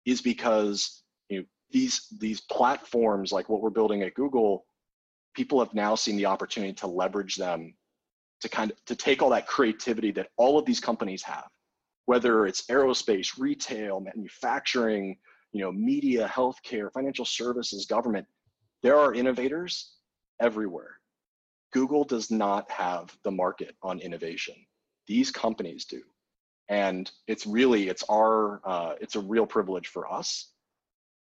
is 0.05 0.21
because 0.21 1.03
you 1.31 1.39
know 1.39 1.45
these 1.71 2.07
these 2.21 2.43
platforms 2.43 3.33
like 3.33 3.49
what 3.49 3.63
we're 3.63 3.71
building 3.71 4.03
at 4.03 4.13
Google, 4.13 4.67
people 5.35 5.59
have 5.59 5.73
now 5.73 5.95
seen 5.95 6.19
the 6.19 6.27
opportunity 6.27 6.75
to 6.75 6.87
leverage 6.87 7.37
them 7.37 7.75
to 8.41 8.49
kind 8.49 8.71
of 8.71 8.85
to 8.87 8.97
take 8.97 9.23
all 9.23 9.31
that 9.31 9.47
creativity 9.47 10.11
that 10.13 10.29
all 10.37 10.59
of 10.59 10.65
these 10.65 10.81
companies 10.81 11.23
have, 11.23 11.49
whether 12.07 12.47
it's 12.47 12.67
aerospace, 12.67 13.39
retail, 13.39 14.01
manufacturing, 14.01 15.17
you 15.53 15.61
know, 15.61 15.73
media, 15.73 16.31
healthcare, 16.33 16.93
financial 16.93 17.25
services, 17.25 17.87
government. 17.87 18.27
There 18.83 18.99
are 18.99 19.15
innovators 19.15 19.95
everywhere. 20.41 20.99
Google 21.73 22.05
does 22.05 22.31
not 22.31 22.71
have 22.71 23.17
the 23.25 23.31
market 23.31 23.75
on 23.83 23.99
innovation. 24.01 24.55
These 25.07 25.31
companies 25.31 25.85
do 25.85 26.03
and 26.69 27.11
it's 27.27 27.47
really 27.47 27.89
it's 27.89 28.05
our 28.09 28.61
uh, 28.65 28.95
it's 29.01 29.17
a 29.17 29.21
real 29.21 29.47
privilege 29.47 29.89
for 29.89 30.11
us 30.11 30.51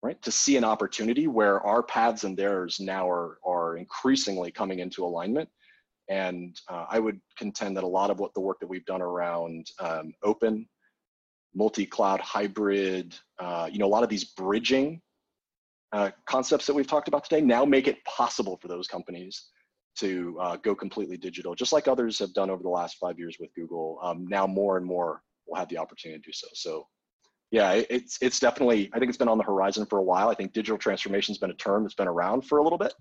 right 0.04 0.22
to 0.22 0.32
see 0.32 0.58
an 0.58 0.64
opportunity 0.64 1.28
where 1.28 1.62
our 1.62 1.84
paths 1.84 2.24
and 2.24 2.38
theirs 2.38 2.80
now 2.80 3.10
are 3.10 3.40
are 3.46 3.78
increasingly 3.78 4.52
coming 4.52 4.80
into 4.80 5.04
alignment 5.04 5.50
and 6.10 6.60
uh, 6.70 6.86
i 6.90 7.00
would 7.00 7.20
contend 7.38 7.76
that 7.76 7.84
a 7.84 7.88
lot 7.88 8.10
of 8.10 8.20
what 8.20 8.34
the 8.34 8.40
work 8.40 8.60
that 8.60 8.68
we've 8.68 8.86
done 8.86 9.02
around 9.02 9.68
um, 9.80 10.14
open 10.24 10.68
multi-cloud 11.54 12.20
hybrid 12.22 13.16
uh, 13.40 13.70
you 13.72 13.80
know 13.80 13.86
a 13.86 13.94
lot 13.96 14.04
of 14.04 14.10
these 14.10 14.26
bridging 14.26 15.02
uh, 15.94 16.10
concepts 16.26 16.66
that 16.66 16.74
we've 16.74 16.88
talked 16.88 17.10
about 17.10 17.24
today 17.24 17.42
now 17.42 17.66
make 17.66 17.88
it 17.88 18.04
possible 18.06 18.58
for 18.62 18.68
those 18.68 18.88
companies 18.88 19.50
to 19.98 20.38
uh, 20.40 20.56
go 20.58 20.74
completely 20.74 21.18
digital 21.18 21.54
just 21.54 21.74
like 21.74 21.88
others 21.88 22.18
have 22.18 22.34
done 22.34 22.50
over 22.50 22.64
the 22.64 22.70
last 22.70 22.98
five 22.98 23.20
years 23.20 23.36
with 23.40 23.54
google 23.54 24.00
um, 24.02 24.26
now 24.28 24.48
more 24.48 24.78
and 24.78 24.86
more 24.86 25.22
will 25.52 25.58
have 25.58 25.70
the 25.70 25.78
opportunity 25.78 26.20
to 26.20 26.26
do 26.26 26.34
so. 26.34 26.48
So 26.54 26.88
yeah, 27.52 27.74
it's 27.90 28.18
it's 28.22 28.40
definitely 28.40 28.90
I 28.94 29.00
think 29.00 29.10
it's 29.10 29.18
been 29.18 29.28
on 29.28 29.38
the 29.38 29.44
horizon 29.44 29.86
for 29.86 30.00
a 30.00 30.04
while. 30.04 30.30
I 30.30 30.36
think 30.36 30.54
digital 30.54 30.78
transformation 30.78 31.34
has 31.34 31.40
been 31.40 31.52
a 31.52 31.56
term 31.56 31.84
that's 31.84 31.96
been 31.96 32.08
around 32.08 32.44
for 32.44 32.60
a 32.60 32.64
little 32.64 32.78
bit. 32.78 32.94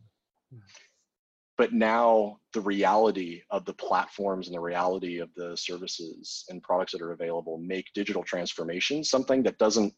But 1.61 1.75
now 1.75 2.39
the 2.55 2.61
reality 2.63 3.43
of 3.51 3.67
the 3.67 3.75
platforms 3.75 4.47
and 4.47 4.57
the 4.57 4.61
reality 4.61 5.19
of 5.19 5.29
the 5.37 5.55
services 5.55 6.47
and 6.49 6.63
products 6.63 6.93
that 6.93 7.03
are 7.03 7.13
available 7.13 7.59
make 7.59 7.85
digital 7.95 8.23
transformation 8.23 9.05
something 9.05 9.43
that 9.43 9.59
doesn't 9.59 9.93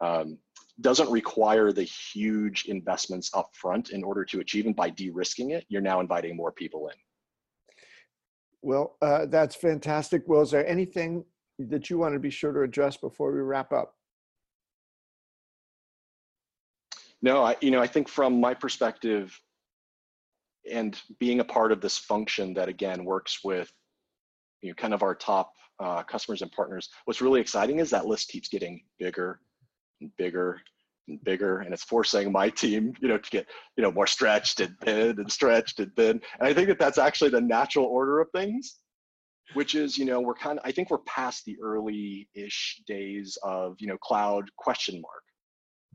um, 0.00 0.38
doesn't 0.80 1.10
require 1.10 1.72
the 1.72 1.82
huge 1.82 2.66
investments 2.66 3.30
up 3.34 3.50
front 3.52 3.90
in 3.90 4.04
order 4.04 4.24
to 4.26 4.38
achieve 4.38 4.66
and 4.66 4.76
by 4.76 4.90
de-risking 4.90 5.50
it 5.50 5.64
you're 5.68 5.88
now 5.90 5.98
inviting 5.98 6.36
more 6.36 6.52
people 6.52 6.86
in 6.86 6.94
well 8.62 8.96
uh, 9.02 9.26
that's 9.26 9.56
fantastic 9.56 10.22
will 10.28 10.42
is 10.42 10.52
there 10.52 10.64
anything 10.68 11.24
that 11.58 11.90
you 11.90 11.98
want 11.98 12.14
to 12.14 12.20
be 12.20 12.30
sure 12.30 12.52
to 12.52 12.62
address 12.62 12.96
before 12.96 13.32
we 13.32 13.40
wrap 13.40 13.72
up? 13.72 13.96
No, 17.20 17.42
I, 17.42 17.56
you 17.60 17.70
know, 17.70 17.80
I 17.80 17.86
think 17.86 18.08
from 18.08 18.40
my 18.40 18.52
perspective, 18.52 19.40
and 20.70 21.00
being 21.18 21.40
a 21.40 21.44
part 21.44 21.72
of 21.72 21.80
this 21.80 21.98
function 21.98 22.54
that 22.54 22.68
again 22.68 23.04
works 23.04 23.40
with, 23.44 23.72
you 24.60 24.70
know, 24.70 24.74
kind 24.74 24.94
of 24.94 25.02
our 25.02 25.14
top 25.14 25.52
uh, 25.80 26.02
customers 26.02 26.42
and 26.42 26.52
partners, 26.52 26.88
what's 27.04 27.20
really 27.20 27.40
exciting 27.40 27.78
is 27.78 27.90
that 27.90 28.06
list 28.06 28.28
keeps 28.28 28.48
getting 28.48 28.80
bigger 28.98 29.40
and 30.00 30.10
bigger 30.16 30.60
and 31.08 31.22
bigger, 31.24 31.60
and 31.60 31.74
it's 31.74 31.82
forcing 31.82 32.30
my 32.30 32.48
team, 32.48 32.94
you 33.00 33.08
know, 33.08 33.18
to 33.18 33.30
get, 33.30 33.46
you 33.76 33.82
know, 33.82 33.90
more 33.90 34.06
stretched 34.06 34.60
and 34.60 34.78
thin 34.80 35.18
and 35.18 35.32
stretched 35.32 35.80
and 35.80 35.90
thin. 35.96 36.20
And 36.38 36.48
I 36.48 36.54
think 36.54 36.68
that 36.68 36.78
that's 36.78 36.98
actually 36.98 37.30
the 37.30 37.40
natural 37.40 37.86
order 37.86 38.20
of 38.20 38.28
things 38.32 38.78
which 39.54 39.74
is 39.74 39.98
you 39.98 40.04
know 40.04 40.20
we're 40.20 40.34
kind 40.34 40.58
of 40.58 40.64
i 40.64 40.72
think 40.72 40.90
we're 40.90 40.98
past 40.98 41.44
the 41.44 41.56
early-ish 41.62 42.82
days 42.86 43.36
of 43.42 43.76
you 43.78 43.86
know 43.86 43.98
cloud 43.98 44.48
question 44.56 45.00
mark 45.00 45.22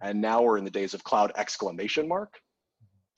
and 0.03 0.19
now 0.19 0.41
we're 0.41 0.57
in 0.57 0.65
the 0.65 0.71
days 0.71 0.93
of 0.93 1.03
cloud 1.03 1.31
exclamation 1.37 2.07
mark 2.07 2.33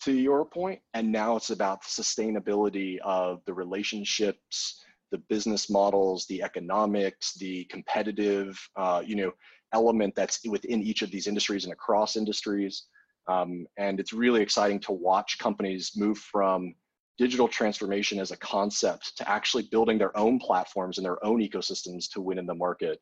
to 0.04 0.14
your 0.14 0.45
point 0.45 0.80
and 0.93 1.12
now 1.12 1.36
it's 1.36 1.50
about 1.50 1.82
the 1.82 2.02
sustainability 2.02 2.97
of 3.04 3.41
the 3.45 3.54
relationships 3.54 4.84
the 5.12 5.18
business 5.30 5.70
models 5.70 6.26
the 6.28 6.41
economics 6.41 7.34
the 7.36 7.66
competitive 7.66 8.60
uh, 8.78 9.02
you 9.06 9.16
know 9.16 9.32
element 9.74 10.16
that's 10.16 10.39
within 10.47 10.82
each 10.82 11.02
of 11.02 11.12
these 11.12 11.28
industries 11.28 11.64
and 11.64 11.74
across 11.74 12.16
industries. 12.16 12.86
Um, 13.28 13.68
and 13.78 14.00
it's 14.00 14.14
really 14.14 14.41
exciting 14.41 14.80
to 14.82 14.91
watch 14.91 15.38
companies 15.38 15.91
move 15.95 16.18
from 16.18 16.74
digital 17.18 17.47
transformation 17.47 18.20
as 18.20 18.32
a 18.32 18.38
concept 18.38 19.18
to 19.18 19.30
actually 19.30 19.64
building 19.72 19.97
their 19.97 20.16
own 20.18 20.39
platforms 20.39 20.97
and 20.97 21.06
their 21.06 21.24
own 21.24 21.39
ecosystems 21.39 22.10
to 22.14 22.22
win 22.22 22.39
in 22.39 22.45
the 22.45 22.56
market. 22.56 23.00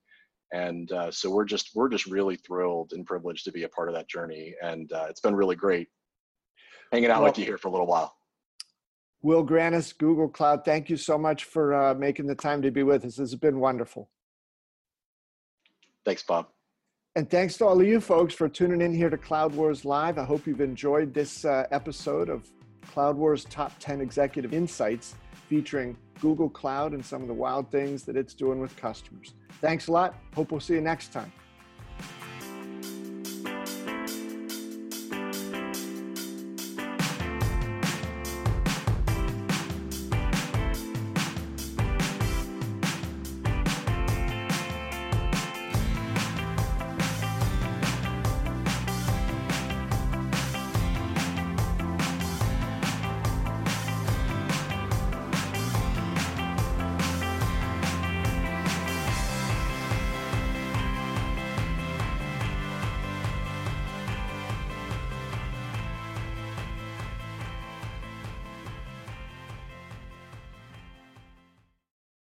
And 0.52 0.92
uh, 0.92 1.12
so 1.12 1.30
we're 1.30 1.46
just 1.46 1.72
we're 1.76 1.90
just 1.90 2.06
really 2.06 2.38
thrilled 2.38 2.94
and 2.94 3.06
privileged 3.06 3.46
to 3.46 3.52
be 3.52 3.64
a 3.64 3.70
part 3.70 3.90
of 3.90 3.96
that 3.96 4.10
journey. 4.10 4.56
And 4.62 4.92
uh, 4.92 5.08
it's 5.10 5.22
been 5.22 5.36
really 5.36 5.56
great 5.56 5.88
hanging 6.92 7.10
out 7.10 7.22
well, 7.22 7.32
with 7.32 7.38
you 7.38 7.46
here 7.46 7.58
for 7.58 7.68
a 7.68 7.72
little 7.72 7.88
while 7.88 8.16
will 9.22 9.46
grannis 9.46 9.98
google 9.98 10.28
cloud 10.28 10.64
thank 10.64 10.90
you 10.90 10.98
so 10.98 11.18
much 11.18 11.46
for 11.46 11.74
uh, 11.74 11.94
making 11.94 12.28
the 12.28 12.36
time 12.36 12.62
to 12.62 12.72
be 12.72 12.84
with 12.84 13.04
us 13.06 13.16
this 13.16 13.32
has 13.32 13.36
been 13.40 13.60
wonderful 13.60 14.10
thanks 16.06 16.24
bob 16.24 16.48
and 17.16 17.30
thanks 17.30 17.58
to 17.58 17.66
all 17.66 17.80
of 17.80 17.88
you 17.88 18.00
folks 18.00 18.34
for 18.34 18.48
tuning 18.48 18.82
in 18.82 18.94
here 18.94 19.10
to 19.10 19.18
cloud 19.18 19.54
wars 19.54 19.86
live 19.86 20.18
i 20.18 20.24
hope 20.24 20.46
you've 20.46 20.62
enjoyed 20.62 21.14
this 21.14 21.46
uh, 21.46 21.66
episode 21.72 22.30
of 22.30 22.50
Cloud 22.88 23.18
Wars 23.18 23.46
Top 23.46 23.74
10 23.80 24.02
Executive 24.02 24.54
Insights 24.54 25.16
featuring 25.48 25.96
Google 26.20 26.50
Cloud 26.50 26.94
and 26.94 27.06
some 27.06 27.22
of 27.22 27.28
the 27.28 27.34
wild 27.34 27.70
things 27.70 28.04
that 28.04 28.18
it's 28.18 28.34
doing 28.34 28.60
with 28.60 28.76
customers. 28.76 29.34
Thanks 29.62 29.88
a 29.88 29.92
lot. 29.92 30.16
Hope 30.36 30.52
we'll 30.52 30.60
see 30.60 30.74
you 30.74 30.82
next 30.82 31.14
time. 31.14 31.32